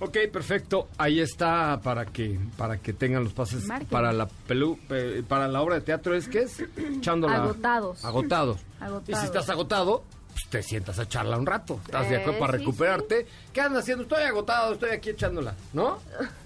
Ok, 0.00 0.16
perfecto. 0.32 0.88
Ahí 0.96 1.18
está 1.20 1.80
para 1.82 2.06
que 2.06 2.38
para 2.56 2.78
que 2.78 2.92
tengan 2.92 3.24
los 3.24 3.32
pases 3.32 3.64
Marquen. 3.66 3.88
para 3.88 4.12
la 4.12 4.26
pelu, 4.28 4.78
para 5.26 5.48
la 5.48 5.60
obra 5.60 5.74
de 5.76 5.80
teatro 5.80 6.14
es 6.14 6.28
que 6.28 6.40
es 6.42 6.60
echando 6.76 7.28
la- 7.28 7.42
Agotados. 7.42 8.04
Agotados. 8.04 8.60
Agotados. 8.80 9.08
Y 9.08 9.14
si 9.20 9.26
estás 9.26 9.48
agotado, 9.50 10.04
pues 10.28 10.48
te 10.50 10.62
sientas 10.62 10.98
a 11.00 11.08
charla 11.08 11.36
un 11.36 11.46
rato. 11.46 11.80
¿Estás 11.84 12.08
de 12.08 12.16
acuerdo? 12.16 12.36
Eh, 12.36 12.40
Para 12.40 12.52
sí, 12.52 12.58
recuperarte. 12.58 13.26
¿Qué 13.52 13.60
andas 13.60 13.82
haciendo? 13.82 14.04
Estoy 14.04 14.22
agotado, 14.22 14.74
estoy 14.74 14.90
aquí 14.90 15.10
echándola, 15.10 15.54
¿no? 15.72 15.98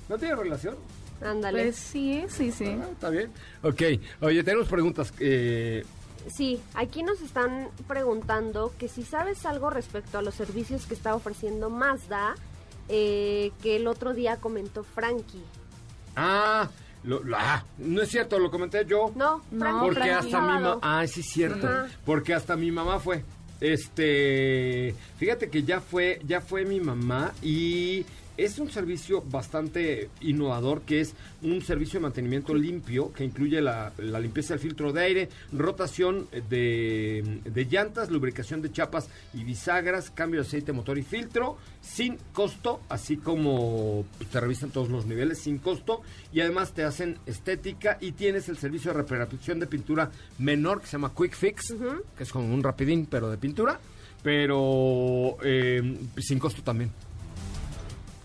¿No 0.09 0.19
tiene 0.19 0.35
relación? 0.35 0.77
Ándale. 1.21 1.65
Pues 1.65 1.77
sí, 1.77 2.25
sí, 2.29 2.51
sí. 2.51 2.65
Ah, 2.81 2.89
Está 2.91 3.11
bien. 3.11 3.31
Ok. 3.63 3.83
Oye, 4.23 4.43
tenemos 4.43 4.69
preguntas. 4.69 5.13
Eh, 5.21 5.85
Sí, 6.35 6.61
aquí 6.75 7.03
nos 7.03 7.21
están 7.21 7.69
preguntando 7.89 8.73
que 8.79 8.87
si 8.89 9.03
sabes 9.03 9.45
algo 9.45 9.71
respecto 9.71 10.19
a 10.19 10.23
los 10.23 10.35
servicios 10.37 10.87
que 10.87 10.95
está 10.95 11.17
ofreciendo 11.17 11.69
Mazda, 11.69 12.37
eh, 12.89 13.53
que 13.63 13.77
el 13.77 13.87
otro 13.87 14.13
día 14.15 14.37
comentó 14.37 14.83
Frankie. 14.85 15.43
ah, 16.17 16.69
lo- 17.05 17.23
lo- 17.25 17.37
ah, 17.37 17.65
no 17.79 18.03
es 18.03 18.09
cierto, 18.11 18.39
lo 18.39 18.51
comenté 18.51 18.85
yo. 18.87 19.11
No, 19.17 19.43
Frankie. 19.59 19.79
Porque 19.81 19.95
Frankie 19.95 20.11
hasta 20.13 20.41
mi 20.41 20.47
mamá. 20.47 20.59
Sábado. 20.61 20.81
Ah, 20.83 21.07
sí, 21.07 21.21
es 21.21 21.27
cierto. 21.31 21.67
Ajá. 21.67 21.89
Porque 22.05 22.35
hasta 22.35 22.55
mi 22.57 22.71
mamá 22.71 23.01
fue. 23.01 23.25
Este. 23.61 24.95
Fíjate 25.19 25.49
que 25.51 25.63
ya 25.63 25.81
fue, 25.81 26.21
ya 26.27 26.41
fue 26.41 26.65
mi 26.65 26.81
mamá 26.81 27.33
y 27.43 28.05
es 28.37 28.59
un 28.59 28.71
servicio 28.71 29.23
bastante 29.23 30.11
innovador 30.21 30.83
que 30.83 31.01
es 31.01 31.15
un 31.43 31.63
servicio 31.63 31.99
de 31.99 32.05
mantenimiento 32.05 32.55
limpio 32.55 33.13
que 33.13 33.25
incluye 33.25 33.61
la, 33.61 33.93
la 33.99 34.21
limpieza 34.21 34.55
del 34.55 34.61
filtro 34.61 34.93
de 34.93 35.03
aire, 35.03 35.29
rotación 35.53 36.29
de, 36.49 37.41
de 37.45 37.65
llantas, 37.65 38.11
lubricación 38.11 38.63
de 38.63 38.73
chapas 38.73 39.09
y 39.35 39.45
bisagras, 39.45 40.11
cambio 40.11 40.41
de 40.41 40.47
aceite, 40.47 40.73
motor 40.73 40.99
y 40.99 41.03
filtro, 41.03 41.57
sin 41.81 42.19
costo, 42.33 42.81
así 42.89 43.17
como 43.17 44.05
pues, 44.19 44.31
te 44.31 44.41
revisan 44.41 44.71
todos 44.71 44.89
los 44.89 45.07
niveles 45.07 45.39
sin 45.39 45.59
costo 45.59 46.03
y 46.33 46.41
además 46.41 46.73
te 46.73 46.85
hacen 46.85 47.19
estética 47.27 47.99
y 48.01 48.13
tienes 48.13 48.49
el 48.49 48.57
servicio 48.57 48.93
de 48.93 48.99
reparación 48.99 49.61
de 49.61 49.67
pintura 49.67 50.11
menor 50.39 50.81
que 50.81 50.87
se 50.87 50.93
llama 50.93 51.13
Quick 51.17 51.35
Fix, 51.35 51.75
que 52.17 52.23
es 52.23 52.33
como 52.33 52.53
un 52.53 52.63
rapidín 52.63 53.07
pero 53.07 53.31
de 53.31 53.37
pintura, 53.37 53.81
pero 54.23 55.37
eh, 55.43 55.99
sin 56.19 56.39
costo 56.39 56.63
también. 56.63 56.91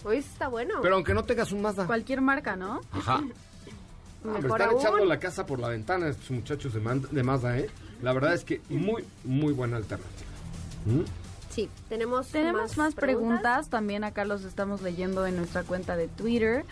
Hoy 0.03 0.17
está 0.17 0.47
bueno. 0.47 0.75
Pero 0.81 0.95
aunque 0.95 1.13
no 1.13 1.23
tengas 1.23 1.51
un 1.51 1.61
Mazda. 1.61 1.85
Cualquier 1.85 2.21
marca, 2.21 2.55
¿no? 2.55 2.81
Ajá. 2.91 3.21
Me 4.23 4.39
están 4.39 4.61
aún. 4.63 4.79
echando 4.79 5.05
la 5.05 5.19
casa 5.19 5.45
por 5.45 5.59
la 5.59 5.69
ventana 5.69 6.07
estos 6.09 6.31
muchachos 6.31 6.73
de, 6.73 6.79
Man- 6.79 7.05
de 7.11 7.23
Mazda, 7.23 7.57
¿eh? 7.59 7.69
La 8.01 8.13
verdad 8.13 8.33
es 8.33 8.43
que 8.43 8.61
muy, 8.69 9.03
muy 9.23 9.53
buena 9.53 9.77
alternativa. 9.77 10.27
¿Mm? 10.85 11.01
Sí, 11.49 11.69
tenemos, 11.89 12.27
Tenemos 12.27 12.77
más, 12.77 12.93
preguntas. 12.93 13.69
también 13.69 14.03
acá 14.03 14.25
los 14.25 14.43
estamos 14.43 14.81
leyendo 14.81 15.25
en 15.25 15.37
nuestra 15.37 15.63
cuenta 15.63 15.95
de 15.95 16.07
Twitter 16.07 16.65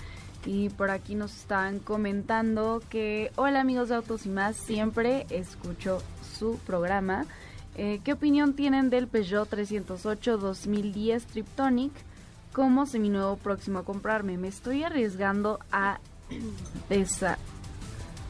y 0.45 0.69
por 0.69 0.91
aquí 0.91 1.15
nos 1.15 1.35
están 1.35 1.79
comentando 1.79 2.83
que 2.89 3.31
hola 3.35 3.61
amigos 3.61 3.89
de 3.89 3.95
Autos 3.95 4.27
y 4.27 4.29
más, 4.29 4.55
siempre 4.57 5.25
escucho 5.31 6.03
su 6.37 6.59
programa. 6.67 7.25
Eh, 7.77 7.99
¿Qué 8.03 8.13
opinión 8.13 8.53
tienen 8.53 8.89
del 8.91 9.07
Peugeot 9.07 9.49
308 9.49 10.37
2010 10.37 11.25
Triptonic 11.25 11.91
como 12.55 12.85
seminuevo 12.85 13.35
próximo 13.35 13.79
a 13.79 13.83
comprarme? 13.83 14.37
Me 14.37 14.47
estoy 14.47 14.83
arriesgando 14.83 15.59
a 15.73 15.99
desa- 16.89 17.37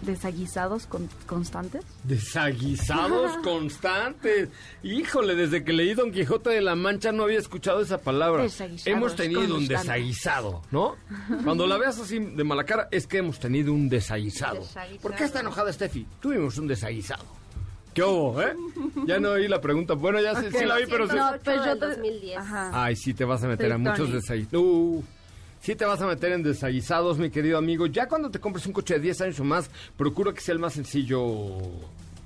desaguisados 0.01 0.88
con- 0.88 1.07
constantes. 1.28 1.84
Desaguisados 2.03 3.38
constantes. 3.43 4.49
Híjole, 4.84 5.36
desde 5.36 5.63
que 5.63 5.73
leí 5.73 5.93
Don 5.93 6.11
Quijote 6.11 6.49
de 6.49 6.61
la 6.61 6.76
Mancha 6.76 7.11
no 7.11 7.23
había 7.23 7.38
escuchado 7.39 7.82
esa 7.82 7.99
palabra. 7.99 8.43
Desaguisados 8.43 8.88
Hemos 8.88 9.15
tenido 9.15 9.55
un 9.55 9.67
desaguisado, 9.67 10.63
¿no? 10.71 10.95
Cuando 11.43 11.67
la 11.67 11.78
veas 11.78 11.99
así 11.99 12.17
de 12.19 12.43
mala 12.43 12.63
cara, 12.65 12.88
es 12.91 13.05
que 13.07 13.17
hemos 13.19 13.39
tenido 13.39 13.73
un 13.73 13.89
desaguisado. 13.89 14.61
Desaguisado. 14.61 15.01
¿Por 15.01 15.15
qué 15.15 15.23
está 15.23 15.39
enojada 15.41 15.71
Steffi? 15.71 16.07
Tuvimos 16.19 16.57
un 16.57 16.67
desaguisado. 16.67 17.26
¿Qué 17.96 18.04
hubo, 18.04 18.39
eh? 18.41 18.54
Ya 19.08 19.20
no 19.20 19.32
oí 19.32 19.48
la 19.48 19.60
pregunta. 19.62 19.93
Bueno, 19.96 20.22
ya 20.22 20.36
sí, 20.39 20.48
sí 20.52 20.66
la 20.66 20.78
vi, 20.78 20.84
pero... 20.88 21.08
sí- 21.10 21.16
No, 21.16 21.32
308 21.39 21.43
Peugeot 21.43 21.80
del 21.80 21.89
tre- 21.89 21.96
2010. 21.96 22.38
Ajá. 22.38 22.72
Ay, 22.86 22.96
sí 22.98 23.14
te 23.16 23.26
vas 23.26 23.43
a 23.43 23.48
meter 23.48 23.72
a 23.72 23.78
muchos. 23.78 24.10
Uh, 24.54 25.02
sí 25.62 25.76
te 25.76 25.86
vas 25.86 26.02
a 26.02 26.06
meter 26.06 26.34
en 26.34 26.43
desaguisados, 26.43 27.18
mi 27.18 27.30
querido 27.30 27.58
amigo. 27.58 27.88
Ya 27.88 28.08
cuando 28.08 28.30
te 28.30 28.39
compres 28.39 28.66
un 28.68 28.74
coche 28.74 28.96
de 28.96 29.00
10 29.00 29.22
años 29.22 29.39
o 29.39 29.43
más, 29.46 29.72
procura 29.98 30.34
que 30.34 30.41
sea 30.41 30.54
el 30.54 30.60
más 30.60 30.74
sencillo 30.74 31.58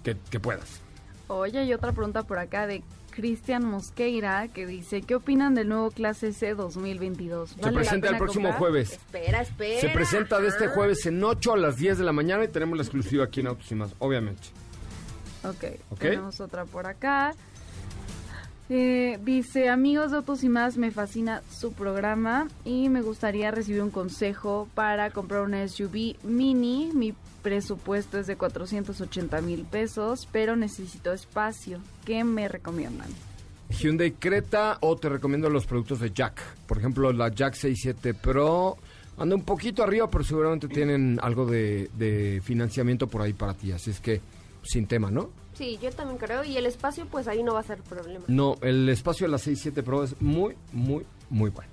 que, 0.04 0.18
que 0.32 0.40
puedas. 0.40 0.82
Oye, 1.28 1.60
hay 1.60 1.72
otra 1.74 1.92
pregunta 1.92 2.24
por 2.24 2.40
acá 2.40 2.66
de 2.66 2.82
Cristian 3.12 3.64
Mosqueira 3.64 4.48
que 4.48 4.66
dice, 4.66 5.04
¿qué 5.04 5.14
opinan 5.14 5.54
del 5.54 5.70
nuevo 5.70 5.92
clase 5.92 6.34
C 6.34 6.56
2022? 6.56 7.52
Se 7.52 7.56
¿Vale 7.62 7.72
la 7.74 7.80
presenta 7.80 8.10
el 8.10 8.18
próximo 8.18 8.46
comprar? 8.50 8.60
jueves. 8.60 8.92
Espera, 8.94 9.42
espera. 9.42 9.82
Se 9.82 9.90
presenta 9.90 10.40
de 10.40 10.48
este 10.48 10.68
jueves 10.70 11.06
en 11.06 11.24
8 11.24 11.54
a 11.54 11.58
las 11.58 11.76
10 11.78 12.00
de 12.00 12.04
la 12.06 12.12
mañana 12.14 12.44
y 12.46 12.48
tenemos 12.48 12.76
la 12.76 12.84
exclusiva 12.84 13.26
aquí 13.26 13.42
en 13.42 13.48
Autos 13.48 13.72
y 13.72 13.76
Más, 13.76 13.94
obviamente. 14.00 14.42
Ok, 15.44 15.64
Ok. 15.92 16.00
tenemos 16.00 16.40
otra 16.42 16.66
por 16.66 16.86
acá. 16.88 17.34
Eh, 18.72 19.18
dice, 19.26 19.68
amigos 19.70 20.12
de 20.12 20.18
Autos 20.18 20.44
y 20.44 20.50
Más, 20.50 20.78
me 20.78 20.92
fascina 20.92 21.42
su 21.50 21.74
programa 21.74 22.48
y 22.64 22.90
me 22.90 23.02
gustaría 23.02 23.50
recibir 23.50 23.82
un 23.82 23.90
consejo 23.90 24.68
para 24.76 25.10
comprar 25.10 25.42
una 25.42 25.68
SUV 25.68 26.18
mini. 26.24 26.92
Mi 26.94 27.16
presupuesto 27.42 28.20
es 28.20 28.28
de 28.28 28.36
480 28.36 29.42
mil 29.42 29.64
pesos, 29.64 30.28
pero 30.32 30.56
necesito 30.56 31.12
espacio. 31.12 31.80
¿Qué 32.06 32.24
me 32.24 32.48
recomiendan? 32.48 33.08
Hyundai 33.70 34.12
Creta 34.12 34.78
o 34.82 34.96
te 34.98 35.10
recomiendo 35.10 35.50
los 35.50 35.66
productos 35.66 36.00
de 36.02 36.12
Jack. 36.12 36.40
Por 36.68 36.78
ejemplo, 36.78 37.12
la 37.12 37.30
Jack 37.30 37.56
67 37.56 38.14
Pro 38.14 38.78
anda 39.18 39.36
un 39.36 39.44
poquito 39.46 39.82
arriba, 39.84 40.08
pero 40.12 40.24
seguramente 40.24 40.68
tienen 40.68 41.20
algo 41.24 41.48
de, 41.48 41.90
de 41.98 42.40
financiamiento 42.44 43.08
por 43.08 43.22
ahí 43.24 43.34
para 43.34 43.56
ti. 43.56 43.72
Así 43.72 43.90
es 43.90 44.00
que 44.00 44.22
sin 44.70 44.86
tema, 44.86 45.10
¿no? 45.10 45.32
Sí, 45.54 45.80
yo 45.82 45.92
también 45.92 46.18
creo. 46.18 46.44
Y 46.44 46.58
el 46.58 46.66
espacio, 46.66 47.06
pues 47.08 47.28
ahí 47.28 47.44
no 47.44 47.54
va 47.54 47.62
a 47.62 47.64
ser 47.64 47.82
problema. 47.82 48.24
No, 48.28 48.56
el 48.62 48.88
espacio 48.88 49.26
de 49.26 49.32
la 49.32 49.38
67 49.40 49.84
Pro 49.84 50.04
es 50.04 50.20
muy, 50.22 50.56
muy, 50.72 51.06
muy 51.30 51.50
bueno. 51.50 51.72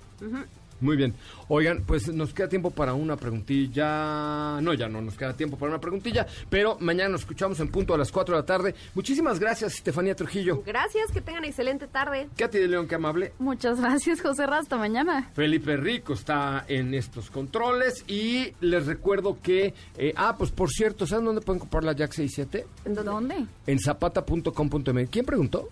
Muy 0.81 0.97
bien. 0.97 1.15
Oigan, 1.49 1.83
pues 1.87 2.09
nos 2.13 2.35
queda 2.35 2.49
tiempo 2.49 2.71
para 2.71 2.95
una 2.95 3.17
preguntilla. 3.17 4.61
No, 4.61 4.75
ya 4.75 4.89
no 4.89 5.01
nos 5.01 5.17
queda 5.17 5.33
tiempo 5.35 5.57
para 5.57 5.71
una 5.73 5.81
preguntilla, 5.81 6.27
pero 6.51 6.77
mañana 6.81 7.11
nos 7.11 7.21
escuchamos 7.23 7.59
en 7.61 7.69
punto 7.69 7.95
a 7.95 7.99
las 7.99 8.13
4 8.13 8.35
de 8.35 8.41
la 8.43 8.47
tarde. 8.47 8.75
Muchísimas 8.95 9.39
gracias, 9.41 9.75
Estefanía 9.75 10.15
Trujillo. 10.15 10.63
Gracias, 10.67 11.11
que 11.13 11.21
tengan 11.21 11.45
excelente 11.45 11.87
tarde. 11.87 12.29
Katy 12.37 12.59
de 12.59 12.69
León, 12.69 12.87
qué 12.89 12.97
amable. 12.97 13.33
Muchas 13.39 13.81
gracias, 13.81 14.21
José 14.21 14.47
Ra, 14.47 14.59
hasta 14.59 14.77
mañana. 14.77 15.31
Felipe 15.35 15.77
Rico 15.77 16.13
está 16.15 16.65
en 16.69 16.95
estos 16.95 17.31
controles 17.31 18.05
y 18.09 18.53
les 18.61 18.87
recuerdo 18.87 19.39
que, 19.43 19.73
eh, 19.97 20.13
ah, 20.17 20.35
pues 20.37 20.51
por 20.51 20.71
cierto, 20.71 21.07
¿saben 21.07 21.25
dónde 21.27 21.41
pueden 21.41 21.61
comprar 21.61 21.85
la 21.85 21.93
Jack 21.93 22.13
67? 22.13 22.67
¿Dónde? 22.87 23.47
En 23.67 23.79
zapata.com.mx. 23.79 25.11
¿Quién 25.11 25.25
preguntó? 25.25 25.69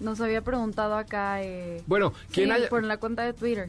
Nos 0.00 0.20
había 0.20 0.40
preguntado 0.42 0.96
acá... 0.96 1.42
Eh, 1.42 1.80
Bueno, 1.86 2.12
quien 2.32 2.48
sí, 2.48 2.52
haya... 2.52 2.68
por 2.68 2.82
la 2.82 2.96
cuenta 2.96 3.22
de 3.22 3.32
Twitter. 3.32 3.68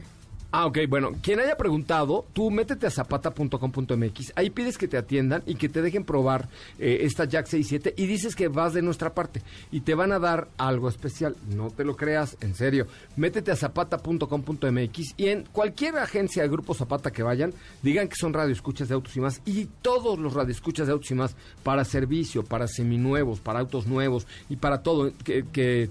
Ah, 0.56 0.66
ok, 0.66 0.78
bueno, 0.88 1.10
quien 1.20 1.40
haya 1.40 1.56
preguntado, 1.56 2.26
tú 2.32 2.48
métete 2.48 2.86
a 2.86 2.90
zapata.com.mx, 2.90 4.34
ahí 4.36 4.50
pides 4.50 4.78
que 4.78 4.86
te 4.86 4.96
atiendan 4.96 5.42
y 5.46 5.56
que 5.56 5.68
te 5.68 5.82
dejen 5.82 6.04
probar 6.04 6.48
eh, 6.78 6.98
esta 7.00 7.24
Jack 7.24 7.46
67 7.46 7.94
y 7.96 8.06
dices 8.06 8.36
que 8.36 8.46
vas 8.46 8.72
de 8.72 8.80
nuestra 8.80 9.14
parte 9.14 9.42
y 9.72 9.80
te 9.80 9.96
van 9.96 10.12
a 10.12 10.20
dar 10.20 10.46
algo 10.56 10.88
especial, 10.88 11.34
no 11.48 11.72
te 11.72 11.84
lo 11.84 11.96
creas, 11.96 12.36
en 12.40 12.54
serio, 12.54 12.86
métete 13.16 13.50
a 13.50 13.56
zapata.com.mx 13.56 15.14
y 15.16 15.26
en 15.26 15.42
cualquier 15.50 15.98
agencia 15.98 16.44
de 16.44 16.48
Grupo 16.48 16.72
Zapata 16.72 17.10
que 17.10 17.24
vayan, 17.24 17.52
digan 17.82 18.06
que 18.06 18.14
son 18.14 18.32
radioescuchas 18.32 18.86
de 18.86 18.94
autos 18.94 19.16
y 19.16 19.20
más 19.20 19.42
y 19.44 19.66
todos 19.82 20.20
los 20.20 20.34
radioescuchas 20.34 20.86
de 20.86 20.92
autos 20.92 21.10
y 21.10 21.16
más 21.16 21.34
para 21.64 21.84
servicio, 21.84 22.44
para 22.44 22.68
seminuevos, 22.68 23.40
para 23.40 23.58
autos 23.58 23.88
nuevos 23.88 24.28
y 24.48 24.54
para 24.54 24.84
todo, 24.84 25.10
que, 25.24 25.44
que, 25.52 25.90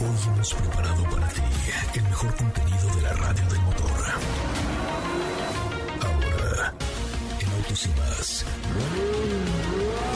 Hoy 0.00 0.16
hemos 0.26 0.54
preparado 0.54 1.04
para 1.10 1.28
ti 1.28 1.42
el 1.94 2.02
mejor 2.02 2.34
contenido 2.36 2.94
de 2.96 3.02
la 3.02 3.12
radio 3.12 3.48
del 3.48 3.60
motor. 3.62 4.04
Ahora, 6.02 6.74
en 7.40 7.52
Autos 7.52 7.86
y 7.86 7.88
más. 8.00 8.44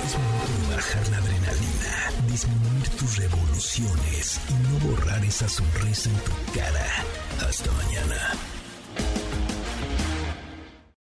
Es 0.04 0.18
momento 0.18 0.68
de 0.68 0.74
bajar 0.76 1.08
la 1.08 1.20
disminuir 2.38 2.88
tus 2.90 3.16
revoluciones 3.16 4.40
y 4.48 4.52
no 4.52 4.90
borrar 4.90 5.24
esa 5.24 5.48
sonrisa 5.48 6.08
en 6.08 6.16
tu 6.18 6.30
cara. 6.54 6.86
Hasta 7.40 7.70
mañana. 7.72 8.57